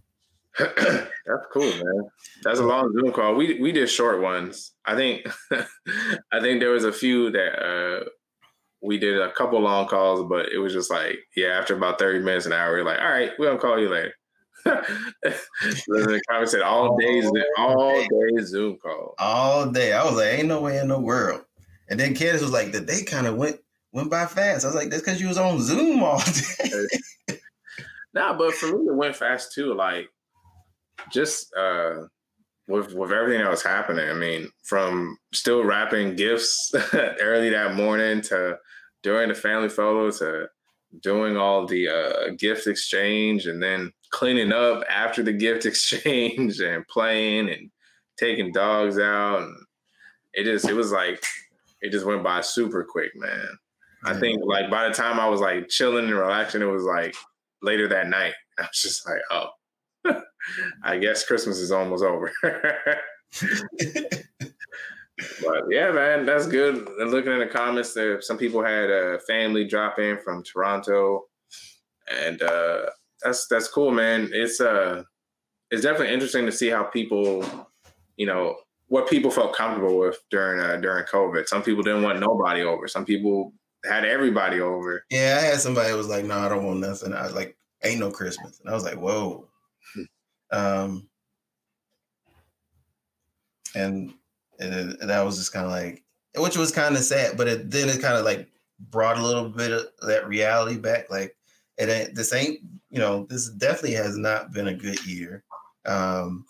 That's 0.59 1.47
cool, 1.53 1.69
man. 1.69 2.09
That's 2.45 2.61
a 2.61 2.65
long 2.65 2.93
Zoom 2.93 3.13
call. 3.13 3.35
We 3.35 3.61
we 3.61 3.73
did 3.73 3.91
short 3.91 4.21
ones. 4.21 4.73
I 4.85 4.95
think 4.95 5.27
I 5.53 6.41
think 6.41 6.61
there 6.61 6.71
was 6.71 6.85
a 6.85 6.93
few 6.93 7.31
that 7.33 7.59
uh 7.61 8.05
we 8.81 8.99
did 8.99 9.21
a 9.21 9.33
couple 9.33 9.59
long 9.61 9.89
calls, 9.89 10.29
but 10.29 10.51
it 10.53 10.59
was 10.59 10.73
just 10.73 10.91
like, 10.91 11.17
yeah, 11.35 11.49
after 11.49 11.75
about 11.75 11.99
30 11.99 12.21
minutes 12.21 12.47
an 12.47 12.53
hour, 12.53 12.73
we're 12.73 12.85
like, 12.85 13.01
all 13.01 13.11
right, 13.11 13.33
we're 13.39 13.47
gonna 13.47 13.59
call 13.59 13.81
you 13.81 13.89
later. 13.89 14.13
the 14.65 16.23
comment 16.29 16.51
said 16.51 16.63
all 16.63 16.97
days, 16.99 17.29
all 17.59 18.01
day 18.01 18.43
Zoom 18.43 18.77
call. 18.77 19.15
All 19.19 19.67
day. 19.67 19.93
I 19.93 20.05
was 20.05 20.15
like, 20.15 20.39
ain't 20.39 20.49
no 20.49 20.61
way 20.61 20.79
in 20.79 20.89
the 20.89 21.01
world. 21.01 21.43
And 21.89 21.99
then 21.99 22.15
Candace 22.15 22.43
was 22.43 22.53
like, 22.53 22.73
the 22.73 22.81
day 22.81 23.03
kind 23.05 23.27
of 23.27 23.37
went 23.37 23.59
went 23.93 24.11
by 24.11 24.27
fast. 24.27 24.65
I 24.65 24.69
was 24.69 24.75
like, 24.75 24.91
that's 24.91 25.03
because 25.03 25.21
you 25.21 25.29
was 25.29 25.39
on 25.39 25.61
Zoom 25.61 26.03
all 26.03 26.19
day. 27.29 27.39
Nah, 28.15 28.37
but 28.37 28.55
for 28.55 28.67
me, 28.67 28.87
it 28.87 28.95
went 28.95 29.17
fast 29.17 29.53
too. 29.53 29.75
Like 29.75 30.09
just 31.11 31.55
uh, 31.57 32.03
with 32.69 32.95
with 32.95 33.13
everything 33.13 33.43
that 33.43 33.51
was 33.51 33.63
happening. 33.63 34.09
I 34.09 34.15
mean, 34.15 34.49
from 34.65 35.17
still 35.33 35.65
wrapping 35.65 36.17
gifts 36.17 36.73
early 37.21 37.51
that 37.51 37.75
morning 37.75 38.23
to 38.23 38.59
during 39.03 39.29
the 39.29 39.35
family 39.35 39.69
photo 39.69 40.11
to 40.11 40.49
doing 41.01 41.37
all 41.37 41.67
the 41.67 41.89
uh, 41.89 42.31
gift 42.39 42.67
exchange 42.67 43.47
and 43.47 43.63
then 43.63 43.93
cleaning 44.11 44.53
up 44.53 44.83
after 44.89 45.23
the 45.23 45.33
gift 45.45 45.67
exchange 45.67 46.61
and 46.61 46.87
playing 46.89 47.49
and 47.51 47.71
taking 48.19 48.53
dogs 48.53 48.99
out 48.99 49.43
and 49.43 49.57
it 50.35 50.45
just 50.45 50.69
it 50.69 50.75
was 50.75 50.93
like 50.93 51.23
it 51.81 51.91
just 51.91 52.07
went 52.07 52.23
by 52.23 52.41
super 52.41 52.85
quick 52.85 53.11
man 53.17 53.49
i 54.05 54.15
think 54.15 54.41
like 54.45 54.71
by 54.71 54.87
the 54.87 54.95
time 54.95 55.19
i 55.19 55.29
was 55.29 55.41
like 55.41 55.69
chilling 55.69 56.05
and 56.05 56.15
relaxing 56.15 56.63
it 56.63 56.67
was 56.67 56.85
like 56.85 57.15
later 57.65 57.89
that 57.89 58.09
night 58.09 58.35
i 58.59 58.63
was 58.63 58.81
just 58.81 59.09
like 59.09 59.21
oh 59.31 59.49
I 60.83 60.99
guess 60.99 61.25
Christmas 61.25 61.59
is 61.59 61.73
almost 61.73 62.05
over. 62.05 62.33
but 62.43 62.61
yeah, 65.71 65.91
man, 65.91 66.27
that's 66.27 66.47
good. 66.47 66.87
Looking 66.99 67.33
in 67.33 67.39
the 67.39 67.47
comments, 67.47 67.95
there 67.95 68.21
some 68.21 68.39
people 68.39 68.63
had 68.63 68.91
a 68.91 69.19
family 69.21 69.67
drop 69.67 69.99
in 69.99 70.19
from 70.19 70.43
Toronto, 70.43 71.25
and 72.11 72.43
uh, 72.43 72.87
that's 73.23 73.47
that's 73.49 73.69
cool, 73.69 73.91
man. 73.91 74.29
It's 74.33 74.61
uh, 74.61 75.03
it's 75.71 75.83
definitely 75.83 76.13
interesting 76.13 76.47
to 76.47 76.53
see 76.53 76.69
how 76.69 76.85
people, 76.85 77.45
you 78.17 78.27
know, 78.27 78.57
what 78.89 79.09
people 79.09 79.31
felt 79.31 79.57
comfortable 79.57 79.99
with 79.99 80.19
during 80.31 80.61
uh, 80.61 80.77
during 80.77 81.05
COVID. 81.07 81.49
Some 81.49 81.63
people 81.63 81.83
didn't 81.83 82.03
want 82.03 82.21
nobody 82.21 82.63
over. 82.63 82.87
Some 82.89 83.05
people 83.05 83.53
had 83.89 84.05
everybody 84.05 84.61
over. 84.61 85.05
Yeah, 85.11 85.39
I 85.41 85.45
had 85.45 85.61
somebody 85.61 85.91
who 85.91 85.97
was 85.97 86.09
like, 86.09 86.25
"No, 86.25 86.39
I 86.39 86.49
don't 86.49 86.65
want 86.65 86.81
nothing." 86.81 87.13
I 87.13 87.23
was 87.25 87.35
like, 87.35 87.57
"Ain't 87.83 88.01
no 88.01 88.11
Christmas," 88.11 88.61
and 88.61 88.71
I 88.71 88.75
was 88.75 88.85
like, 88.85 88.99
"Whoa." 88.99 89.49
Um, 90.51 91.09
and, 93.75 94.15
and, 94.61 94.97
and 95.01 95.11
that 95.11 95.25
was 95.25 95.37
just 95.37 95.53
kind 95.53 95.67
of 95.67 95.73
like, 95.73 96.05
which 96.37 96.57
was 96.57 96.73
kind 96.73 96.97
of 96.97 97.03
sad, 97.03 97.37
but 97.37 97.49
it, 97.49 97.71
then 97.71 97.89
it 97.89 98.01
kind 98.01 98.17
of 98.17 98.25
like 98.25 98.49
brought 98.91 99.19
a 99.19 99.27
little 99.27 99.49
bit 99.49 99.73
of 99.73 99.87
that 100.03 100.29
reality 100.29 100.79
back. 100.79 101.11
Like, 101.11 101.37
it 101.77 101.89
ain't, 101.89 102.15
this 102.15 102.33
ain't, 102.33 102.61
you 102.91 102.99
know, 102.99 103.27
this 103.29 103.49
definitely 103.51 103.95
has 103.95 104.17
not 104.17 104.53
been 104.53 104.69
a 104.69 104.75
good 104.75 105.05
year. 105.07 105.43
Um, 105.87 106.45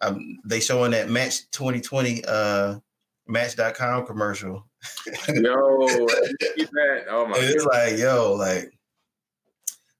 um, 0.00 0.38
they 0.44 0.60
showing 0.60 0.92
that 0.92 1.10
match 1.10 1.50
2020 1.50 2.24
uh 2.26 2.78
match.com 3.26 4.06
commercial. 4.06 4.66
Yo, 5.28 5.86
that. 5.86 7.04
Oh 7.08 7.26
my 7.26 7.36
it's 7.38 7.64
like, 7.64 7.98
yo, 7.98 8.34
like 8.34 8.72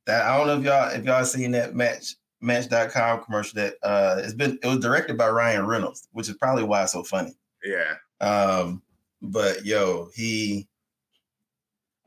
that. 0.07 0.23
I 0.23 0.37
don't 0.37 0.47
know 0.47 0.59
if 0.59 0.65
y'all 0.65 0.91
if 0.91 1.05
y'all 1.05 1.25
seen 1.25 1.53
that 1.53 1.75
match 1.75 2.15
Match.com 2.45 3.25
commercial 3.25 3.57
that 3.57 3.77
uh 3.83 4.21
it's 4.23 4.35
been 4.35 4.59
it 4.63 4.67
was 4.67 4.79
directed 4.79 5.17
by 5.17 5.31
Ryan 5.31 5.67
Reynolds, 5.67 6.09
which 6.13 6.29
is 6.29 6.37
probably 6.37 6.63
why 6.63 6.83
it's 6.83 6.93
so 6.93 7.03
funny. 7.03 7.35
Yeah. 7.65 7.95
Um, 8.21 8.83
but 9.23 9.65
yo, 9.65 10.11
he 10.15 10.69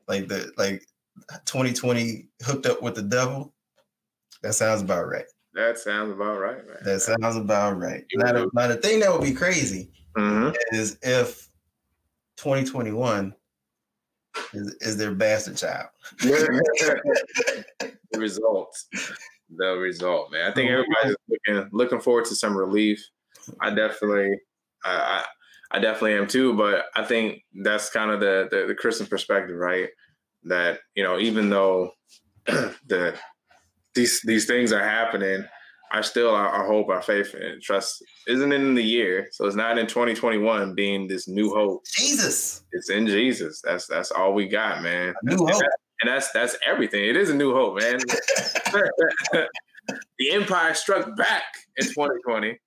like 0.07 0.27
the 0.27 0.51
like 0.57 0.85
2020 1.45 2.27
hooked 2.43 2.67
up 2.67 2.83
with 2.83 2.93
the 2.93 3.01
devil. 3.01 3.51
That 4.43 4.53
sounds 4.53 4.83
about 4.83 5.07
right. 5.07 5.25
That 5.53 5.79
sounds 5.79 6.11
about 6.11 6.39
right, 6.39 6.67
man. 6.67 6.77
That 6.83 6.99
sounds 6.99 7.35
about 7.35 7.79
right. 7.79 8.05
Now 8.13 8.33
the, 8.33 8.49
now, 8.53 8.67
the 8.67 8.75
thing 8.75 8.99
that 8.99 9.11
would 9.11 9.23
be 9.23 9.33
crazy 9.33 9.89
mm-hmm. 10.15 10.55
is 10.71 10.99
if 11.01 11.46
2021 12.37 13.35
is, 14.53 14.75
is 14.81 14.97
their 14.97 15.13
bastard 15.13 15.57
child. 15.57 15.87
the 16.19 17.93
results 18.15 18.87
the 19.55 19.77
result, 19.77 20.31
man. 20.31 20.49
I 20.49 20.53
think 20.53 20.69
oh, 20.69 20.73
everybody's 20.73 21.15
looking 21.29 21.69
looking 21.71 21.99
forward 21.99 22.25
to 22.25 22.35
some 22.35 22.55
relief. 22.55 23.03
I 23.61 23.73
definitely, 23.73 24.39
I, 24.83 25.23
I, 25.71 25.79
definitely 25.79 26.13
am 26.13 26.27
too. 26.27 26.53
But 26.53 26.85
I 26.95 27.03
think 27.03 27.43
that's 27.63 27.89
kind 27.89 28.11
of 28.11 28.19
the, 28.19 28.47
the 28.51 28.67
the 28.67 28.75
Christian 28.75 29.07
perspective, 29.07 29.55
right? 29.55 29.89
That 30.43 30.79
you 30.95 31.03
know, 31.03 31.19
even 31.19 31.49
though 31.49 31.91
the 32.45 33.15
these 33.95 34.21
these 34.23 34.45
things 34.45 34.73
are 34.73 34.83
happening, 34.83 35.45
I 35.91 36.01
still 36.01 36.31
our, 36.31 36.65
hope, 36.65 36.89
our 36.89 37.01
faith, 37.01 37.33
and 37.33 37.61
trust 37.61 38.03
isn't 38.27 38.51
in 38.51 38.75
the 38.75 38.83
year. 38.83 39.29
So 39.31 39.45
it's 39.45 39.55
not 39.55 39.77
in 39.77 39.87
2021 39.87 40.75
being 40.75 41.07
this 41.07 41.27
new 41.27 41.53
hope. 41.53 41.85
Jesus, 41.85 42.63
it's 42.71 42.89
in 42.89 43.07
Jesus. 43.07 43.61
That's 43.63 43.87
that's 43.87 44.11
all 44.11 44.33
we 44.33 44.47
got, 44.47 44.83
man. 44.83 45.13
new 45.23 45.37
hope 45.37 45.63
and 46.01 46.09
that's 46.09 46.31
that's 46.31 46.57
everything. 46.65 47.05
It 47.05 47.15
is 47.15 47.29
a 47.29 47.35
new 47.35 47.53
hope, 47.53 47.79
man. 47.79 47.99
the 50.19 50.31
empire 50.31 50.73
struck 50.73 51.15
back 51.15 51.43
in 51.77 51.85
2020, 51.87 52.59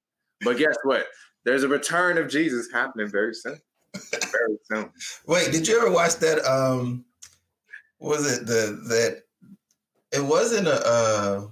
but 0.42 0.56
guess 0.56 0.76
what? 0.84 1.06
There's 1.44 1.62
a 1.62 1.68
return 1.68 2.18
of 2.18 2.28
Jesus 2.28 2.70
happening 2.72 3.08
very 3.08 3.34
soon. 3.34 3.60
Very 4.12 4.58
soon. 4.70 4.90
Wait, 5.26 5.52
did 5.52 5.66
you 5.66 5.80
ever 5.80 5.90
watch 5.90 6.16
that? 6.16 6.44
Um, 6.44 7.04
was 7.98 8.30
it 8.30 8.46
the 8.46 8.80
that? 8.88 9.22
It 10.12 10.24
wasn't 10.24 10.66
a. 10.66 10.86
Uh, 10.86 11.46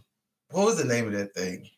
what 0.51 0.67
was 0.67 0.79
the 0.79 0.85
name 0.85 1.07
of 1.07 1.13
that 1.13 1.35
thing? 1.35 1.69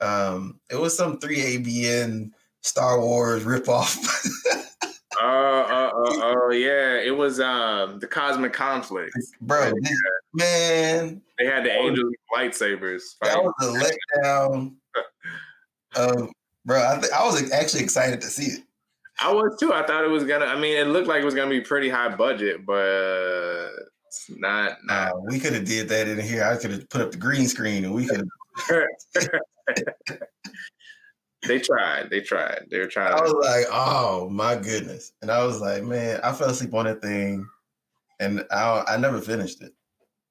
Um, 0.00 0.60
it 0.70 0.76
was 0.76 0.96
some 0.96 1.18
three 1.18 1.58
ABN 1.58 2.30
Star 2.62 3.00
Wars 3.00 3.44
ripoff. 3.44 3.96
Oh, 5.22 5.26
uh, 5.26 5.98
uh, 5.98 6.34
oh, 6.34 6.50
yeah. 6.50 6.96
It 6.96 7.14
was 7.14 7.40
um 7.40 7.98
the 7.98 8.06
Cosmic 8.06 8.52
Conflict, 8.52 9.12
bro. 9.42 9.70
This, 9.82 10.00
man, 10.32 11.20
they 11.38 11.44
had 11.44 11.64
the 11.64 11.72
angels 11.72 12.14
lightsabers. 12.34 13.02
That 13.22 13.42
was 13.42 13.52
a 13.60 14.22
letdown. 14.24 14.76
of, 15.96 16.30
bro, 16.64 16.88
I, 16.88 17.00
th- 17.00 17.12
I 17.12 17.24
was 17.24 17.52
actually 17.52 17.82
excited 17.82 18.20
to 18.22 18.28
see 18.28 18.52
it. 18.52 18.62
I 19.20 19.32
was 19.32 19.58
too. 19.60 19.74
I 19.74 19.84
thought 19.84 20.04
it 20.04 20.10
was 20.10 20.24
gonna. 20.24 20.46
I 20.46 20.58
mean, 20.58 20.76
it 20.78 20.86
looked 20.86 21.08
like 21.08 21.20
it 21.20 21.26
was 21.26 21.34
gonna 21.34 21.50
be 21.50 21.60
pretty 21.60 21.90
high 21.90 22.14
budget, 22.14 22.64
but 22.64 23.68
it's 24.10 24.28
not. 24.28 24.78
not. 24.84 25.12
Uh, 25.12 25.20
we 25.20 25.38
could 25.38 25.52
have 25.52 25.64
did 25.64 25.88
that 25.88 26.08
in 26.08 26.18
here. 26.18 26.42
I 26.42 26.56
could 26.56 26.72
have 26.72 26.88
put 26.88 27.00
up 27.00 27.12
the 27.12 27.16
green 27.16 27.46
screen, 27.46 27.84
and 27.84 27.94
we 27.94 28.06
could. 28.06 28.28
they 31.46 31.60
tried. 31.60 32.10
They 32.10 32.20
tried. 32.20 32.66
They 32.70 32.80
were 32.80 32.88
trying. 32.88 33.14
I 33.14 33.20
was 33.20 33.32
like, 33.32 33.66
oh 33.70 34.28
my 34.28 34.56
goodness, 34.56 35.12
and 35.22 35.30
I 35.30 35.44
was 35.44 35.60
like, 35.60 35.84
man, 35.84 36.18
I 36.24 36.32
fell 36.32 36.50
asleep 36.50 36.74
on 36.74 36.86
that 36.86 37.00
thing, 37.00 37.46
and 38.18 38.44
I 38.50 38.82
I 38.88 38.96
never 38.96 39.20
finished 39.20 39.62
it. 39.62 39.72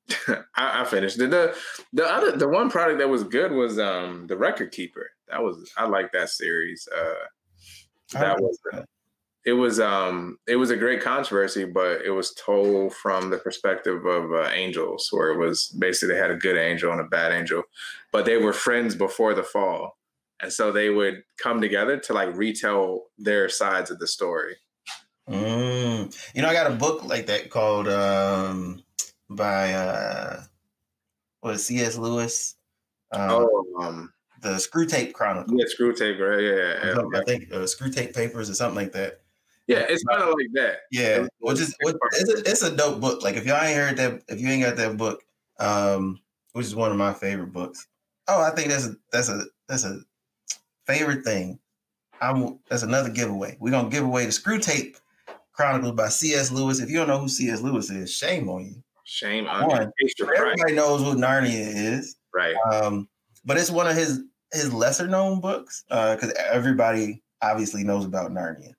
I, 0.57 0.82
I, 0.82 0.86
finished 0.86 1.17
it. 1.21 1.32
The 1.32 1.55
the 1.93 2.03
other 2.03 2.34
the 2.34 2.49
one 2.49 2.69
product 2.69 2.99
that 2.99 3.07
was 3.07 3.23
good 3.23 3.53
was 3.53 3.80
um 3.80 4.27
the 4.27 4.36
Record 4.36 4.73
Keeper. 4.73 5.09
That 5.30 5.41
was 5.41 5.71
I 5.77 5.88
like 5.88 6.11
that 6.11 6.30
series. 6.30 6.86
Uh 6.93 7.13
that 8.11 8.41
was 8.41 8.59
that. 8.73 8.86
It 9.49 9.53
was 9.53 9.79
um 9.79 10.37
it 10.47 10.57
was 10.57 10.69
a 10.69 10.77
great 10.77 11.01
controversy, 11.01 11.65
but 11.65 12.03
it 12.05 12.11
was 12.11 12.35
told 12.35 12.93
from 12.93 13.31
the 13.31 13.37
perspective 13.39 14.05
of 14.05 14.31
uh, 14.31 14.47
angels, 14.49 15.09
where 15.11 15.31
it 15.31 15.37
was 15.39 15.69
basically 15.79 16.13
they 16.13 16.21
had 16.21 16.29
a 16.29 16.35
good 16.35 16.55
angel 16.55 16.91
and 16.91 17.01
a 17.01 17.05
bad 17.05 17.31
angel, 17.31 17.63
but 18.11 18.25
they 18.25 18.37
were 18.37 18.53
friends 18.53 18.93
before 18.93 19.33
the 19.33 19.41
fall, 19.41 19.97
and 20.39 20.53
so 20.53 20.71
they 20.71 20.91
would 20.91 21.23
come 21.41 21.61
together 21.61 21.97
to 21.97 22.13
like 22.13 22.35
retell 22.35 23.07
their 23.17 23.49
sides 23.49 23.89
of 23.89 23.97
the 23.97 24.05
story. 24.05 24.55
Mm. 25.27 26.15
You 26.35 26.43
know, 26.43 26.49
I 26.49 26.53
got 26.53 26.71
a 26.71 26.75
book 26.75 27.03
like 27.03 27.25
that 27.25 27.49
called 27.49 27.87
um 27.87 28.83
by 29.31 29.73
uh 29.73 30.43
what 31.41 31.59
C.S. 31.59 31.97
Lewis. 31.97 32.55
Um, 33.11 33.31
oh, 33.31 33.65
um, 33.81 34.13
the 34.43 34.49
Screwtape 34.49 35.13
Chronicle. 35.13 35.57
Yeah, 35.57 35.65
Screwtape, 35.65 36.19
right? 36.19 36.39
Yeah, 36.39 36.93
yeah. 36.93 37.19
I 37.19 37.23
think 37.23 37.51
uh, 37.51 37.65
Screwtape 37.65 38.13
Papers 38.13 38.47
or 38.51 38.53
something 38.53 38.75
like 38.75 38.91
that. 38.91 39.21
Yeah, 39.70 39.86
it's 39.88 40.03
kind 40.03 40.24
of 40.24 40.30
like 40.30 40.51
that. 40.53 40.80
Yeah, 40.91 41.28
well, 41.39 41.55
just 41.55 41.76
it's 41.80 42.34
a, 42.34 42.49
it's 42.49 42.63
a 42.63 42.76
dope 42.76 42.99
book. 42.99 43.22
Like 43.22 43.36
if 43.36 43.45
y'all 43.45 43.61
ain't 43.61 43.78
heard 43.78 43.97
that, 43.97 44.24
if 44.28 44.41
you 44.41 44.49
ain't 44.49 44.63
got 44.63 44.76
that 44.78 44.97
book, 44.97 45.22
um, 45.59 46.20
which 46.53 46.65
is 46.65 46.76
one 46.76 46.89
of 46.89 46.97
my 46.97 47.13
favorite 47.13 47.53
books. 47.53 47.88
Oh, 48.28 48.41
I 48.41 48.49
think 48.49 48.70
that's 48.70 48.88
a 48.88 48.95
that's 49.11 49.30
a 49.30 49.43
that's 49.67 49.84
a 49.86 49.99
favorite 50.88 51.24
thing. 51.24 51.59
I'm 52.20 52.57
that's 52.67 52.82
another 52.82 53.11
giveaway. 53.11 53.57
We're 53.59 53.70
gonna 53.70 53.89
give 53.89 54.03
away 54.03 54.26
the 54.26 54.32
Screwtape 54.32 54.99
Chronicles 55.53 55.91
by 55.91 56.09
C.S. 56.09 56.49
Lewis. 56.51 56.80
If 56.80 56.89
you 56.89 56.97
don't 56.97 57.07
know 57.07 57.20
who 57.20 57.30
C.S. 57.30 57.61
Lewis 57.61 57.91
is, 57.91 58.11
shame 58.11 58.49
on 58.49 58.65
you. 58.65 58.84
Shame 59.03 59.45
on 59.45 59.70
you. 59.70 60.28
Everybody 60.36 60.74
knows 60.74 61.03
what 61.03 61.17
Narnia 61.17 61.45
is. 61.76 62.17
Right. 62.34 62.55
Um, 62.72 63.07
but 63.45 63.57
it's 63.57 63.70
one 63.70 63.86
of 63.86 63.95
his 63.95 64.24
his 64.51 64.74
lesser 64.74 65.07
known 65.07 65.41
books 65.41 65.84
because 65.88 66.32
uh, 66.32 66.43
everybody 66.51 67.22
obviously 67.43 67.84
knows 67.84 68.03
about 68.03 68.32
Narnia. 68.32 68.74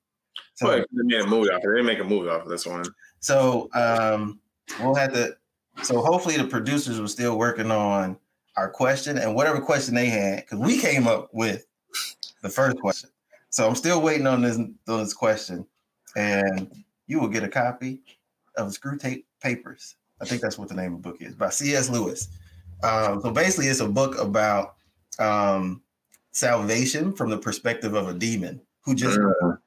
So 0.60 0.68
they 0.68 0.84
made 0.92 1.20
a 1.22 1.26
movie 1.26 1.48
off 1.48 1.62
it. 1.64 1.68
They 1.68 1.76
didn't 1.76 1.86
make 1.86 2.00
a 2.00 2.04
movie 2.04 2.28
off 2.28 2.42
of 2.42 2.50
this 2.50 2.66
one. 2.66 2.84
So 3.20 3.70
um, 3.72 4.40
we'll 4.78 4.94
have 4.94 5.14
to. 5.14 5.34
So 5.82 6.02
hopefully 6.02 6.36
the 6.36 6.44
producers 6.44 7.00
were 7.00 7.08
still 7.08 7.38
working 7.38 7.70
on 7.70 8.18
our 8.58 8.68
question 8.68 9.16
and 9.16 9.34
whatever 9.34 9.58
question 9.58 9.94
they 9.94 10.06
had 10.06 10.40
because 10.40 10.58
we 10.58 10.78
came 10.78 11.06
up 11.06 11.30
with 11.32 11.66
the 12.42 12.50
first 12.50 12.76
question. 12.78 13.08
So 13.48 13.66
I'm 13.66 13.74
still 13.74 14.02
waiting 14.02 14.26
on 14.26 14.42
this 14.42 14.56
on 14.58 14.74
this 14.86 15.14
question, 15.14 15.66
and 16.14 16.70
you 17.06 17.20
will 17.20 17.28
get 17.28 17.42
a 17.42 17.48
copy 17.48 18.02
of 18.56 18.70
the 18.70 18.78
Screwtape 18.78 19.24
Papers. 19.42 19.96
I 20.20 20.26
think 20.26 20.42
that's 20.42 20.58
what 20.58 20.68
the 20.68 20.74
name 20.74 20.94
of 20.94 21.02
the 21.02 21.08
book 21.08 21.22
is 21.22 21.34
by 21.34 21.48
C.S. 21.48 21.88
Lewis. 21.88 22.28
Um, 22.82 23.22
so 23.22 23.30
basically, 23.30 23.68
it's 23.68 23.80
a 23.80 23.88
book 23.88 24.18
about 24.18 24.74
um, 25.18 25.80
salvation 26.32 27.14
from 27.14 27.30
the 27.30 27.38
perspective 27.38 27.94
of 27.94 28.08
a 28.08 28.14
demon 28.14 28.60
who 28.82 28.94
just 28.94 29.18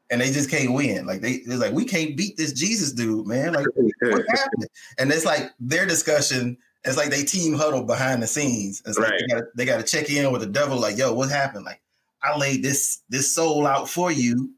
and 0.10 0.22
they 0.22 0.32
just 0.32 0.50
can't 0.50 0.74
win. 0.74 1.06
Like 1.06 1.22
they, 1.22 1.40
they're 1.40 1.58
like, 1.58 1.74
we 1.74 1.86
can't 1.86 2.18
beat 2.18 2.38
this 2.38 2.54
Jesus 2.54 2.92
dude, 2.92 3.28
man. 3.28 3.54
Like 3.54 3.66
what 4.02 4.26
happened? 4.30 4.68
And 4.98 5.12
it's 5.12 5.26
like 5.26 5.52
their 5.60 5.86
discussion. 5.86 6.58
It's 6.86 6.98
like 6.98 7.10
they 7.10 7.24
team 7.24 7.54
huddle 7.54 7.84
behind 7.84 8.22
the 8.22 8.28
scenes. 8.28 8.82
It's 8.86 9.00
right. 9.00 9.22
like 9.32 9.44
they 9.56 9.66
got 9.66 9.78
to 9.78 9.84
check 9.84 10.10
in 10.10 10.32
with 10.32 10.42
the 10.42 10.48
devil. 10.48 10.80
Like, 10.80 10.98
yo, 10.98 11.14
what 11.14 11.30
happened? 11.30 11.66
Like, 11.66 11.82
I 12.22 12.38
laid 12.38 12.64
this 12.64 13.02
this 13.10 13.34
soul 13.34 13.66
out 13.66 13.88
for 13.90 14.12
you 14.12 14.52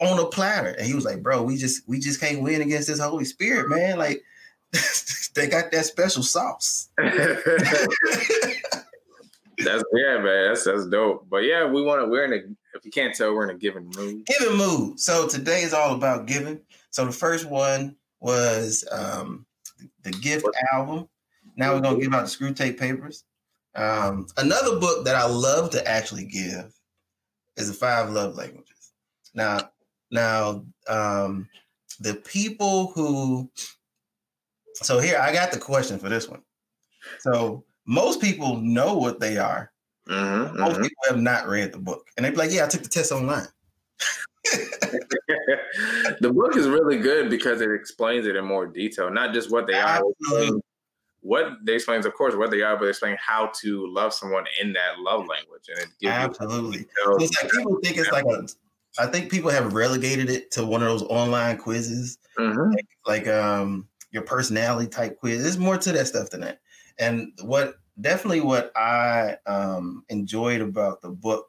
on 0.00 0.18
a 0.18 0.26
platter, 0.26 0.70
and 0.70 0.86
he 0.86 0.94
was 0.94 1.04
like, 1.04 1.22
bro, 1.22 1.42
we 1.42 1.56
just 1.56 1.88
we 1.88 1.98
just 1.98 2.20
can't 2.20 2.42
win 2.42 2.60
against 2.60 2.88
this 2.88 3.00
Holy 3.00 3.24
Spirit, 3.24 3.68
man. 3.68 3.98
Like 3.98 4.22
they 5.34 5.46
got 5.46 5.70
that 5.72 5.86
special 5.86 6.22
sauce. 6.22 6.88
That's 9.64 9.82
yeah, 9.94 10.18
man. 10.18 10.48
That's 10.48 10.64
that's 10.64 10.86
dope. 10.86 11.26
But 11.28 11.38
yeah, 11.38 11.66
we 11.66 11.82
want 11.82 12.02
to. 12.02 12.08
We're 12.08 12.24
in 12.24 12.32
a. 12.32 12.76
If 12.76 12.84
you 12.84 12.90
can't 12.90 13.14
tell, 13.14 13.34
we're 13.34 13.48
in 13.48 13.56
a 13.56 13.58
giving 13.58 13.90
mood. 13.96 14.26
Giving 14.26 14.56
mood. 14.56 15.00
So 15.00 15.26
today 15.26 15.62
is 15.62 15.74
all 15.74 15.94
about 15.94 16.26
giving. 16.26 16.60
So 16.90 17.04
the 17.04 17.12
first 17.12 17.46
one 17.46 17.96
was 18.20 18.86
um 18.92 19.46
the 20.02 20.10
gift 20.10 20.46
album. 20.72 21.08
Now 21.56 21.74
we're 21.74 21.80
gonna 21.80 21.98
give 21.98 22.14
out 22.14 22.26
the 22.26 22.30
Screwtape 22.30 22.78
Papers. 22.78 23.24
Um, 23.74 24.26
another 24.36 24.78
book 24.78 25.04
that 25.04 25.14
I 25.14 25.26
love 25.26 25.70
to 25.70 25.88
actually 25.88 26.24
give 26.24 26.72
is 27.56 27.68
the 27.68 27.74
Five 27.74 28.10
Love 28.10 28.36
Languages. 28.36 28.92
Now, 29.34 29.70
now, 30.10 30.64
um, 30.88 31.48
the 32.00 32.14
people 32.14 32.92
who. 32.94 33.50
So 34.74 35.00
here, 35.00 35.18
I 35.18 35.32
got 35.32 35.50
the 35.50 35.58
question 35.58 35.98
for 35.98 36.08
this 36.08 36.28
one. 36.28 36.42
So 37.20 37.64
most 37.88 38.20
people 38.20 38.58
know 38.58 38.96
what 38.96 39.18
they 39.18 39.38
are. 39.38 39.72
Mm-hmm, 40.08 40.58
most 40.58 40.74
mm-hmm. 40.74 40.82
people 40.82 41.02
have 41.08 41.20
not 41.20 41.48
read 41.48 41.72
the 41.72 41.78
book, 41.78 42.06
and 42.16 42.24
they 42.24 42.30
be 42.30 42.36
like, 42.36 42.52
"Yeah, 42.52 42.64
I 42.64 42.68
took 42.68 42.82
the 42.82 42.88
test 42.88 43.10
online." 43.10 43.46
the 46.20 46.32
book 46.32 46.56
is 46.56 46.68
really 46.68 46.98
good 46.98 47.28
because 47.28 47.60
it 47.60 47.70
explains 47.70 48.26
it 48.26 48.36
in 48.36 48.44
more 48.44 48.66
detail, 48.66 49.10
not 49.10 49.34
just 49.34 49.50
what 49.50 49.66
they 49.66 49.74
are. 49.74 50.02
What 51.20 51.56
they 51.64 51.74
explains, 51.74 52.06
of 52.06 52.14
course, 52.14 52.36
what 52.36 52.50
they 52.50 52.62
are, 52.62 52.76
but 52.76 52.84
they 52.84 52.90
explain 52.90 53.16
how 53.20 53.50
to 53.60 53.86
love 53.92 54.14
someone 54.14 54.44
in 54.62 54.72
that 54.74 55.00
love 55.00 55.26
language, 55.26 55.68
and 55.68 55.78
it 55.78 55.88
gives 56.00 56.12
absolutely. 56.12 56.86
So 57.04 57.16
it's 57.16 57.42
like 57.42 57.50
people 57.50 57.78
think 57.82 57.98
it's 57.98 58.12
like 58.12 58.24
a. 58.24 58.48
I 58.98 59.06
think 59.06 59.30
people 59.30 59.50
have 59.50 59.74
relegated 59.74 60.30
it 60.30 60.50
to 60.52 60.64
one 60.64 60.82
of 60.82 60.88
those 60.88 61.02
online 61.02 61.58
quizzes, 61.58 62.18
mm-hmm. 62.38 62.72
like, 62.72 62.86
like 63.06 63.28
um 63.28 63.88
your 64.10 64.22
personality 64.22 64.88
type 64.88 65.18
quiz. 65.18 65.42
There's 65.42 65.58
more 65.58 65.76
to 65.76 65.92
that 65.92 66.06
stuff 66.06 66.30
than 66.30 66.40
that. 66.40 66.60
And 66.98 67.32
what 67.42 67.76
definitely 68.00 68.40
what 68.40 68.72
I 68.76 69.36
um, 69.46 70.04
enjoyed 70.08 70.60
about 70.60 71.02
the 71.02 71.10
book 71.10 71.48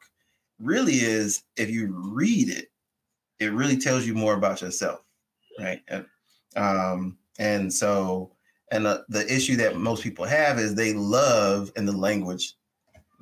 really 0.58 0.94
is 0.94 1.42
if 1.56 1.70
you 1.70 1.88
read 1.92 2.48
it, 2.48 2.68
it 3.38 3.52
really 3.52 3.78
tells 3.78 4.06
you 4.06 4.14
more 4.14 4.34
about 4.34 4.60
yourself, 4.60 5.00
right? 5.58 5.80
And, 5.88 6.06
um, 6.56 7.18
and 7.38 7.72
so, 7.72 8.32
and 8.70 8.84
the, 8.84 9.04
the 9.08 9.32
issue 9.32 9.56
that 9.56 9.76
most 9.76 10.02
people 10.02 10.24
have 10.24 10.58
is 10.58 10.74
they 10.74 10.92
love 10.92 11.72
in 11.76 11.86
the 11.86 11.96
language 11.96 12.54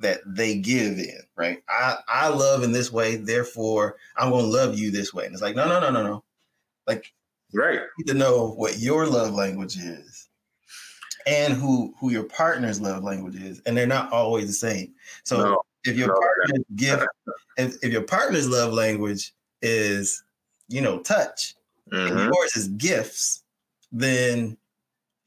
that 0.01 0.19
they 0.25 0.57
give 0.57 0.97
in, 0.97 1.19
right? 1.35 1.63
I, 1.69 1.97
I 2.07 2.27
love 2.29 2.63
in 2.63 2.71
this 2.71 2.91
way, 2.91 3.15
therefore 3.15 3.95
I'm 4.17 4.29
going 4.29 4.45
to 4.45 4.51
love 4.51 4.77
you 4.77 4.91
this 4.91 5.13
way. 5.13 5.25
And 5.25 5.33
it's 5.33 5.41
like, 5.41 5.55
no, 5.55 5.67
no, 5.67 5.79
no, 5.79 5.91
no, 5.91 6.03
no. 6.03 6.23
Like, 6.87 7.13
right. 7.53 7.75
You 7.75 7.89
need 7.99 8.11
to 8.11 8.17
know 8.17 8.51
what 8.51 8.79
your 8.79 9.07
love 9.07 9.33
language 9.33 9.77
is 9.77 10.08
and 11.27 11.53
who 11.53 11.93
who 11.99 12.11
your 12.11 12.23
partner's 12.23 12.79
love 12.81 13.03
language 13.03 13.35
is, 13.35 13.61
and 13.65 13.75
they're 13.75 13.87
not 13.87 14.11
always 14.11 14.47
the 14.47 14.53
same. 14.53 14.93
So 15.23 15.37
no, 15.37 15.61
if 15.83 15.97
your 15.97 16.09
no, 16.09 16.15
partner's 16.15 16.65
gift, 16.75 17.05
if, 17.57 17.75
if 17.83 17.91
your 17.91 18.03
partner's 18.03 18.49
love 18.49 18.73
language 18.73 19.33
is 19.61 20.23
you 20.67 20.81
know 20.81 20.99
touch, 20.99 21.55
mm-hmm. 21.91 22.17
and 22.17 22.33
yours 22.33 22.55
is 22.55 22.69
gifts, 22.69 23.43
then 23.91 24.57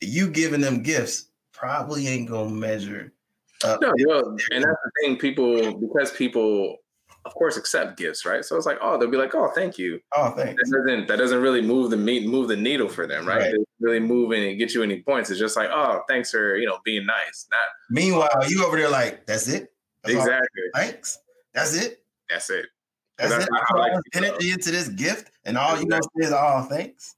you 0.00 0.28
giving 0.28 0.60
them 0.60 0.82
gifts 0.82 1.26
probably 1.52 2.08
ain't 2.08 2.28
gonna 2.28 2.50
measure. 2.50 3.12
Up 3.64 3.80
no, 3.80 3.92
well, 4.06 4.36
and 4.50 4.64
that's 4.64 4.80
the 4.84 4.90
thing. 5.00 5.16
People 5.16 5.74
because 5.74 6.10
people 6.12 6.78
of 7.24 7.34
course 7.34 7.56
accept 7.56 7.96
gifts, 7.96 8.26
right? 8.26 8.44
So 8.44 8.56
it's 8.56 8.66
like, 8.66 8.78
oh, 8.80 8.98
they'll 8.98 9.10
be 9.10 9.16
like, 9.16 9.34
oh, 9.34 9.50
thank 9.54 9.78
you. 9.78 10.00
Oh, 10.16 10.30
thanks. 10.30 10.60
That 10.70 10.76
doesn't 10.76 11.08
that 11.08 11.16
doesn't 11.16 11.40
really 11.40 11.62
move 11.62 11.90
the 11.90 11.96
meat 11.96 12.26
move 12.26 12.48
the 12.48 12.56
needle 12.56 12.88
for 12.88 13.06
them, 13.06 13.26
right? 13.26 13.42
right. 13.42 13.54
really 13.80 14.00
move 14.00 14.32
and 14.32 14.58
get 14.58 14.74
you 14.74 14.82
any 14.82 15.02
points. 15.02 15.30
It's 15.30 15.38
just 15.38 15.56
like, 15.56 15.70
oh, 15.72 16.02
thanks 16.08 16.30
for 16.30 16.56
you 16.56 16.66
know 16.66 16.78
being 16.84 17.06
nice. 17.06 17.46
Not 17.50 17.68
meanwhile, 17.90 18.28
you 18.48 18.64
over 18.64 18.76
there 18.76 18.88
like, 18.90 19.26
that's 19.26 19.48
it. 19.48 19.72
That's 20.02 20.16
exactly. 20.16 20.62
Thanks. 20.74 21.18
That's 21.54 21.74
it. 21.76 22.02
That's 22.28 22.50
it. 22.50 22.66
That's, 23.18 23.30
that's 23.32 23.44
it. 23.44 23.50
I 23.68 23.76
like 23.76 23.92
energy 24.14 24.50
into 24.50 24.70
this 24.70 24.88
gift, 24.88 25.30
and 25.44 25.56
all 25.56 25.78
you 25.78 25.86
gonna 25.86 26.02
say 26.02 26.26
is, 26.26 26.32
oh, 26.32 26.66
thanks. 26.68 27.14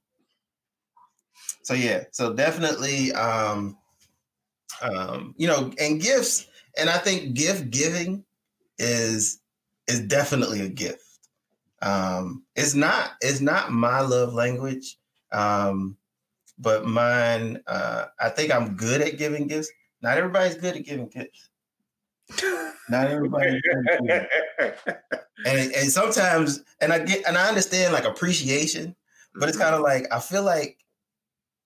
So 1.63 1.73
yeah, 1.73 2.03
so 2.11 2.33
definitely, 2.33 3.11
um, 3.13 3.77
um, 4.81 5.33
you 5.37 5.47
know, 5.47 5.71
and 5.79 5.99
gifts, 5.99 6.45
and 6.77 6.89
I 6.89 6.97
think 6.99 7.33
gift 7.33 7.71
giving 7.71 8.23
is 8.77 9.39
is 9.87 10.01
definitely 10.01 10.61
a 10.61 10.69
gift. 10.69 11.01
Um, 11.81 12.43
it's 12.55 12.73
not 12.73 13.11
it's 13.21 13.41
not 13.41 13.71
my 13.71 14.01
love 14.01 14.33
language. 14.33 14.97
Um, 15.31 15.97
but 16.57 16.85
mine, 16.85 17.61
uh, 17.67 18.05
I 18.19 18.29
think 18.29 18.51
I'm 18.51 18.75
good 18.75 19.01
at 19.01 19.17
giving 19.17 19.47
gifts. 19.47 19.69
Not 20.01 20.17
everybody's 20.17 20.55
good 20.55 20.75
at 20.75 20.85
giving 20.85 21.07
gifts. 21.07 21.49
Not 22.89 23.07
everybody. 23.07 23.61
and 24.09 24.29
and 25.45 25.91
sometimes, 25.91 26.63
and 26.81 26.93
I 26.93 26.99
get, 26.99 27.27
and 27.27 27.37
I 27.37 27.47
understand 27.47 27.93
like 27.93 28.05
appreciation, 28.05 28.95
but 29.35 29.49
it's 29.49 29.57
kind 29.57 29.75
of 29.75 29.81
like 29.81 30.07
I 30.11 30.19
feel 30.19 30.43
like 30.43 30.77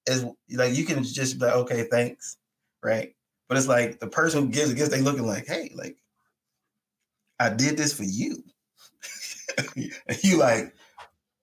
as 0.07 0.26
like 0.51 0.76
you 0.76 0.86
can 0.86 1.03
just 1.03 1.39
be 1.39 1.45
like, 1.45 1.55
okay, 1.55 1.84
thanks, 1.84 2.38
right? 2.84 3.15
But 3.47 3.57
it's 3.57 3.67
like 3.67 3.99
the 3.99 4.07
person 4.07 4.43
who 4.43 4.49
gives 4.49 4.70
the 4.70 4.76
gifts, 4.76 4.89
they 4.89 5.01
looking 5.01 5.26
like, 5.26 5.47
hey, 5.47 5.72
like 5.76 5.97
I 7.40 7.50
did 7.50 7.78
this 7.78 7.94
for 7.94 8.04
you. 8.04 8.44
you 10.24 10.38
like, 10.38 10.74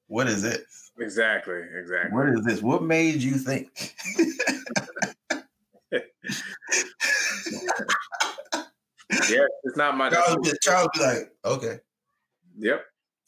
what 0.08 0.28
is 0.28 0.44
it? 0.44 0.64
Exactly, 0.98 1.60
exactly. 1.78 2.12
What 2.12 2.28
is 2.28 2.44
this? 2.44 2.62
What 2.62 2.82
made 2.82 3.22
you 3.22 3.32
think? 3.32 3.94
yeah, 5.90 6.00
it's 9.64 9.76
not 9.76 9.96
my. 9.96 10.10
Charles, 10.10 10.58
Charles 10.62 10.88
be 10.94 11.00
like, 11.00 11.32
okay. 11.44 11.78
Yep. 12.58 12.82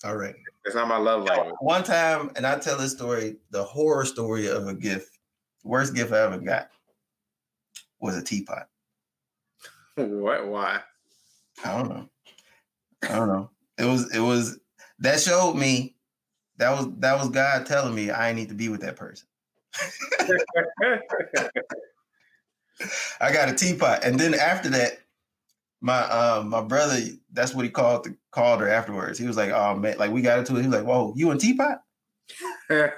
All 0.05 0.17
right. 0.17 0.35
It's 0.65 0.75
not 0.75 0.89
my 0.89 0.97
love 0.97 1.25
language. 1.25 1.55
One 1.61 1.83
time, 1.83 2.31
and 2.37 2.47
I 2.47 2.59
tell 2.59 2.79
this 2.79 2.93
story, 2.93 3.37
the 3.51 3.65
horror 3.65 4.05
story 4.05 4.47
of 4.49 4.67
a 4.67 4.75
gift. 4.75 5.19
Worst 5.65 5.95
gift 5.95 6.13
I 6.13 6.21
ever 6.21 6.39
got 6.39 6.69
was 8.01 8.17
a 8.17 8.23
teapot. 8.23 8.69
What? 9.97 10.47
Why? 10.47 10.81
I 11.65 11.77
don't 11.77 11.89
know. 11.89 12.09
I 13.03 13.17
don't 13.17 13.29
know. 13.29 13.51
It 13.79 13.85
was. 13.85 14.15
It 14.15 14.21
was. 14.21 14.59
That 15.01 15.21
showed 15.21 15.55
me. 15.55 15.95
That 16.59 16.71
was. 16.71 16.89
That 16.99 17.19
was 17.19 17.29
God 17.31 17.67
telling 17.67 17.95
me 17.95 18.11
I 18.11 18.33
need 18.33 18.49
to 18.49 18.55
be 18.55 18.69
with 18.69 18.81
that 18.81 18.97
person. 18.97 19.27
I 23.21 23.33
got 23.33 23.49
a 23.49 23.55
teapot, 23.55 24.05
and 24.05 24.19
then 24.19 24.35
after 24.35 24.69
that, 24.71 24.99
my 25.81 25.99
uh, 25.99 26.43
my 26.47 26.61
brother, 26.61 27.01
that's 27.33 27.55
what 27.55 27.65
he 27.65 27.71
called 27.71 28.05
the, 28.05 28.17
called 28.31 28.61
her 28.61 28.69
afterwards. 28.69 29.19
He 29.19 29.27
was 29.27 29.37
like, 29.37 29.51
"Oh 29.51 29.75
man, 29.77 29.99
like 29.99 30.11
we 30.11 30.23
got 30.23 30.39
into 30.39 30.57
it." 30.57 30.61
He 30.63 30.69
was 30.69 30.77
like, 30.77 30.87
"Whoa, 30.87 31.13
you 31.17 31.31
in 31.31 31.39
teapot?" 31.39 31.81
like, 32.71 32.93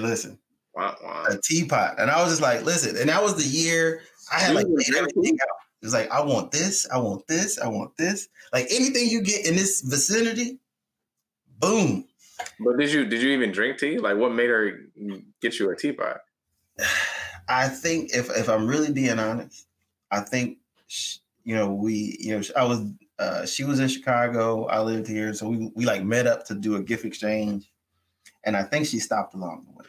listen, 0.00 0.38
wow, 0.74 0.96
wow. 1.02 1.26
a 1.28 1.36
teapot, 1.42 1.96
and 1.98 2.10
I 2.10 2.20
was 2.22 2.30
just 2.30 2.42
like, 2.42 2.64
"Listen," 2.64 2.96
and 2.96 3.08
that 3.08 3.22
was 3.22 3.36
the 3.36 3.44
year 3.44 4.02
I 4.32 4.40
had 4.40 4.54
like 4.54 4.66
made 4.68 4.94
everything 4.96 5.36
out. 5.42 5.67
It 5.80 5.86
was 5.86 5.94
like, 5.94 6.10
I 6.10 6.20
want 6.22 6.50
this, 6.50 6.88
I 6.90 6.98
want 6.98 7.26
this, 7.28 7.58
I 7.58 7.68
want 7.68 7.96
this. 7.96 8.28
Like 8.52 8.66
anything 8.70 9.08
you 9.08 9.22
get 9.22 9.46
in 9.46 9.54
this 9.54 9.80
vicinity, 9.80 10.58
boom. 11.58 12.04
But 12.60 12.78
did 12.78 12.92
you 12.92 13.04
did 13.04 13.22
you 13.22 13.30
even 13.30 13.52
drink 13.52 13.78
tea? 13.78 13.98
Like, 13.98 14.16
what 14.16 14.32
made 14.32 14.50
her 14.50 14.80
get 15.40 15.58
you 15.58 15.70
a 15.70 15.76
teapot? 15.76 16.20
I 17.48 17.68
think 17.68 18.10
if 18.12 18.28
if 18.36 18.48
I'm 18.48 18.66
really 18.66 18.92
being 18.92 19.18
honest, 19.18 19.66
I 20.10 20.20
think 20.20 20.58
you 21.44 21.54
know 21.54 21.72
we 21.72 22.16
you 22.20 22.36
know 22.36 22.42
I 22.56 22.64
was 22.64 22.82
uh, 23.18 23.46
she 23.46 23.64
was 23.64 23.80
in 23.80 23.88
Chicago, 23.88 24.66
I 24.66 24.80
lived 24.80 25.08
here, 25.08 25.32
so 25.34 25.48
we 25.48 25.70
we 25.74 25.84
like 25.84 26.04
met 26.04 26.26
up 26.26 26.44
to 26.46 26.54
do 26.54 26.76
a 26.76 26.82
gift 26.82 27.04
exchange, 27.04 27.72
and 28.44 28.56
I 28.56 28.62
think 28.62 28.86
she 28.86 28.98
stopped 28.98 29.34
along 29.34 29.66
the 29.66 29.78
way. 29.78 29.87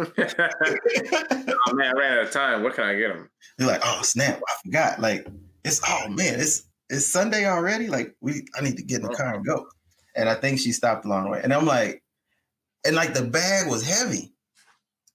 oh 0.18 1.74
man, 1.74 1.88
I 1.88 1.98
ran 1.98 2.18
out 2.18 2.24
of 2.24 2.30
time. 2.30 2.62
What 2.62 2.74
can 2.74 2.84
I 2.84 2.94
get 2.94 3.10
him? 3.10 3.28
They're 3.58 3.66
like, 3.66 3.82
oh 3.84 4.00
snap, 4.02 4.40
I 4.48 4.52
forgot. 4.64 5.00
Like 5.00 5.26
it's 5.64 5.80
oh 5.86 6.08
man, 6.08 6.40
it's 6.40 6.68
it's 6.88 7.06
Sunday 7.06 7.46
already. 7.46 7.88
Like 7.88 8.16
we, 8.20 8.46
I 8.56 8.62
need 8.62 8.76
to 8.76 8.82
get 8.82 9.00
in 9.00 9.06
the 9.06 9.14
car 9.14 9.34
and 9.34 9.44
go. 9.44 9.66
And 10.16 10.28
I 10.28 10.34
think 10.34 10.58
she 10.58 10.72
stopped 10.72 11.04
along 11.04 11.24
the 11.24 11.30
way, 11.30 11.40
and 11.42 11.52
I'm 11.52 11.66
like, 11.66 12.02
and 12.84 12.96
like 12.96 13.14
the 13.14 13.22
bag 13.22 13.68
was 13.68 13.86
heavy, 13.86 14.32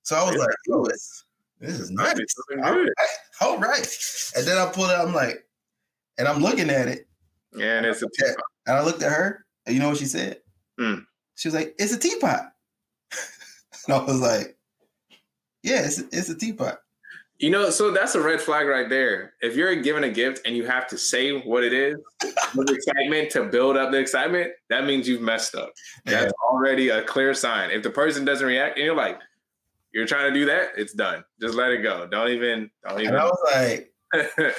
so 0.04 0.16
I 0.16 0.24
was 0.24 0.36
yeah. 0.36 0.42
like, 0.42 0.56
oh, 0.72 0.86
this, 0.86 1.26
this 1.60 1.80
is 1.80 1.92
nice. 1.92 2.16
All 2.64 2.80
right. 2.80 2.90
all 3.42 3.58
right. 3.58 3.98
And 4.38 4.46
then 4.46 4.58
I 4.58 4.72
pulled 4.72 4.92
it. 4.92 4.94
I'm 4.94 5.14
like, 5.14 5.44
and 6.18 6.28
I'm 6.28 6.42
looking 6.42 6.70
at 6.70 6.88
it. 6.88 7.08
Yeah, 7.56 7.78
and 7.78 7.86
it's 7.86 8.04
a 8.04 8.08
teapot. 8.08 8.44
And 8.68 8.78
I 8.78 8.84
looked 8.84 9.02
at 9.02 9.12
her, 9.12 9.46
and 9.66 9.76
you 9.76 9.82
know 9.82 9.90
what 9.90 9.98
she 9.98 10.06
said? 10.06 10.42
Mm. 10.80 11.06
She 11.36 11.48
was 11.48 11.56
like, 11.56 11.76
"It's 11.80 11.94
a 11.94 11.98
teapot." 11.98 12.52
and 13.88 13.96
I 13.96 14.04
was 14.04 14.22
like, 14.22 14.55
"Yeah, 15.66 15.86
it's 15.86 16.00
it's 16.00 16.30
a 16.30 16.36
teapot." 16.36 16.80
You 17.38 17.50
know, 17.50 17.70
so 17.70 17.92
that's 17.92 18.16
a 18.16 18.22
red 18.22 18.40
flag 18.40 18.66
right 18.68 18.88
there. 18.88 19.34
If 19.42 19.58
you're 19.58 19.76
given 19.76 20.06
a 20.06 20.10
gift 20.10 20.48
and 20.48 20.56
you 20.56 20.66
have 20.66 20.88
to 20.88 20.98
say 20.98 21.42
what 21.42 21.66
it 21.66 21.74
is 21.74 21.98
with 22.56 22.70
excitement 22.70 23.30
to 23.32 23.44
build 23.44 23.76
up 23.76 23.92
the 23.92 23.98
excitement, 23.98 24.54
that 24.70 24.86
means 24.86 25.06
you've 25.06 25.22
messed 25.22 25.54
up. 25.54 25.74
That's 26.06 26.28
yeah. 26.28 26.50
already 26.50 26.90
a 26.90 27.04
clear 27.04 27.34
sign. 27.34 27.72
If 27.72 27.84
the 27.84 27.90
person 27.90 28.24
doesn't 28.24 28.48
react 28.48 28.78
and 28.78 28.86
you're 28.86 28.96
like, 28.96 29.20
you're 29.92 30.06
trying 30.06 30.34
to 30.34 30.40
do 30.40 30.46
that, 30.46 30.70
it's 30.78 30.94
done. 30.94 31.26
Just 31.42 31.56
let 31.56 31.72
it 31.72 31.80
go. 31.80 32.08
Don't 32.08 32.30
even, 32.30 32.70
don't 32.88 33.02
even. 33.02 33.16
And 33.16 33.18
I 33.18 33.26
was 33.26 33.40
like, 33.54 33.94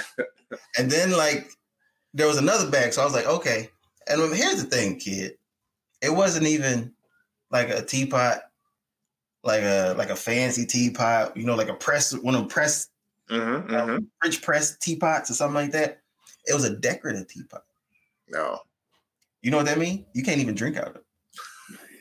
and 0.79 0.91
then 0.91 1.13
like 1.13 1.51
there 2.13 2.27
was 2.27 2.37
another 2.37 2.71
bag. 2.71 2.93
So 2.93 3.01
I 3.01 3.07
was 3.07 3.15
like, 3.15 3.27
okay. 3.27 3.71
And 4.07 4.21
here's 4.35 4.63
the 4.63 4.69
thing, 4.69 4.99
kid. 4.99 5.39
It 6.03 6.11
wasn't 6.11 6.47
even 6.47 6.93
like 7.51 7.71
a 7.71 7.83
teapot 7.83 8.41
like 9.47 9.63
a 9.63 9.95
like 9.97 10.11
a 10.11 10.17
fancy 10.17 10.67
teapot, 10.67 11.37
you 11.37 11.45
know, 11.45 11.55
like 11.55 11.69
a 11.69 11.75
press 11.75 12.13
one 12.13 12.35
of 12.35 12.49
press 12.49 12.89
mm-hmm, 13.31 13.73
mm-hmm. 13.73 14.05
French 14.21 14.43
press 14.43 14.77
teapots 14.79 15.31
or 15.31 15.35
something 15.35 15.55
like 15.55 15.73
that. 15.73 16.01
It 16.45 16.55
was 16.55 16.65
a 16.65 16.77
decorative 16.77 17.29
teapot. 17.29 17.65
No. 18.29 18.61
You 19.43 19.51
know 19.51 19.59
what 19.59 19.67
that 19.67 19.79
means? 19.79 20.05
You 20.13 20.23
can't 20.23 20.41
even 20.41 20.55
drink 20.55 20.77
out 20.77 20.89
of 20.89 20.97
it. 20.97 21.03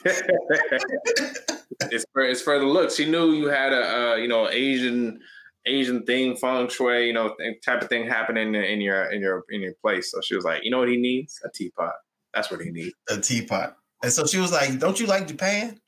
it's 1.91 2.05
for 2.11 2.23
it's 2.23 2.41
for 2.41 2.59
the 2.59 2.65
look. 2.65 2.91
She 2.91 3.09
knew 3.09 3.31
you 3.31 3.47
had 3.47 3.73
a 3.73 4.11
uh, 4.11 4.15
you 4.15 4.27
know 4.27 4.49
Asian 4.49 5.19
Asian 5.65 6.03
thing, 6.05 6.35
feng 6.35 6.69
shui, 6.69 7.07
you 7.07 7.13
know, 7.13 7.35
type 7.63 7.81
of 7.81 7.89
thing 7.89 8.07
happening 8.07 8.53
in 8.53 8.81
your 8.81 9.05
in 9.11 9.21
your 9.21 9.45
in 9.49 9.61
your 9.61 9.73
place. 9.81 10.11
So 10.11 10.21
she 10.21 10.35
was 10.35 10.45
like, 10.45 10.63
you 10.63 10.71
know 10.71 10.79
what 10.79 10.89
he 10.89 10.97
needs? 10.97 11.41
A 11.43 11.49
teapot. 11.49 11.93
That's 12.33 12.51
what 12.51 12.61
he 12.61 12.69
needs. 12.69 12.93
A 13.09 13.19
teapot. 13.19 13.77
And 14.03 14.11
so 14.11 14.25
she 14.25 14.37
was 14.37 14.51
like, 14.51 14.77
"Don't 14.77 14.99
you 14.99 15.07
like 15.07 15.27
Japan?" 15.27 15.79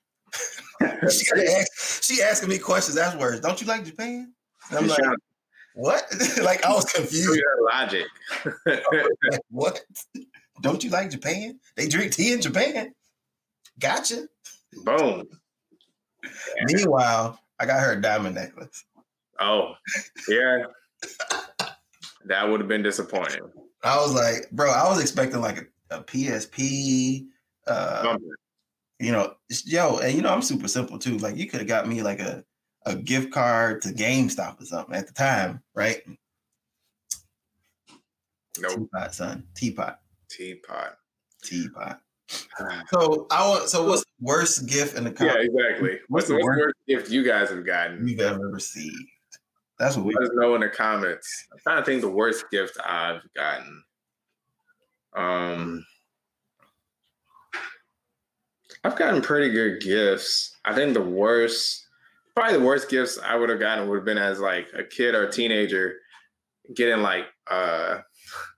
she, 1.10 1.26
asked, 1.50 2.04
she 2.04 2.22
asking 2.22 2.50
me 2.50 2.58
questions 2.58 2.98
afterwards. 2.98 3.40
Don't 3.42 3.60
you 3.62 3.68
like 3.68 3.86
Japan? 3.86 4.34
And 4.70 4.80
I'm 4.80 4.88
like, 4.88 5.00
what? 5.76 6.04
like 6.44 6.66
I 6.66 6.74
was 6.74 6.86
confused. 6.86 7.42
logic. 7.72 8.06
like, 8.66 9.42
what? 9.50 9.82
Don't 10.62 10.84
you 10.84 10.90
like 10.90 11.12
Japan? 11.12 11.60
They 11.76 11.88
drink 11.88 12.14
tea 12.14 12.34
in 12.34 12.42
Japan. 12.42 12.94
Gotcha. 13.80 14.28
Boom. 14.84 15.24
Meanwhile, 16.66 17.40
I 17.60 17.66
got 17.66 17.80
her 17.80 17.94
a 17.94 18.02
diamond 18.02 18.36
necklace. 18.36 18.86
Oh, 19.40 19.74
yeah. 20.28 20.64
that 22.26 22.50
would 22.50 22.60
have 22.60 22.68
been 22.68 22.82
disappointing. 22.82 23.42
I 23.84 23.98
was 23.98 24.14
like, 24.14 24.50
bro, 24.52 24.72
I 24.72 24.90
was 24.90 25.00
expecting 25.00 25.42
like 25.42 25.70
a, 25.92 25.98
a 25.98 26.04
PSP, 26.04 27.28
uh, 27.68 28.18
you 29.00 29.12
know, 29.12 29.36
yo, 29.66 29.98
and 30.00 30.16
you 30.16 30.22
know, 30.22 30.30
I'm 30.30 30.42
super 30.42 30.68
simple 30.68 30.98
too. 30.98 31.18
Like 31.18 31.38
you 31.38 31.48
could 31.48 31.60
have 31.60 31.68
got 31.68 31.88
me 31.88 32.02
like 32.02 32.20
a, 32.20 32.44
a 32.86 32.96
gift 32.96 33.32
card 33.32 33.82
to 33.84 33.90
GameStop 33.90 34.62
or 34.62 34.66
something 34.66 34.96
at 34.96 35.08
the 35.08 35.14
time, 35.14 35.62
right? 35.76 36.02
No 38.60 38.70
nope. 38.70 38.78
teapot, 38.78 39.14
son. 39.14 39.44
Teapot. 39.56 40.00
Teapot. 40.30 40.98
Teapot. 41.44 42.00
so 42.90 43.28
I 43.32 43.48
want. 43.48 43.70
So 43.70 43.86
what's 43.86 44.02
the 44.02 44.26
worst 44.26 44.68
gift 44.68 44.98
in 44.98 45.04
the 45.04 45.12
car? 45.12 45.28
Yeah, 45.28 45.36
exactly. 45.40 45.90
What's, 45.90 46.04
what's 46.10 46.28
the 46.28 46.36
worst, 46.36 46.60
worst, 46.60 46.76
gift 46.88 47.12
you 47.12 47.24
guys 47.24 47.50
have 47.50 47.66
gotten? 47.66 48.08
You've 48.08 48.20
ever 48.20 48.50
received. 48.50 48.96
That's 49.80 49.96
what 49.96 50.06
we. 50.06 50.14
Let 50.16 50.24
us 50.24 50.30
know 50.34 50.56
in 50.56 50.62
the 50.62 50.70
comments. 50.70 51.48
I'm 51.52 51.60
trying 51.60 51.78
to 51.78 51.86
think 51.86 52.02
the 52.02 52.10
worst 52.10 52.46
gift 52.52 52.78
I've 52.84 53.22
gotten. 53.36 53.84
Um. 55.16 55.86
I've 58.88 58.96
gotten 58.96 59.22
pretty 59.22 59.50
good 59.50 59.82
gifts. 59.82 60.56
I 60.64 60.74
think 60.74 60.94
the 60.94 61.02
worst, 61.02 61.90
probably 62.34 62.58
the 62.58 62.64
worst 62.64 62.88
gifts 62.88 63.20
I 63.22 63.36
would 63.36 63.50
have 63.50 63.60
gotten 63.60 63.90
would 63.90 63.98
have 63.98 64.06
been 64.06 64.18
as 64.18 64.40
like 64.40 64.70
a 64.74 64.82
kid 64.82 65.14
or 65.14 65.28
a 65.28 65.32
teenager 65.32 65.96
getting 66.74 67.02
like 67.02 67.26
uh 67.52 67.98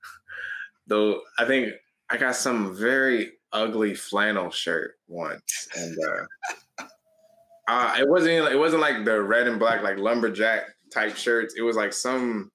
though 0.88 1.22
I 1.40 1.46
think 1.46 1.74
I 2.12 2.18
got 2.18 2.36
some 2.36 2.76
very 2.76 3.32
ugly 3.52 3.96
flannel 3.96 4.52
shirt 4.52 5.00
once 5.08 5.68
and 5.76 5.98
uh 6.08 6.84
uh 7.68 7.96
it 8.00 8.08
wasn't 8.08 8.52
it 8.52 8.60
wasn't 8.60 8.84
like 8.84 9.06
the 9.06 9.20
red 9.24 9.48
and 9.48 9.58
black 9.58 9.82
like 9.82 9.98
lumberjack 9.98 10.66
type 10.94 11.16
shirts. 11.16 11.56
It 11.58 11.64
was 11.64 11.76
like 11.76 11.92
some 11.92 12.52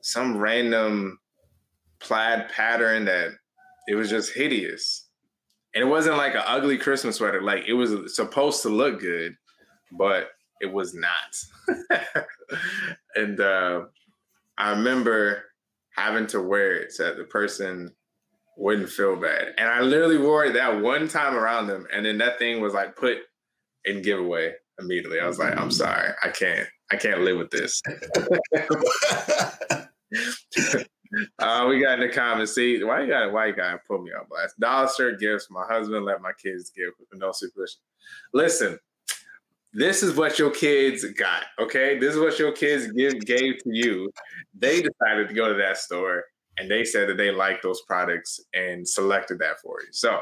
some 0.00 0.38
random 0.38 1.18
plaid 1.98 2.50
pattern 2.50 3.04
that 3.06 3.32
it 3.88 3.96
was 3.96 4.08
just 4.08 4.32
hideous 4.32 5.03
and 5.74 5.82
it 5.82 5.86
wasn't 5.86 6.16
like 6.16 6.34
an 6.34 6.42
ugly 6.46 6.78
Christmas 6.78 7.16
sweater. 7.16 7.42
Like 7.42 7.64
it 7.66 7.72
was 7.72 8.14
supposed 8.14 8.62
to 8.62 8.68
look 8.68 9.00
good, 9.00 9.36
but 9.92 10.30
it 10.60 10.72
was 10.72 10.94
not. 10.94 11.96
and 13.16 13.40
uh, 13.40 13.82
I 14.56 14.70
remember 14.70 15.44
having 15.96 16.26
to 16.28 16.40
wear 16.40 16.76
it. 16.76 16.92
So 16.92 17.14
the 17.14 17.24
person 17.24 17.90
wouldn't 18.56 18.88
feel 18.88 19.16
bad. 19.16 19.54
And 19.58 19.68
I 19.68 19.80
literally 19.80 20.18
wore 20.18 20.44
it 20.44 20.54
that 20.54 20.80
one 20.80 21.08
time 21.08 21.34
around 21.34 21.66
them, 21.66 21.86
and 21.92 22.06
then 22.06 22.18
that 22.18 22.38
thing 22.38 22.60
was 22.60 22.72
like 22.72 22.96
put 22.96 23.18
in 23.84 24.02
giveaway 24.02 24.52
immediately. 24.78 25.20
I 25.20 25.26
was 25.26 25.38
like, 25.38 25.56
I'm 25.58 25.70
sorry, 25.70 26.10
I 26.22 26.28
can't, 26.28 26.68
I 26.90 26.96
can't 26.96 27.22
live 27.22 27.38
with 27.38 27.50
this. 27.50 27.82
uh, 31.38 31.66
we 31.68 31.82
got 31.82 32.00
in 32.00 32.08
the 32.08 32.14
comments. 32.14 32.54
See, 32.54 32.82
why 32.82 33.02
you 33.02 33.08
got 33.08 33.32
why 33.32 33.46
you 33.46 33.54
gotta 33.54 33.80
put 33.86 34.02
me 34.02 34.10
on 34.12 34.26
blast? 34.28 34.58
Dollar 34.58 34.88
store 34.88 35.12
gifts. 35.12 35.48
My 35.50 35.64
husband 35.68 36.04
let 36.04 36.20
my 36.20 36.32
kids 36.42 36.70
give 36.70 36.92
no 37.14 37.32
supervision. 37.32 37.80
Listen, 38.32 38.78
this 39.72 40.02
is 40.02 40.16
what 40.16 40.38
your 40.38 40.50
kids 40.50 41.04
got. 41.18 41.44
Okay, 41.58 41.98
this 41.98 42.14
is 42.14 42.20
what 42.20 42.38
your 42.38 42.52
kids 42.52 42.92
give 42.92 43.20
gave 43.20 43.58
to 43.64 43.70
you. 43.70 44.10
They 44.56 44.82
decided 44.82 45.28
to 45.28 45.34
go 45.34 45.48
to 45.48 45.54
that 45.54 45.78
store 45.78 46.24
and 46.58 46.70
they 46.70 46.84
said 46.84 47.08
that 47.08 47.16
they 47.16 47.30
liked 47.30 47.62
those 47.62 47.82
products 47.82 48.40
and 48.54 48.88
selected 48.88 49.38
that 49.40 49.60
for 49.60 49.80
you. 49.82 49.88
So, 49.90 50.20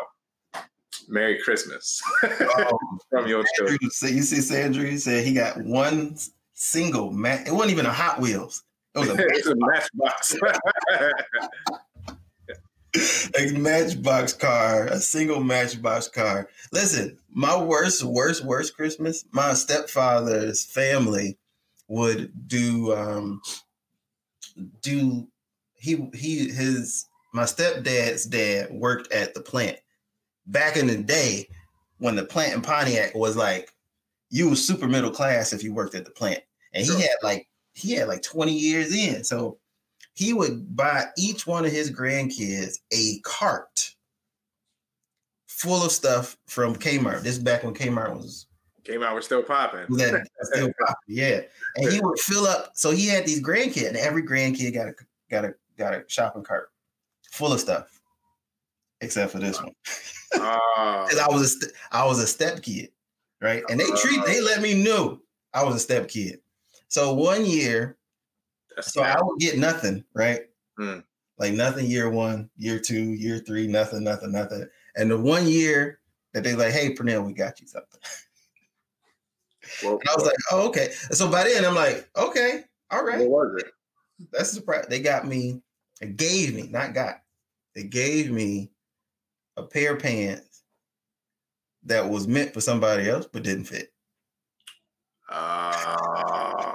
Merry 1.09 1.39
Christmas 1.43 2.01
um, 2.23 2.79
from 3.11 3.27
your 3.27 3.45
children. 3.57 3.79
So 3.91 4.07
you 4.07 4.23
see, 4.23 4.41
Sandra 4.41 4.97
said 4.99 5.27
he 5.27 5.35
got 5.35 5.59
one 5.59 6.17
single 6.55 7.11
mat. 7.11 7.47
It 7.47 7.53
wasn't 7.53 7.73
even 7.73 7.87
a 7.87 7.93
Hot 7.93 8.21
Wheels. 8.21 8.63
It 8.95 8.99
was 8.99 9.09
a, 9.09 9.53
a 9.53 9.57
matchbox. 9.57 10.37
a 13.39 13.53
matchbox 13.53 14.35
car, 14.35 14.87
a 14.87 14.99
single 15.01 15.43
matchbox 15.43 16.09
car. 16.09 16.49
Listen, 16.73 17.19
my 17.31 17.57
worst, 17.57 18.03
worst, 18.05 18.45
worst 18.45 18.77
Christmas, 18.77 19.25
my 19.33 19.55
stepfather's 19.55 20.65
family 20.65 21.39
would 21.89 22.49
do 22.49 22.95
um 22.95 23.41
do 24.81 25.27
he 25.75 26.09
he 26.15 26.51
his 26.51 27.07
my 27.35 27.45
stepdad's 27.45 28.25
dad 28.25 28.71
worked 28.71 29.13
at 29.13 29.35
the 29.35 29.41
plant 29.41 29.79
back 30.47 30.77
in 30.77 30.87
the 30.87 30.97
day 30.97 31.49
when 31.99 32.17
the 32.17 32.25
plant 32.25 32.55
in 32.55 32.63
Pontiac 32.63 33.15
was 33.15 33.37
like 33.37 33.73
you 34.31 34.51
was 34.51 34.67
super 34.67 34.87
middle 34.87 35.11
class 35.11 35.53
if 35.53 35.63
you 35.63 35.75
worked 35.75 35.95
at 35.95 36.05
the 36.05 36.11
plant. 36.11 36.41
And 36.73 36.87
he 36.87 37.03
had 37.03 37.17
like 37.23 37.47
he 37.75 37.93
had 37.93 38.09
like 38.09 38.23
20 38.23 38.53
years 38.53 38.95
in. 38.95 39.25
So 39.25 39.59
he 40.15 40.33
would 40.33 40.77
buy 40.77 41.07
each 41.17 41.47
one 41.47 41.65
of 41.65 41.73
his 41.73 41.91
grandkids 41.91 42.79
a 42.93 43.19
cart 43.21 43.95
full 45.47 45.85
of 45.85 45.93
stuff 45.93 46.37
from 46.47 46.75
Kmart. 46.75 47.23
This 47.23 47.39
back 47.39 47.65
when 47.65 47.75
Kmart 47.75 48.15
was 48.15 48.47
Kmart 48.85 49.15
was 49.15 49.25
still 49.25 49.43
popping. 49.43 49.87
still 50.43 50.73
popping, 50.81 50.97
yeah. 51.07 51.41
And 51.77 51.93
he 51.93 52.01
would 52.01 52.19
fill 52.19 52.47
up. 52.47 52.73
So 52.75 52.91
he 52.91 53.07
had 53.07 53.25
these 53.25 53.43
grandkids, 53.43 53.89
and 53.89 53.97
every 53.97 54.23
grandkid 54.23 54.75
got 54.75 54.89
a 54.89 54.95
got 55.31 55.45
a 55.45 55.55
got 55.79 55.95
a 55.95 56.05
shopping 56.09 56.43
cart 56.43 56.71
full 57.31 57.53
of 57.53 57.61
stuff, 57.61 58.01
except 59.01 59.33
for 59.33 59.39
this 59.39 59.61
one. 59.61 59.73
Because 60.33 61.19
uh, 61.19 61.27
I 61.29 61.29
was 61.29 61.63
a 61.63 61.95
I 61.95 62.07
was 62.07 62.19
a 62.19 62.27
step 62.27 62.63
kid, 62.63 62.89
right? 63.43 63.63
And 63.69 63.79
they 63.79 63.85
treat 63.85 64.25
they 64.25 64.41
let 64.41 64.63
me 64.63 64.83
know 64.83 65.21
I 65.53 65.63
was 65.63 65.75
a 65.75 65.79
step 65.79 66.09
kid. 66.09 66.41
So 66.93 67.15
one 67.15 67.47
year, 67.47 67.97
That's 68.77 68.93
so 68.93 69.01
bad. 69.01 69.17
I 69.17 69.23
would 69.23 69.39
get 69.41 69.57
nothing, 69.57 70.05
right? 70.13 70.43
Mm. 70.79 71.03
Like 71.39 71.55
nothing 71.55 71.87
year 71.87 72.11
one, 72.11 72.51
year 72.59 72.79
two, 72.79 73.15
year 73.15 73.39
three, 73.39 73.67
nothing, 73.67 74.05
nothing, 74.05 74.31
nothing. 74.31 74.69
And 74.95 75.11
the 75.11 75.17
one 75.17 75.49
year 75.49 76.01
that 76.35 76.45
they 76.45 76.55
like, 76.55 76.73
hey, 76.73 76.95
Pernell, 76.95 77.25
we 77.25 77.33
got 77.33 77.63
you 77.63 77.67
something. 77.67 77.99
Well, 79.83 79.95
and 79.95 80.03
I 80.07 80.15
was 80.15 80.27
like, 80.27 80.37
oh, 80.51 80.69
okay. 80.69 80.93
And 81.09 81.17
so 81.17 81.31
by 81.31 81.45
then 81.45 81.65
I'm 81.65 81.75
like, 81.75 82.11
okay, 82.15 82.65
all 82.91 83.07
right. 83.07 83.21
What 83.21 83.31
was 83.31 83.63
it? 83.63 83.73
That's 84.31 84.53
a 84.53 84.57
surprise. 84.57 84.85
They 84.91 85.01
got 85.01 85.27
me, 85.27 85.63
it 86.03 86.19
gave 86.19 86.55
me, 86.55 86.69
not 86.71 86.93
got, 86.93 87.23
they 87.75 87.85
gave 87.85 88.31
me 88.31 88.71
a 89.57 89.63
pair 89.63 89.95
of 89.95 90.03
pants 90.03 90.63
that 91.85 92.07
was 92.07 92.29
meant 92.29 92.53
for 92.53 92.61
somebody 92.61 93.09
else 93.09 93.27
but 93.33 93.45
didn't 93.45 93.65
fit. 93.65 93.95
Uh, 95.35 96.72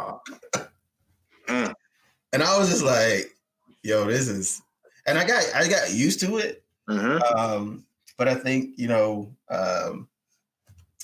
mm. 1.47 1.73
And 2.33 2.43
I 2.43 2.57
was 2.57 2.69
just 2.69 2.83
like, 2.83 3.35
yo, 3.83 4.05
this 4.05 4.27
is 4.27 4.61
and 5.05 5.17
I 5.17 5.25
got 5.25 5.43
I 5.55 5.67
got 5.67 5.93
used 5.93 6.19
to 6.21 6.37
it. 6.37 6.63
Mm-hmm. 6.89 7.37
Um, 7.37 7.85
but 8.17 8.27
I 8.27 8.35
think, 8.35 8.77
you 8.77 8.87
know, 8.87 9.35
um, 9.49 10.07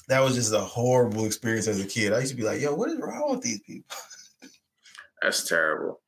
that 0.07 0.21
was 0.21 0.36
just 0.36 0.53
a 0.53 0.59
horrible 0.59 1.26
experience 1.26 1.67
as 1.67 1.80
a 1.80 1.88
kid. 1.88 2.13
I 2.13 2.19
used 2.19 2.32
to 2.32 2.38
be 2.38 2.43
like, 2.43 2.61
yo, 2.61 2.74
what 2.74 2.89
is 2.89 2.99
wrong 2.99 3.32
with 3.32 3.41
these 3.41 3.59
people? 3.59 3.95
That's 5.21 5.47
terrible 5.47 6.01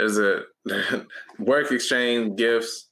there's 0.00 0.18
a 0.18 0.42
work 1.38 1.70
exchange 1.70 2.36
gifts. 2.36 2.88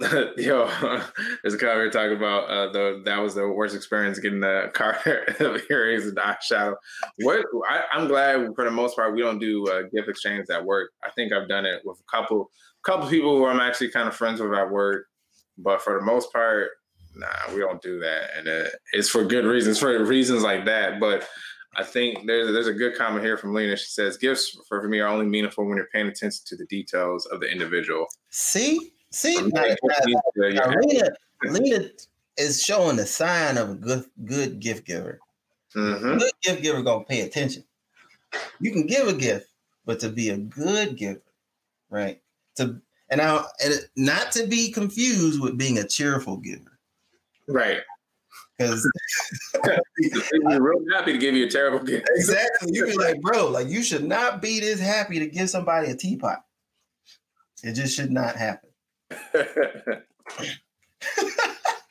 Yo, 0.38 0.70
there's 1.42 1.54
a 1.54 1.58
cover 1.58 1.82
here 1.82 1.90
talking 1.90 2.16
about 2.16 2.48
uh, 2.48 2.72
the 2.72 3.02
that 3.04 3.18
was 3.18 3.34
the 3.34 3.46
worst 3.46 3.76
experience 3.76 4.18
getting 4.18 4.40
the 4.40 4.70
car 4.72 4.98
earrings 5.70 6.06
and 6.06 6.16
eyeshadow. 6.16 6.74
What 7.18 7.44
I, 7.68 7.82
am 7.92 8.08
glad 8.08 8.54
for 8.54 8.64
the 8.64 8.70
most 8.70 8.96
part 8.96 9.14
we 9.14 9.20
don't 9.20 9.38
do 9.38 9.66
uh, 9.68 9.82
gift 9.94 10.08
exchange 10.08 10.46
at 10.50 10.64
work. 10.64 10.92
I 11.04 11.10
think 11.10 11.32
I've 11.32 11.48
done 11.48 11.66
it 11.66 11.82
with 11.84 12.00
a 12.00 12.10
couple 12.10 12.50
couple 12.84 13.08
people 13.08 13.36
who 13.36 13.46
I'm 13.46 13.60
actually 13.60 13.90
kind 13.90 14.08
of 14.08 14.16
friends 14.16 14.40
with 14.40 14.54
at 14.54 14.70
work, 14.70 15.06
but 15.58 15.82
for 15.82 15.98
the 15.98 16.04
most 16.04 16.32
part, 16.32 16.70
nah, 17.14 17.54
we 17.54 17.60
don't 17.60 17.82
do 17.82 18.00
that, 18.00 18.30
and 18.36 18.48
uh, 18.48 18.70
it's 18.94 19.10
for 19.10 19.24
good 19.24 19.44
reasons, 19.44 19.78
for 19.78 20.02
reasons 20.04 20.42
like 20.42 20.64
that. 20.64 21.00
But 21.00 21.28
I 21.76 21.84
think 21.84 22.26
there's 22.26 22.50
there's 22.50 22.66
a 22.66 22.72
good 22.72 22.96
comment 22.96 23.24
here 23.24 23.36
from 23.36 23.54
Lena. 23.54 23.76
She 23.76 23.86
says 23.86 24.16
gifts 24.16 24.58
for, 24.68 24.80
for 24.80 24.88
me 24.88 25.00
are 25.00 25.08
only 25.08 25.26
meaningful 25.26 25.66
when 25.66 25.76
you're 25.76 25.88
paying 25.92 26.08
attention 26.08 26.40
to 26.46 26.56
the 26.56 26.66
details 26.66 27.26
of 27.26 27.40
the 27.40 27.46
individual. 27.46 28.06
See, 28.30 28.92
see, 29.12 29.36
now, 29.36 29.64
now, 30.36 30.70
Lena, 30.80 31.10
Lena 31.44 31.88
is 32.36 32.62
showing 32.62 32.96
the 32.96 33.06
sign 33.06 33.58
of 33.58 33.70
a 33.70 33.74
good 33.74 34.04
good 34.24 34.60
gift 34.60 34.86
giver. 34.86 35.20
Mm-hmm. 35.76 36.18
Good 36.18 36.32
gift 36.42 36.62
giver 36.62 36.82
gonna 36.82 37.04
pay 37.04 37.20
attention. 37.22 37.64
You 38.60 38.72
can 38.72 38.86
give 38.86 39.08
a 39.08 39.12
gift, 39.12 39.48
but 39.84 40.00
to 40.00 40.08
be 40.08 40.30
a 40.30 40.36
good 40.36 40.96
giver, 40.96 41.22
right? 41.90 42.20
To 42.56 42.80
and 43.10 43.18
now 43.18 43.46
and 43.62 43.74
not 43.96 44.32
to 44.32 44.46
be 44.46 44.70
confused 44.70 45.40
with 45.40 45.58
being 45.58 45.78
a 45.78 45.86
cheerful 45.86 46.38
giver. 46.38 46.78
Right. 47.48 47.80
Because 48.56 48.90
you're 49.98 50.62
real 50.62 50.84
happy 50.94 51.12
to 51.12 51.18
give 51.18 51.34
you 51.34 51.46
a 51.46 51.50
terrible 51.50 51.84
gift. 51.84 52.08
Exactly. 52.14 52.70
You 52.72 52.86
be 52.86 52.96
like, 52.96 53.20
bro, 53.20 53.48
like 53.48 53.68
you 53.68 53.82
should 53.82 54.04
not 54.04 54.40
be 54.40 54.60
this 54.60 54.80
happy 54.80 55.18
to 55.18 55.26
give 55.26 55.50
somebody 55.50 55.90
a 55.90 55.96
teapot. 55.96 56.44
It 57.62 57.74
just 57.74 57.94
should 57.94 58.10
not 58.10 58.36
happen. 58.36 58.70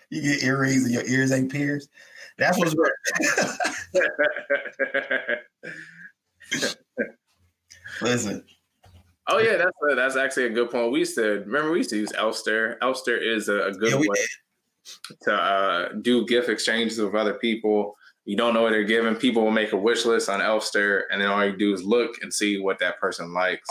you 0.10 0.22
get 0.22 0.44
earrings 0.44 0.84
and 0.86 0.94
your 0.94 1.06
ears 1.06 1.32
ain't 1.32 1.52
pierced. 1.52 1.90
That's 2.38 2.58
what's 2.58 2.76
right. 2.76 2.92
Listen. 8.02 8.44
Oh 9.28 9.38
yeah, 9.38 9.58
that's 9.58 9.72
a, 9.90 9.96
that's 9.96 10.16
actually 10.16 10.46
a 10.46 10.50
good 10.50 10.72
point. 10.72 10.92
We 10.92 11.00
used 11.00 11.16
to 11.16 11.44
remember 11.46 11.72
we 11.72 11.80
used 11.80 11.92
to 11.92 11.98
use 11.98 12.12
Elfster. 12.14 12.78
Elfster 12.80 13.20
is 13.22 13.50
a, 13.50 13.68
a 13.68 13.72
good 13.72 13.92
yeah, 13.92 13.98
way. 13.98 14.08
Did 14.16 14.28
to 15.22 15.34
uh, 15.34 15.90
do 16.02 16.26
gift 16.26 16.50
exchanges 16.50 17.00
with 17.00 17.16
other 17.16 17.36
people. 17.36 17.96
You 18.26 18.38
don't 18.38 18.54
know 18.54 18.64
what 18.64 18.72
they're 18.72 18.84
giving. 18.84 19.16
People 19.16 19.44
will 19.44 19.52
make 19.52 19.74
a 19.74 19.78
wish 19.78 20.06
list 20.06 20.30
on 20.30 20.40
Elfster, 20.40 21.04
and 21.12 21.22
then 21.22 21.30
all 21.30 21.46
you 21.46 21.56
do 21.56 21.74
is 21.74 21.84
look 21.84 22.22
and 22.22 22.34
see 22.34 22.60
what 22.60 22.80
that 22.80 23.00
person 23.00 23.34
likes, 23.34 23.70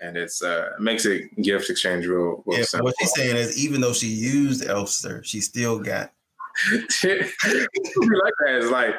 and 0.00 0.16
it's 0.16 0.42
uh, 0.42 0.70
makes 0.78 1.06
it 1.06 1.34
gift 1.42 1.70
exchange 1.70 2.06
real. 2.06 2.42
real 2.46 2.58
yeah, 2.58 2.80
what 2.80 2.94
she's 2.98 3.12
saying 3.14 3.36
is, 3.36 3.58
even 3.58 3.80
though 3.80 3.92
she 3.92 4.08
used 4.08 4.64
Elfster, 4.64 5.24
she 5.24 5.40
still 5.40 5.78
got. 5.78 6.12
like 6.72 7.30
that 7.42 8.58
is 8.58 8.70
like 8.70 8.94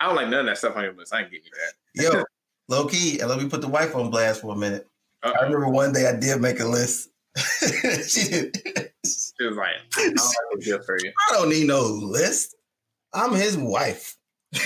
I 0.00 0.06
don't 0.06 0.16
like 0.16 0.28
none 0.28 0.40
of 0.40 0.46
that 0.46 0.58
stuff 0.58 0.76
on 0.76 0.84
your 0.84 0.92
list. 0.94 1.14
I 1.14 1.20
ain't 1.20 1.30
getting 1.30 1.46
you 1.46 1.52
that. 1.52 2.14
Yo, 2.14 2.24
low 2.68 2.86
key, 2.86 3.20
and 3.20 3.28
let 3.28 3.38
me 3.38 3.48
put 3.48 3.60
the 3.60 3.68
wife 3.68 3.94
on 3.94 4.10
blast 4.10 4.40
for 4.40 4.54
a 4.54 4.56
minute. 4.56 4.86
Uh-oh. 5.22 5.32
I 5.38 5.44
remember 5.44 5.68
one 5.68 5.92
day 5.92 6.06
I 6.06 6.16
did 6.16 6.40
make 6.40 6.60
a 6.60 6.66
list. 6.66 7.10
she 8.08 8.28
did. 8.28 8.56
She 9.04 9.46
was 9.46 9.56
like, 9.56 9.76
I 9.96 10.12
don't 10.14 10.64
good 10.64 10.84
for 10.84 10.98
you. 11.02 11.12
I 11.28 11.32
don't 11.34 11.50
need 11.50 11.66
no 11.66 11.82
list. 11.82 12.56
I'm 13.12 13.32
his 13.34 13.56
wife. 13.56 14.16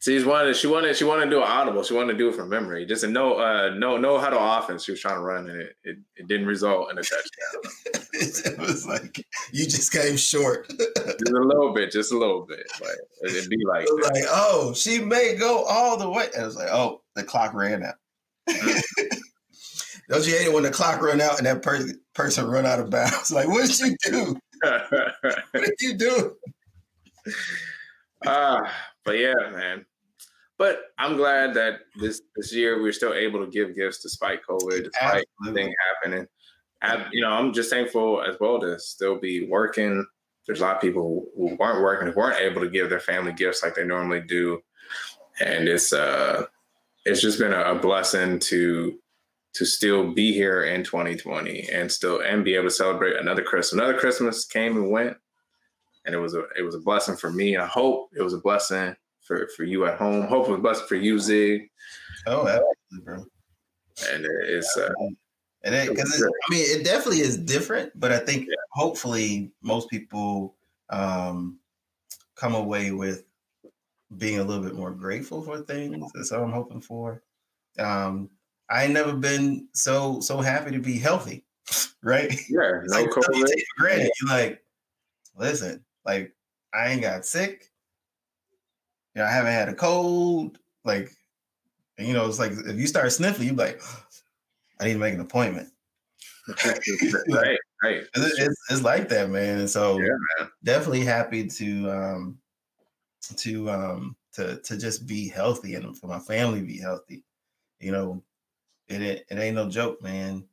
She's 0.00 0.24
wanted. 0.24 0.56
She 0.56 0.68
wanted. 0.68 0.96
She 0.96 1.04
wanted 1.04 1.24
to 1.24 1.30
do 1.30 1.38
an 1.38 1.48
audible. 1.48 1.82
She 1.82 1.94
wanted 1.94 2.12
to 2.12 2.18
do 2.18 2.28
it 2.28 2.34
from 2.36 2.48
memory. 2.48 2.86
Just 2.86 3.02
a 3.02 3.08
no, 3.08 3.34
uh, 3.38 3.74
no, 3.76 3.96
no 3.96 4.18
huddle 4.18 4.38
offense. 4.38 4.84
She 4.84 4.92
was 4.92 5.00
trying 5.00 5.16
to 5.16 5.20
run, 5.20 5.50
and 5.50 5.60
it, 5.60 5.76
it, 5.82 5.98
it 6.16 6.28
didn't 6.28 6.46
result 6.46 6.92
in 6.92 6.98
a 6.98 7.02
touchdown. 7.02 8.04
it 8.12 8.58
was 8.58 8.86
like 8.86 9.26
you 9.52 9.64
just 9.64 9.92
came 9.92 10.16
short. 10.16 10.68
just 10.68 11.32
a 11.32 11.40
little 11.40 11.74
bit, 11.74 11.90
just 11.90 12.12
a 12.12 12.18
little 12.18 12.46
bit. 12.46 12.64
Like 12.80 12.96
it'd 13.24 13.50
be 13.50 13.58
like, 13.66 13.86
it 13.88 14.02
like, 14.14 14.24
oh, 14.28 14.72
she 14.72 15.00
may 15.00 15.34
go 15.34 15.64
all 15.64 15.96
the 15.96 16.08
way. 16.08 16.28
And 16.32 16.42
it 16.44 16.46
was 16.46 16.56
like, 16.56 16.68
oh, 16.70 17.02
the 17.16 17.24
clock 17.24 17.52
ran 17.54 17.82
out. 17.82 17.96
Don't 20.08 20.26
you 20.26 20.32
hate 20.38 20.46
it 20.46 20.52
when 20.52 20.62
the 20.62 20.70
clock 20.70 21.02
run 21.02 21.20
out 21.20 21.38
and 21.38 21.46
that 21.46 21.62
per- 21.62 21.92
person 22.14 22.46
run 22.46 22.64
out 22.64 22.80
of 22.80 22.90
bounds? 22.90 23.30
Like, 23.38 23.48
what 23.48 23.68
did 23.68 23.78
you 23.78 23.96
do? 24.02 24.36
what 24.62 25.52
did 25.52 25.80
you 25.80 25.94
do? 25.94 26.36
Ah, 28.26 28.58
uh, 28.58 28.70
but 29.08 29.18
yeah, 29.18 29.34
man. 29.52 29.86
But 30.58 30.80
I'm 30.98 31.16
glad 31.16 31.54
that 31.54 31.80
this 32.00 32.20
this 32.36 32.52
year 32.52 32.82
we're 32.82 32.92
still 32.92 33.14
able 33.14 33.44
to 33.44 33.50
give 33.50 33.76
gifts 33.76 34.02
despite 34.02 34.40
COVID, 34.48 34.84
despite 34.84 35.24
everything 35.46 35.72
happening. 36.02 36.26
I, 36.82 37.06
you 37.12 37.22
know, 37.22 37.30
I'm 37.30 37.52
just 37.52 37.70
thankful 37.70 38.22
as 38.22 38.36
well 38.40 38.60
to 38.60 38.78
still 38.78 39.18
be 39.18 39.46
working. 39.46 40.04
There's 40.46 40.60
a 40.60 40.64
lot 40.64 40.76
of 40.76 40.82
people 40.82 41.26
who 41.36 41.56
weren't 41.56 41.82
working, 41.82 42.08
who 42.08 42.18
weren't 42.18 42.40
able 42.40 42.60
to 42.62 42.70
give 42.70 42.90
their 42.90 43.00
family 43.00 43.32
gifts 43.32 43.62
like 43.62 43.74
they 43.74 43.84
normally 43.84 44.20
do, 44.20 44.60
and 45.40 45.68
it's 45.68 45.92
uh, 45.92 46.46
it's 47.04 47.20
just 47.20 47.38
been 47.38 47.52
a 47.52 47.74
blessing 47.74 48.38
to 48.40 48.98
to 49.54 49.64
still 49.64 50.12
be 50.12 50.32
here 50.32 50.64
in 50.64 50.84
2020 50.84 51.68
and 51.72 51.90
still 51.90 52.20
and 52.20 52.44
be 52.44 52.54
able 52.54 52.68
to 52.68 52.70
celebrate 52.70 53.16
another 53.16 53.42
Christmas. 53.42 53.72
Another 53.72 53.98
Christmas 53.98 54.44
came 54.44 54.76
and 54.76 54.90
went, 54.90 55.16
and 56.08 56.14
it 56.14 56.18
was 56.18 56.34
a 56.34 56.44
it 56.58 56.62
was 56.62 56.74
a 56.74 56.80
blessing 56.80 57.16
for 57.16 57.30
me. 57.30 57.58
I 57.58 57.66
hope 57.66 58.08
it 58.16 58.22
was 58.22 58.32
a 58.32 58.38
blessing 58.38 58.96
for 59.20 59.46
for 59.54 59.64
you 59.64 59.84
at 59.84 59.98
home. 59.98 60.26
Hope 60.26 60.46
it 60.46 60.52
was 60.52 60.58
a 60.58 60.62
blessing 60.62 60.86
for 60.88 60.94
you, 60.94 61.18
Zig. 61.18 61.70
Oh, 62.26 62.48
absolutely, 62.48 63.04
bro. 63.04 63.24
And 64.10 64.26
it's 64.46 64.74
uh, 64.78 64.88
and 65.64 65.88
because 65.90 66.24
I 66.24 66.52
mean, 66.54 66.64
it 66.66 66.82
definitely 66.82 67.20
is 67.20 67.36
different, 67.36 67.92
but 67.94 68.10
I 68.10 68.18
think 68.20 68.46
yeah. 68.48 68.54
hopefully 68.72 69.52
most 69.60 69.90
people 69.90 70.56
um, 70.88 71.58
come 72.36 72.54
away 72.54 72.90
with 72.92 73.24
being 74.16 74.38
a 74.38 74.44
little 74.44 74.64
bit 74.64 74.76
more 74.76 74.92
grateful 74.92 75.42
for 75.42 75.60
things. 75.60 76.10
That's 76.14 76.30
what 76.30 76.40
I'm 76.40 76.52
hoping 76.52 76.80
for. 76.80 77.22
Um, 77.78 78.30
I 78.70 78.84
ain't 78.84 78.94
never 78.94 79.12
been 79.12 79.68
so 79.74 80.20
so 80.20 80.40
happy 80.40 80.70
to 80.70 80.78
be 80.78 80.98
healthy, 80.98 81.44
right? 82.02 82.32
Yeah, 82.48 82.80
no 82.86 82.96
like, 82.96 83.10
you 83.34 83.46
take 83.46 83.64
for 83.76 83.82
granted. 83.82 84.10
You're 84.22 84.30
like, 84.30 84.64
listen, 85.36 85.84
like 86.08 86.32
I 86.74 86.88
ain't 86.88 87.02
got 87.02 87.26
sick. 87.26 87.70
You 89.14 89.22
know, 89.22 89.28
I 89.28 89.30
haven't 89.30 89.52
had 89.52 89.68
a 89.68 89.74
cold. 89.74 90.58
Like, 90.84 91.10
you 91.98 92.14
know, 92.14 92.26
it's 92.26 92.38
like 92.38 92.52
if 92.52 92.76
you 92.76 92.86
start 92.86 93.12
sniffling, 93.12 93.48
you're 93.48 93.56
like, 93.56 93.80
I 94.80 94.84
need 94.84 94.94
to 94.94 94.98
make 94.98 95.14
an 95.14 95.20
appointment. 95.20 95.68
right, 97.28 97.58
right. 97.82 98.02
It's, 98.14 98.38
it's, 98.38 98.64
it's, 98.70 98.82
like 98.82 99.10
that, 99.10 99.28
man. 99.28 99.58
And 99.58 99.70
so, 99.70 99.98
yeah, 99.98 100.08
man. 100.38 100.50
definitely 100.64 101.04
happy 101.04 101.46
to 101.46 101.90
um 101.90 102.38
to 103.36 103.70
um 103.70 104.16
to 104.32 104.56
to 104.62 104.78
just 104.78 105.06
be 105.06 105.28
healthy 105.28 105.74
and 105.74 105.96
for 105.98 106.06
my 106.06 106.20
family 106.20 106.60
to 106.60 106.66
be 106.66 106.78
healthy. 106.78 107.22
You 107.80 107.92
know, 107.92 108.22
it 108.88 109.02
it 109.02 109.38
ain't 109.38 109.56
no 109.56 109.68
joke, 109.68 110.02
man. 110.02 110.44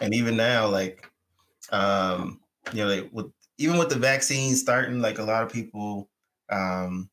And 0.00 0.14
even 0.14 0.36
now, 0.36 0.66
like 0.68 1.10
um, 1.70 2.40
you 2.72 2.84
know, 2.84 2.94
like 2.94 3.10
with 3.12 3.30
even 3.58 3.78
with 3.78 3.88
the 3.88 3.98
vaccine 3.98 4.54
starting, 4.56 5.00
like 5.00 5.18
a 5.18 5.24
lot 5.24 5.42
of 5.42 5.52
people 5.52 6.08
um 6.50 7.08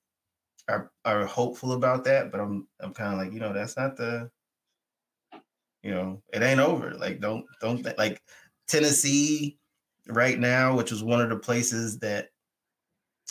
are 0.68 0.92
are 1.06 1.26
hopeful 1.26 1.74
about 1.74 2.04
that, 2.06 2.32
but 2.32 2.40
I'm 2.40 2.68
I'm 2.80 2.94
kind 2.94 3.14
of 3.14 3.20
like, 3.20 3.34
you 3.34 3.40
know, 3.40 3.54
that's 3.54 3.78
not 3.78 3.98
the 3.98 4.30
you 5.84 5.92
know, 5.92 6.22
it 6.34 6.44
ain't 6.44 6.60
over. 6.60 6.92
Like 6.92 7.20
don't 7.20 7.46
don't 7.60 7.86
like 7.98 8.22
Tennessee 8.68 9.58
right 10.08 10.40
now, 10.40 10.76
which 10.76 10.92
is 10.92 11.04
one 11.04 11.22
of 11.22 11.30
the 11.30 11.38
places 11.38 12.00
that 12.00 12.30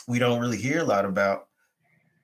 we 0.09 0.19
don't 0.19 0.41
really 0.41 0.57
hear 0.57 0.81
a 0.81 0.85
lot 0.85 1.05
about, 1.05 1.49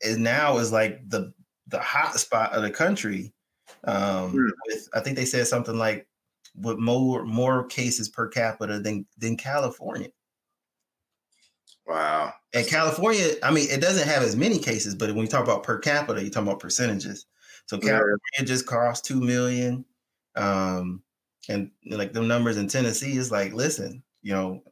is 0.00 0.18
now 0.18 0.58
is 0.58 0.72
like 0.72 1.08
the 1.08 1.32
the 1.68 1.78
hot 1.78 2.18
spot 2.18 2.52
of 2.52 2.62
the 2.62 2.70
country. 2.70 3.32
Um, 3.84 4.32
mm. 4.32 4.50
with 4.66 4.88
I 4.94 5.00
think 5.00 5.16
they 5.16 5.24
said 5.24 5.46
something 5.46 5.76
like 5.76 6.08
with 6.56 6.78
more 6.78 7.24
more 7.24 7.66
cases 7.66 8.08
per 8.08 8.28
capita 8.28 8.80
than 8.80 9.06
than 9.18 9.36
California. 9.36 10.08
Wow. 11.86 12.32
And 12.52 12.66
California, 12.66 13.34
I 13.42 13.50
mean, 13.50 13.68
it 13.70 13.80
doesn't 13.80 14.08
have 14.08 14.22
as 14.22 14.36
many 14.36 14.58
cases, 14.58 14.94
but 14.94 15.10
when 15.10 15.24
you 15.24 15.28
talk 15.28 15.44
about 15.44 15.62
per 15.62 15.78
capita, 15.78 16.22
you 16.22 16.30
talk 16.30 16.42
about 16.42 16.60
percentages. 16.60 17.26
So 17.66 17.78
California 17.78 18.16
yeah. 18.38 18.44
just 18.44 18.66
crossed 18.66 19.04
two 19.04 19.20
million. 19.20 19.84
Um, 20.34 21.02
and 21.48 21.70
like 21.88 22.12
the 22.12 22.22
numbers 22.22 22.56
in 22.56 22.68
Tennessee 22.68 23.16
is 23.16 23.30
like, 23.30 23.52
listen, 23.52 24.02
you 24.22 24.32
know, 24.32 24.62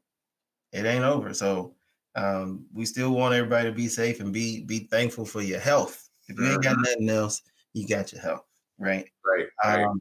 it 0.72 0.84
ain't 0.86 1.04
over. 1.04 1.32
So 1.34 1.74
um, 2.16 2.66
we 2.72 2.84
still 2.84 3.10
want 3.10 3.34
everybody 3.34 3.68
to 3.68 3.74
be 3.74 3.88
safe 3.88 4.20
and 4.20 4.32
be 4.32 4.64
be 4.64 4.80
thankful 4.90 5.24
for 5.24 5.42
your 5.42 5.60
health. 5.60 6.08
If 6.28 6.38
you 6.38 6.50
ain't 6.50 6.62
got 6.62 6.74
mm-hmm. 6.74 6.82
nothing 6.82 7.10
else, 7.10 7.42
you 7.74 7.86
got 7.86 8.12
your 8.12 8.22
health, 8.22 8.44
right? 8.78 9.06
Right. 9.24 9.46
right. 9.64 9.84
Um, 9.84 10.00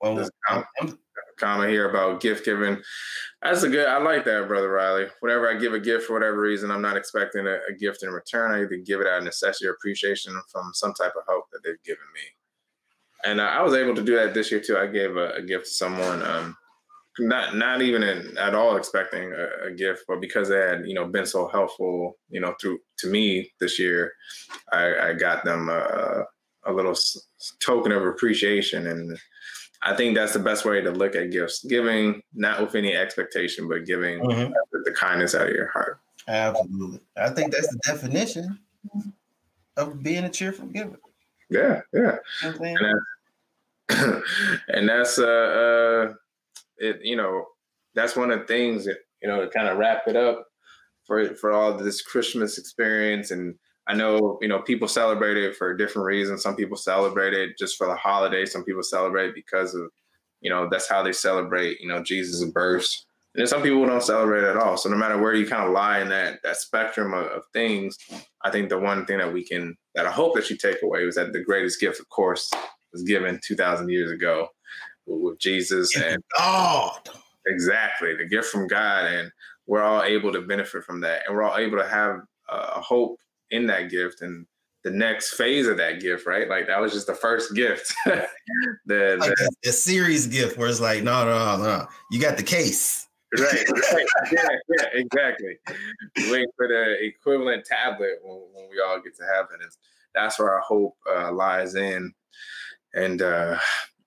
well, 0.00 0.28
I'm, 0.48 0.98
comment 1.38 1.70
here 1.70 1.88
about 1.88 2.20
gift 2.20 2.44
giving. 2.44 2.80
That's 3.42 3.62
a 3.62 3.68
good. 3.68 3.86
I 3.86 3.98
like 3.98 4.24
that, 4.24 4.48
brother 4.48 4.70
Riley. 4.70 5.06
Whenever 5.20 5.50
I 5.50 5.58
give 5.58 5.74
a 5.74 5.80
gift 5.80 6.06
for 6.06 6.12
whatever 6.14 6.40
reason, 6.40 6.70
I'm 6.70 6.82
not 6.82 6.96
expecting 6.96 7.46
a, 7.46 7.58
a 7.68 7.72
gift 7.78 8.02
in 8.02 8.10
return. 8.10 8.52
I 8.52 8.62
either 8.62 8.76
give 8.76 9.00
it 9.00 9.06
out 9.06 9.18
of 9.18 9.24
necessity 9.24 9.66
or 9.66 9.72
appreciation 9.72 10.40
from 10.50 10.70
some 10.74 10.94
type 10.94 11.14
of 11.16 11.24
hope 11.26 11.46
that 11.52 11.60
they've 11.64 11.82
given 11.82 12.06
me 12.14 12.22
and 13.24 13.40
I 13.40 13.62
was 13.62 13.74
able 13.74 13.94
to 13.94 14.02
do 14.02 14.16
that 14.16 14.34
this 14.34 14.50
year 14.50 14.60
too. 14.60 14.76
I 14.76 14.86
gave 14.86 15.16
a, 15.16 15.34
a 15.34 15.42
gift 15.42 15.66
to 15.66 15.70
someone, 15.70 16.22
um, 16.22 16.56
not 17.18 17.56
not 17.56 17.82
even 17.82 18.02
in, 18.02 18.36
at 18.38 18.54
all 18.54 18.76
expecting 18.76 19.32
a, 19.32 19.68
a, 19.68 19.70
gift, 19.70 20.04
but 20.08 20.20
because 20.20 20.48
they 20.48 20.58
had 20.58 20.86
you 20.86 20.94
know 20.94 21.06
been 21.06 21.26
so 21.26 21.48
helpful, 21.48 22.18
you 22.30 22.40
know, 22.40 22.54
through 22.60 22.78
to 22.98 23.06
me 23.06 23.50
this 23.60 23.78
year, 23.78 24.12
I, 24.72 25.08
I 25.08 25.12
got 25.12 25.44
them 25.44 25.68
a, 25.68 26.24
a 26.66 26.72
little 26.72 26.96
token 27.60 27.92
of 27.92 28.04
appreciation, 28.04 28.86
and 28.88 29.18
I 29.82 29.96
think 29.96 30.14
that's 30.14 30.32
the 30.32 30.38
best 30.38 30.64
way 30.64 30.80
to 30.80 30.90
look 30.90 31.16
at 31.16 31.30
gifts: 31.30 31.64
giving 31.64 32.22
not 32.34 32.60
with 32.60 32.74
any 32.74 32.94
expectation, 32.94 33.68
but 33.68 33.84
giving 33.84 34.20
mm-hmm. 34.20 34.52
the 34.84 34.92
kindness 34.92 35.34
out 35.34 35.48
of 35.48 35.54
your 35.54 35.70
heart. 35.70 36.00
Absolutely, 36.28 37.00
I 37.16 37.30
think 37.30 37.52
that's 37.52 37.68
the 37.68 37.80
definition 37.84 38.58
of 39.76 40.02
being 40.02 40.24
a 40.24 40.30
cheerful 40.30 40.66
giver. 40.66 40.98
Yeah, 41.50 41.82
yeah. 41.92 42.16
And, 42.42 42.78
that's, 43.88 44.00
and 44.68 44.88
that's 44.88 45.18
uh, 45.18 45.24
uh, 45.24 46.14
it. 46.78 47.00
You 47.02 47.16
know, 47.16 47.46
that's 47.94 48.16
one 48.16 48.30
of 48.30 48.40
the 48.40 48.46
things 48.46 48.84
that 48.84 48.98
you 49.20 49.28
know 49.28 49.40
to 49.40 49.48
kind 49.48 49.68
of 49.68 49.78
wrap 49.78 50.06
it 50.06 50.16
up 50.16 50.46
for 51.04 51.34
for 51.34 51.52
all 51.52 51.76
this 51.76 52.02
Christmas 52.02 52.56
experience. 52.56 53.30
And 53.30 53.56
I 53.88 53.94
know 53.94 54.38
you 54.40 54.48
know 54.48 54.60
people 54.60 54.88
celebrate 54.88 55.36
it 55.36 55.56
for 55.56 55.74
different 55.74 56.06
reasons. 56.06 56.42
Some 56.42 56.56
people 56.56 56.76
celebrate 56.76 57.34
it 57.34 57.58
just 57.58 57.76
for 57.76 57.86
the 57.86 57.96
holiday. 57.96 58.46
Some 58.46 58.64
people 58.64 58.82
celebrate 58.82 59.34
because 59.34 59.74
of 59.74 59.90
you 60.40 60.50
know 60.50 60.68
that's 60.70 60.88
how 60.88 61.02
they 61.02 61.12
celebrate 61.12 61.80
you 61.80 61.88
know 61.88 62.02
Jesus' 62.02 62.44
birth. 62.44 62.88
And 63.34 63.40
then 63.40 63.46
some 63.46 63.62
people 63.62 63.84
don't 63.86 64.02
celebrate 64.02 64.44
at 64.44 64.58
all. 64.58 64.76
So 64.76 64.90
no 64.90 64.96
matter 64.96 65.16
where 65.16 65.34
you 65.34 65.46
kind 65.46 65.64
of 65.64 65.72
lie 65.72 66.00
in 66.00 66.08
that 66.10 66.40
that 66.44 66.56
spectrum 66.56 67.14
of, 67.14 67.26
of 67.26 67.42
things, 67.52 67.96
I 68.42 68.50
think 68.50 68.68
the 68.68 68.78
one 68.78 69.04
thing 69.06 69.18
that 69.18 69.32
we 69.32 69.44
can 69.44 69.76
that 69.94 70.06
I 70.06 70.12
hope 70.12 70.34
that 70.34 70.50
you 70.50 70.56
take 70.56 70.82
away 70.82 71.04
was 71.04 71.16
that 71.16 71.32
the 71.32 71.42
greatest 71.42 71.80
gift, 71.80 71.98
of 71.98 72.08
course, 72.08 72.50
was 72.92 73.02
given 73.02 73.40
two 73.44 73.56
thousand 73.56 73.88
years 73.88 74.10
ago 74.10 74.48
with 75.06 75.40
Jesus 75.40 75.96
and 75.96 76.22
God. 76.36 77.08
Exactly, 77.46 78.14
the 78.14 78.28
gift 78.28 78.48
from 78.48 78.68
God, 78.68 79.06
and 79.06 79.32
we're 79.66 79.82
all 79.82 80.04
able 80.04 80.32
to 80.32 80.42
benefit 80.42 80.84
from 80.84 81.00
that, 81.00 81.22
and 81.26 81.34
we're 81.34 81.42
all 81.42 81.58
able 81.58 81.78
to 81.78 81.88
have 81.88 82.20
a 82.48 82.80
hope 82.80 83.18
in 83.52 83.66
that 83.68 83.90
gift 83.90 84.22
and 84.22 84.46
the 84.82 84.90
next 84.90 85.34
phase 85.34 85.68
of 85.68 85.76
that 85.76 86.00
gift, 86.00 86.26
right? 86.26 86.48
Like 86.48 86.66
that 86.66 86.80
was 86.80 86.92
just 86.92 87.06
the 87.06 87.14
first 87.14 87.54
gift. 87.54 87.94
the, 88.86 89.16
like 89.20 89.32
the, 89.62 89.72
series 89.72 90.26
gift 90.26 90.58
where 90.58 90.68
it's 90.68 90.80
like, 90.80 91.04
no, 91.04 91.24
no, 91.24 91.56
no, 91.62 91.86
you 92.10 92.20
got 92.20 92.36
the 92.36 92.42
case 92.42 93.06
right, 93.38 93.68
right. 93.92 94.06
Yeah, 94.32 94.48
yeah, 94.68 94.86
exactly. 94.94 95.56
Waiting 96.30 96.50
for 96.56 96.68
the 96.68 96.96
equivalent 97.04 97.64
tablet 97.64 98.18
when, 98.22 98.40
when, 98.52 98.70
we 98.70 98.80
all 98.84 99.00
get 99.00 99.16
to 99.16 99.24
heaven. 99.24 99.58
And 99.60 99.70
that's 100.14 100.38
where 100.38 100.52
our 100.52 100.60
hope 100.60 100.96
uh, 101.10 101.32
lies 101.32 101.74
in. 101.74 102.12
And 102.94 103.22
uh, 103.22 103.58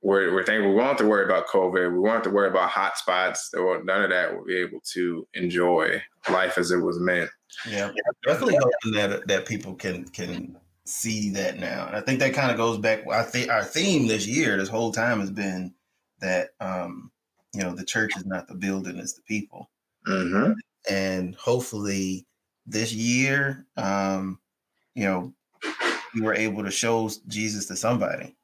we're, 0.01 0.33
we're 0.33 0.45
thinking 0.45 0.69
we 0.69 0.75
won't 0.75 0.89
have 0.89 0.97
to 0.97 1.07
worry 1.07 1.25
about 1.25 1.47
COVID. 1.47 1.91
We 1.91 1.99
won't 1.99 2.15
have 2.15 2.23
to 2.23 2.29
worry 2.29 2.49
about 2.49 2.69
hot 2.69 2.97
spots. 2.97 3.49
None 3.53 3.89
of 3.89 4.09
that. 4.09 4.33
We'll 4.33 4.45
be 4.45 4.57
able 4.57 4.79
to 4.93 5.27
enjoy 5.33 6.01
life 6.29 6.57
as 6.57 6.71
it 6.71 6.77
was 6.77 6.99
meant. 6.99 7.29
Yeah, 7.67 7.91
definitely 8.25 8.57
hoping 8.57 8.99
that 8.99 9.27
that 9.27 9.45
people 9.45 9.75
can 9.75 10.05
can 10.09 10.57
see 10.85 11.29
that 11.31 11.59
now. 11.59 11.87
And 11.87 11.95
I 11.95 12.01
think 12.01 12.19
that 12.19 12.33
kind 12.33 12.51
of 12.51 12.57
goes 12.57 12.77
back. 12.77 13.07
I 13.07 13.23
think 13.23 13.49
our 13.49 13.63
theme 13.63 14.07
this 14.07 14.27
year, 14.27 14.57
this 14.57 14.69
whole 14.69 14.91
time, 14.91 15.19
has 15.19 15.31
been 15.31 15.73
that 16.19 16.49
um, 16.59 17.11
you 17.55 17.63
know 17.63 17.73
the 17.73 17.85
church 17.85 18.11
is 18.17 18.25
not 18.25 18.47
the 18.47 18.53
building 18.53 18.97
it's 18.97 19.13
the 19.13 19.21
people 19.21 19.69
mm-hmm. 20.05 20.51
and 20.89 21.35
hopefully 21.35 22.25
this 22.67 22.93
year 22.93 23.65
um 23.77 24.37
you 24.93 25.05
know 25.05 25.33
we 26.13 26.21
were 26.21 26.33
able 26.33 26.63
to 26.63 26.71
show 26.71 27.09
jesus 27.27 27.65
to 27.65 27.75
somebody 27.75 28.35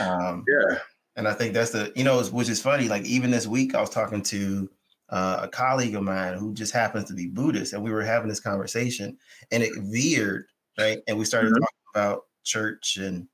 um 0.00 0.44
yeah 0.48 0.78
and 1.16 1.28
i 1.28 1.34
think 1.34 1.52
that's 1.52 1.70
the 1.70 1.92
you 1.94 2.04
know 2.04 2.22
which 2.24 2.48
is 2.48 2.62
funny 2.62 2.88
like 2.88 3.04
even 3.04 3.30
this 3.30 3.46
week 3.46 3.74
i 3.74 3.80
was 3.80 3.90
talking 3.90 4.22
to 4.22 4.68
uh, 5.12 5.40
a 5.42 5.48
colleague 5.48 5.94
of 5.94 6.02
mine 6.02 6.36
who 6.36 6.52
just 6.52 6.72
happens 6.72 7.04
to 7.06 7.14
be 7.14 7.28
buddhist 7.28 7.72
and 7.72 7.82
we 7.82 7.92
were 7.92 8.02
having 8.02 8.28
this 8.28 8.40
conversation 8.40 9.16
and 9.52 9.62
it 9.62 9.72
veered 9.82 10.46
right 10.78 10.98
and 11.06 11.16
we 11.16 11.24
started 11.24 11.52
mm-hmm. 11.52 11.60
talking 11.60 11.78
about 11.94 12.24
church 12.42 12.96
and 12.96 13.28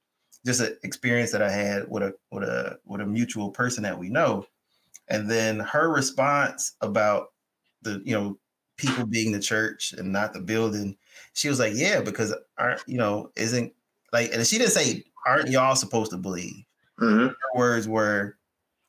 just 0.45 0.61
an 0.61 0.76
experience 0.83 1.33
that 1.33 1.43
i 1.43 1.51
had 1.51 1.85
with 1.89 2.03
a 2.03 2.12
with 2.31 2.45
a 2.45 2.79
with 2.85 3.01
a 3.01 3.07
mutual 3.07 3.51
person 3.51 3.83
that 3.83 3.99
we 3.99 4.11
know 4.11 4.45
and 5.09 5.31
then 5.31 5.59
her 5.61 5.91
response 5.91 6.74
about 6.81 7.29
the, 7.83 8.03
you 8.05 8.14
know, 8.14 8.39
people 8.76 9.07
being 9.07 9.33
the 9.33 9.41
church 9.41 9.93
and 9.97 10.12
not 10.12 10.33
the 10.33 10.41
building, 10.41 10.97
she 11.33 11.49
was 11.49 11.59
like, 11.59 11.72
yeah, 11.74 12.01
because 12.01 12.35
aren't, 12.59 12.83
you 12.87 12.99
know, 12.99 13.31
isn't 13.37 13.72
like, 14.12 14.33
and 14.33 14.47
she 14.47 14.59
didn't 14.59 14.72
say, 14.72 15.05
aren't 15.26 15.49
y'all 15.49 15.74
supposed 15.74 16.11
to 16.11 16.16
believe? 16.16 16.64
Mm-hmm. 17.01 17.26
Her 17.29 17.35
words 17.55 17.89
were, 17.89 18.37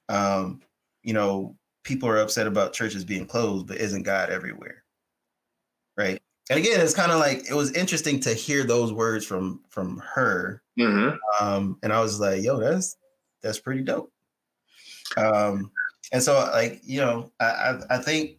um, 0.09 0.61
you 1.03 1.13
know, 1.13 1.55
people 1.83 2.09
are 2.09 2.17
upset 2.17 2.47
about 2.47 2.73
churches 2.73 3.05
being 3.05 3.25
closed, 3.25 3.67
but 3.67 3.77
isn't 3.77 4.03
God 4.03 4.29
everywhere? 4.29 4.83
Right. 5.97 6.21
And 6.49 6.59
again, 6.59 6.81
it's 6.81 6.95
kind 6.95 7.11
of 7.11 7.19
like 7.19 7.49
it 7.49 7.53
was 7.53 7.73
interesting 7.73 8.19
to 8.21 8.33
hear 8.33 8.63
those 8.63 8.91
words 8.91 9.25
from 9.25 9.61
from 9.69 10.01
her. 10.15 10.63
Mm-hmm. 10.79 11.17
Um, 11.43 11.77
and 11.83 11.93
I 11.93 12.01
was 12.01 12.19
like, 12.19 12.41
yo, 12.41 12.59
that's 12.59 12.97
that's 13.41 13.59
pretty 13.59 13.81
dope. 13.81 14.11
Um, 15.17 15.71
and 16.11 16.21
so 16.21 16.33
like, 16.53 16.81
you 16.83 17.01
know, 17.01 17.31
I, 17.39 17.45
I, 17.45 17.79
I 17.91 17.97
think 17.97 18.37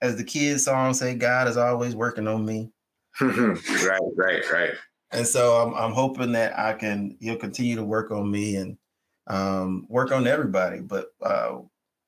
as 0.00 0.16
the 0.16 0.24
kids 0.24 0.64
song 0.64 0.94
say, 0.94 1.14
God 1.14 1.48
is 1.48 1.56
always 1.56 1.94
working 1.94 2.28
on 2.28 2.44
me. 2.44 2.70
right, 3.20 4.00
right, 4.16 4.52
right. 4.52 4.70
And 5.10 5.26
so 5.26 5.54
I'm 5.56 5.74
I'm 5.74 5.92
hoping 5.92 6.32
that 6.32 6.56
I 6.56 6.74
can 6.74 7.16
he'll 7.20 7.36
continue 7.36 7.76
to 7.76 7.84
work 7.84 8.12
on 8.12 8.30
me 8.30 8.56
and 8.56 8.78
um, 9.26 9.86
work 9.88 10.12
on 10.12 10.26
everybody, 10.26 10.80
but 10.80 11.08
uh, 11.20 11.58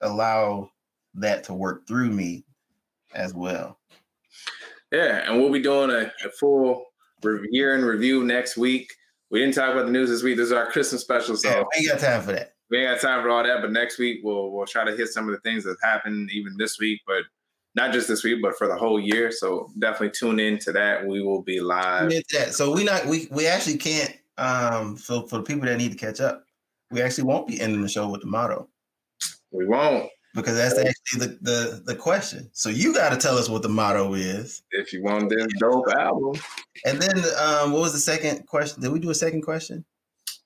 allow 0.03 0.70
that 1.14 1.44
to 1.44 1.55
work 1.55 1.86
through 1.86 2.11
me 2.11 2.44
as 3.14 3.34
well. 3.34 3.78
Yeah, 4.90 5.28
and 5.30 5.40
we'll 5.40 5.53
be 5.53 5.62
doing 5.62 5.90
a, 5.90 6.12
a 6.24 6.30
full 6.38 6.84
year 7.50 7.76
in 7.76 7.84
review 7.84 8.24
next 8.24 8.57
week. 8.57 8.92
We 9.30 9.40
didn't 9.40 9.55
talk 9.55 9.72
about 9.72 9.86
the 9.86 9.92
news 9.92 10.11
this 10.11 10.22
week. 10.22 10.36
This 10.36 10.46
is 10.46 10.53
our 10.53 10.70
Christmas 10.70 11.00
special, 11.00 11.36
so 11.36 11.48
yeah, 11.48 11.62
we 11.62 11.80
ain't 11.80 11.88
got 11.88 12.00
time 12.00 12.22
for 12.22 12.32
that. 12.32 12.53
We 12.70 12.78
ain't 12.78 13.00
got 13.00 13.07
time 13.07 13.22
for 13.22 13.30
all 13.30 13.42
that. 13.42 13.62
But 13.62 13.72
next 13.72 13.98
week 13.98 14.20
we'll 14.22 14.50
we'll 14.50 14.66
try 14.66 14.84
to 14.84 14.94
hit 14.94 15.09
some 15.09 15.28
of 15.28 15.34
the 15.34 15.40
things 15.40 15.64
that 15.64 15.76
happened 15.82 16.30
even 16.32 16.57
this 16.59 16.78
week, 16.78 17.00
but 17.07 17.22
not 17.74 17.92
just 17.92 18.09
this 18.09 18.22
week, 18.22 18.42
but 18.42 18.57
for 18.59 18.68
the 18.68 18.76
whole 18.76 19.00
year. 19.00 19.30
So 19.32 19.70
definitely 19.78 20.11
tune 20.11 20.38
in 20.38 20.59
to 20.61 20.72
that. 20.72 21.07
We 21.07 21.22
will 21.22 21.42
be 21.42 21.61
live. 21.61 22.11
That. 22.32 22.55
So 22.55 22.74
we 22.74 22.84
not 22.84 23.07
we 23.07 23.28
we 23.30 23.46
actually 23.46 23.78
can't 23.78 24.14
um 24.36 24.96
for 24.96 25.26
for 25.28 25.38
the 25.38 25.42
people 25.42 25.66
that 25.66 25.78
need 25.78 25.92
to 25.92 25.98
catch 25.98 26.20
up. 26.20 26.44
We 26.90 27.00
actually 27.00 27.24
won't 27.24 27.46
be 27.46 27.59
ending 27.61 27.80
the 27.80 27.88
show 27.88 28.09
with 28.09 28.20
the 28.20 28.26
motto. 28.26 28.68
We 29.53 29.66
won't 29.66 30.09
because 30.34 30.57
that's 30.57 30.78
actually 30.78 31.26
the 31.26 31.38
the, 31.42 31.82
the 31.86 31.94
question. 31.94 32.48
So 32.53 32.68
you 32.68 32.94
got 32.94 33.11
to 33.11 33.18
tell 33.18 33.36
us 33.36 33.48
what 33.48 33.62
the 33.62 33.68
motto 33.68 34.14
is. 34.14 34.62
If 34.70 34.92
you 34.92 35.03
want 35.03 35.28
this 35.30 35.46
dope 35.59 35.88
album. 35.88 36.40
And 36.84 37.00
then 37.00 37.18
um, 37.40 37.72
what 37.72 37.82
was 37.82 37.92
the 37.92 37.98
second 37.98 38.46
question? 38.46 38.82
Did 38.82 38.92
we 38.92 38.98
do 38.98 39.11
a 39.11 39.14
second 39.14 39.42
question? 39.42 39.84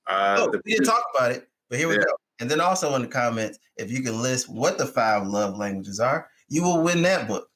Uh, 0.07 0.36
oh, 0.40 0.50
the, 0.50 0.61
we 0.64 0.72
didn't 0.72 0.86
talk 0.86 1.02
about 1.14 1.32
it, 1.32 1.48
but 1.68 1.78
here 1.78 1.88
we 1.88 1.94
yeah. 1.94 2.00
go. 2.00 2.12
And 2.40 2.50
then 2.50 2.61
also 2.61 2.94
in 2.94 3.02
the 3.02 3.09
comments, 3.09 3.59
if 3.76 3.90
you 3.90 4.02
can 4.02 4.20
list 4.20 4.48
what 4.48 4.78
the 4.78 4.86
five 4.86 5.26
love 5.26 5.57
languages 5.57 6.00
are, 6.00 6.28
you 6.48 6.62
will 6.62 6.82
win 6.82 7.02
that 7.02 7.26
book. 7.26 7.48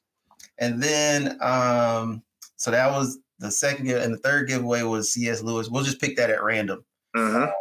And 0.57 0.81
then, 0.81 1.37
um, 1.41 2.23
so 2.55 2.71
that 2.71 2.91
was 2.91 3.19
the 3.39 3.51
second, 3.51 3.89
and 3.89 4.13
the 4.13 4.17
third 4.17 4.47
giveaway 4.47 4.83
was 4.83 5.13
C.S. 5.13 5.41
Lewis. 5.41 5.69
We'll 5.69 5.83
just 5.83 6.01
pick 6.01 6.15
that 6.17 6.29
at 6.29 6.43
random. 6.43 6.83
Uh-huh. 7.15 7.51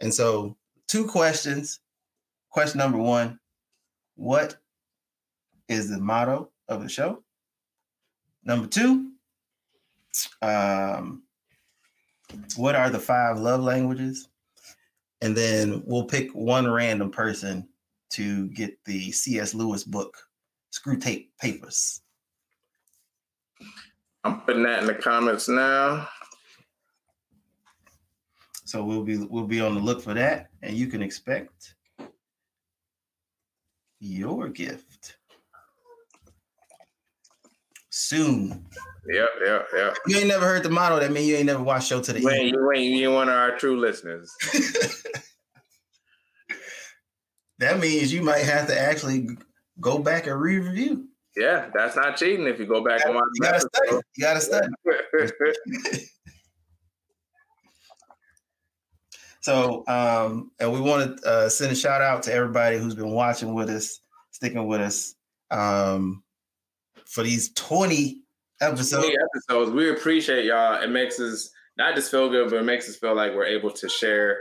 And 0.00 0.12
so, 0.12 0.56
two 0.86 1.06
questions. 1.06 1.80
Question 2.54 2.78
number 2.78 2.98
one 2.98 3.40
What 4.14 4.58
is 5.68 5.90
the 5.90 5.98
motto 5.98 6.50
of 6.68 6.84
the 6.84 6.88
show? 6.88 7.24
Number 8.44 8.68
two, 8.68 9.10
um, 10.40 11.24
what 12.54 12.76
are 12.76 12.90
the 12.90 13.00
five 13.00 13.40
love 13.40 13.60
languages? 13.60 14.28
And 15.20 15.36
then 15.36 15.82
we'll 15.84 16.04
pick 16.04 16.30
one 16.30 16.70
random 16.70 17.10
person 17.10 17.68
to 18.10 18.46
get 18.50 18.78
the 18.84 19.10
C.S. 19.10 19.52
Lewis 19.52 19.82
book 19.82 20.16
Screwtape 20.72 21.30
Papers. 21.40 22.02
I'm 24.22 24.42
putting 24.42 24.62
that 24.62 24.82
in 24.82 24.86
the 24.86 24.94
comments 24.94 25.48
now. 25.48 26.08
So 28.64 28.84
we'll 28.84 29.02
be 29.02 29.16
we'll 29.16 29.48
be 29.48 29.60
on 29.60 29.74
the 29.74 29.80
look 29.80 30.00
for 30.00 30.14
that, 30.14 30.50
and 30.62 30.76
you 30.76 30.86
can 30.86 31.02
expect 31.02 31.73
your 34.00 34.48
gift 34.48 35.16
soon. 37.90 38.66
Yep, 39.06 39.28
yep, 39.46 39.68
yep. 39.74 39.96
You 40.06 40.18
ain't 40.18 40.28
never 40.28 40.46
heard 40.46 40.62
the 40.62 40.70
motto. 40.70 40.98
That 40.98 41.12
means 41.12 41.28
you 41.28 41.36
ain't 41.36 41.46
never 41.46 41.62
watched 41.62 41.88
show 41.88 42.00
to 42.00 42.12
the 42.12 42.20
you 42.20 42.28
end. 42.28 42.48
You 42.48 42.72
ain't 42.72 42.96
you 42.96 43.12
one 43.12 43.28
of 43.28 43.34
our 43.34 43.56
true 43.56 43.78
listeners. 43.78 44.34
that 47.58 47.78
means 47.78 48.12
you 48.12 48.22
might 48.22 48.44
have 48.44 48.66
to 48.68 48.78
actually 48.78 49.28
go 49.80 49.98
back 49.98 50.26
and 50.26 50.40
re-review. 50.40 51.08
Yeah, 51.36 51.68
that's 51.74 51.96
not 51.96 52.16
cheating 52.16 52.46
if 52.46 52.58
you 52.58 52.66
go 52.66 52.82
back 52.82 53.04
and 53.04 53.14
watch. 53.14 53.24
You 53.34 53.42
gotta 53.42 53.60
study. 53.60 54.00
You 54.16 54.24
gotta 54.24 54.40
study. 54.40 54.68
so, 59.44 59.84
um, 59.88 60.52
and 60.58 60.72
we 60.72 60.80
want 60.80 61.18
to 61.18 61.28
uh, 61.28 61.48
send 61.50 61.70
a 61.70 61.74
shout 61.74 62.00
out 62.00 62.22
to 62.22 62.32
everybody 62.32 62.78
who's 62.78 62.94
been 62.94 63.10
watching 63.10 63.52
with 63.52 63.68
us, 63.68 64.00
sticking 64.30 64.66
with 64.66 64.80
us 64.80 65.16
um, 65.50 66.22
for 67.04 67.22
these 67.22 67.52
20 67.52 68.22
episodes. 68.62 69.04
20 69.04 69.18
episodes. 69.22 69.70
We 69.72 69.90
appreciate 69.90 70.46
y'all. 70.46 70.82
It 70.82 70.88
makes 70.88 71.20
us 71.20 71.50
not 71.76 71.94
just 71.94 72.10
feel 72.10 72.30
good, 72.30 72.48
but 72.48 72.56
it 72.56 72.62
makes 72.62 72.88
us 72.88 72.96
feel 72.96 73.14
like 73.14 73.34
we're 73.34 73.44
able 73.44 73.70
to 73.72 73.86
share 73.86 74.38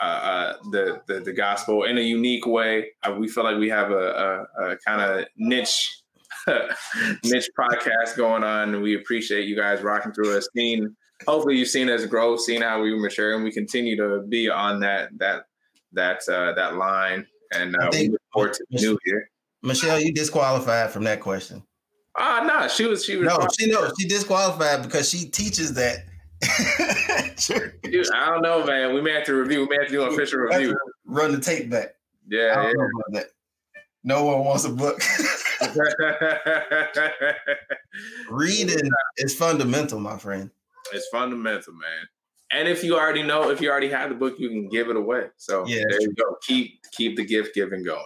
uh, 0.00 0.04
uh, 0.06 0.56
the, 0.70 1.02
the, 1.08 1.20
the 1.20 1.32
gospel 1.34 1.84
in 1.84 1.98
a 1.98 2.00
unique 2.00 2.46
way. 2.46 2.92
Uh, 3.02 3.14
we 3.18 3.28
feel 3.28 3.44
like 3.44 3.58
we 3.58 3.68
have 3.68 3.90
a, 3.90 4.46
a, 4.58 4.70
a 4.70 4.76
kind 4.78 5.02
of 5.02 5.26
niche 5.36 5.94
niche 7.22 7.50
podcast 7.58 8.16
going 8.16 8.44
on, 8.44 8.72
and 8.72 8.82
we 8.82 8.96
appreciate 8.96 9.46
you 9.46 9.54
guys 9.54 9.82
rocking 9.82 10.12
through 10.12 10.38
us. 10.38 10.48
Seeing, 10.56 10.96
hopefully, 11.26 11.56
you've 11.56 11.68
seen 11.68 11.90
us 11.90 12.04
grow, 12.06 12.36
seen 12.36 12.62
how 12.62 12.82
we 12.82 12.98
mature, 12.98 13.34
and 13.34 13.44
we 13.44 13.52
continue 13.52 13.96
to 13.96 14.24
be 14.28 14.48
on 14.48 14.80
that 14.80 15.10
that 15.18 15.44
that 15.92 16.28
uh, 16.28 16.52
that 16.54 16.76
line. 16.76 17.26
And 17.52 17.76
uh, 17.76 17.88
we 17.92 18.08
look 18.08 18.20
forward 18.32 18.52
to 18.54 18.64
the 18.70 18.80
new 18.80 18.98
year. 19.06 19.30
Michelle, 19.62 19.98
you 19.98 20.12
disqualified 20.12 20.90
from 20.90 21.04
that 21.04 21.20
question. 21.20 21.62
Ah, 22.16 22.40
uh, 22.40 22.44
no, 22.44 22.54
nah, 22.54 22.68
she 22.68 22.86
was 22.86 23.04
she 23.04 23.16
was 23.16 23.26
no, 23.26 23.46
she 23.58 23.70
no, 23.70 23.90
she 23.98 24.08
disqualified 24.08 24.82
because 24.82 25.08
she 25.08 25.28
teaches 25.28 25.74
that 25.74 26.04
Dude, 27.82 28.06
I 28.14 28.26
don't 28.26 28.42
know, 28.42 28.64
man. 28.64 28.94
We 28.94 29.00
may 29.00 29.12
have 29.12 29.24
to 29.24 29.34
review. 29.34 29.62
We 29.62 29.68
may 29.68 29.76
have 29.76 29.86
to 29.86 29.92
do 29.92 30.02
an 30.04 30.12
official 30.12 30.40
review. 30.40 30.76
Run 31.04 31.32
the 31.32 31.40
tape 31.40 31.68
back. 31.68 31.94
Yeah, 32.28 32.72
yeah. 33.12 33.22
No 34.04 34.24
one 34.24 34.44
wants 34.44 34.64
a 34.64 34.70
book. 34.70 35.00
Reading 38.30 38.90
is 39.16 39.34
fundamental, 39.34 39.98
my 39.98 40.16
friend. 40.16 40.50
It's 40.92 41.08
fundamental, 41.08 41.72
man. 41.74 42.08
And 42.50 42.66
if 42.66 42.82
you 42.82 42.96
already 42.96 43.22
know, 43.22 43.50
if 43.50 43.60
you 43.60 43.70
already 43.70 43.90
have 43.90 44.08
the 44.08 44.14
book, 44.14 44.38
you 44.38 44.48
can 44.48 44.68
give 44.68 44.88
it 44.88 44.96
away. 44.96 45.26
So 45.36 45.66
yeah, 45.66 45.82
there 45.88 46.00
you 46.00 46.14
go. 46.14 46.36
Keep 46.46 46.80
keep 46.92 47.16
the 47.16 47.24
gift 47.24 47.54
giving 47.54 47.82
going. 47.82 48.02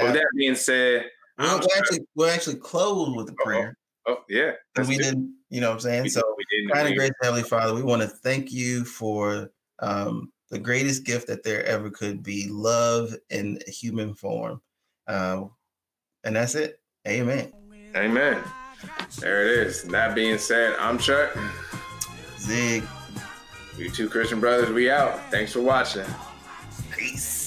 With 0.00 0.12
that 0.12 0.26
being 0.36 0.54
said, 0.54 1.06
we'll, 1.38 1.60
actually 1.76 2.00
we'll 2.14 2.30
actually 2.30 2.56
close 2.56 3.16
with 3.16 3.26
the 3.26 3.32
prayer. 3.32 3.76
Oh, 4.06 4.14
oh 4.14 4.24
yeah, 4.28 4.52
because 4.74 4.88
we 4.88 4.98
didn't 4.98 5.34
you 5.50 5.60
know 5.60 5.68
what 5.68 5.74
I'm 5.74 5.80
saying? 5.80 6.08
So 6.10 6.22
we 6.36 6.44
so, 6.68 6.74
kind 6.74 6.88
of 6.88 6.94
great 6.94 7.12
Heavenly 7.22 7.42
Father, 7.42 7.74
we 7.74 7.82
want 7.82 8.02
to 8.02 8.08
thank 8.08 8.52
you 8.52 8.84
for 8.84 9.50
um, 9.80 10.30
the 10.50 10.58
greatest 10.58 11.04
gift 11.04 11.26
that 11.28 11.42
there 11.42 11.64
ever 11.64 11.90
could 11.90 12.22
be 12.22 12.48
love 12.48 13.14
in 13.30 13.58
human 13.66 14.14
form. 14.14 14.60
Uh, 15.06 15.44
and 16.24 16.36
that's 16.36 16.54
it. 16.54 16.80
Amen. 17.06 17.52
Amen. 17.96 18.42
There 19.18 19.42
it 19.42 19.66
is. 19.66 19.84
That 19.84 20.14
being 20.14 20.38
said, 20.38 20.76
I'm 20.78 20.98
Chuck. 20.98 21.36
Zig. 22.38 22.84
We 23.76 23.88
two 23.90 24.08
Christian 24.08 24.40
brothers, 24.40 24.70
we 24.70 24.90
out. 24.90 25.30
Thanks 25.30 25.52
for 25.52 25.60
watching. 25.60 26.06
Peace. 26.90 27.37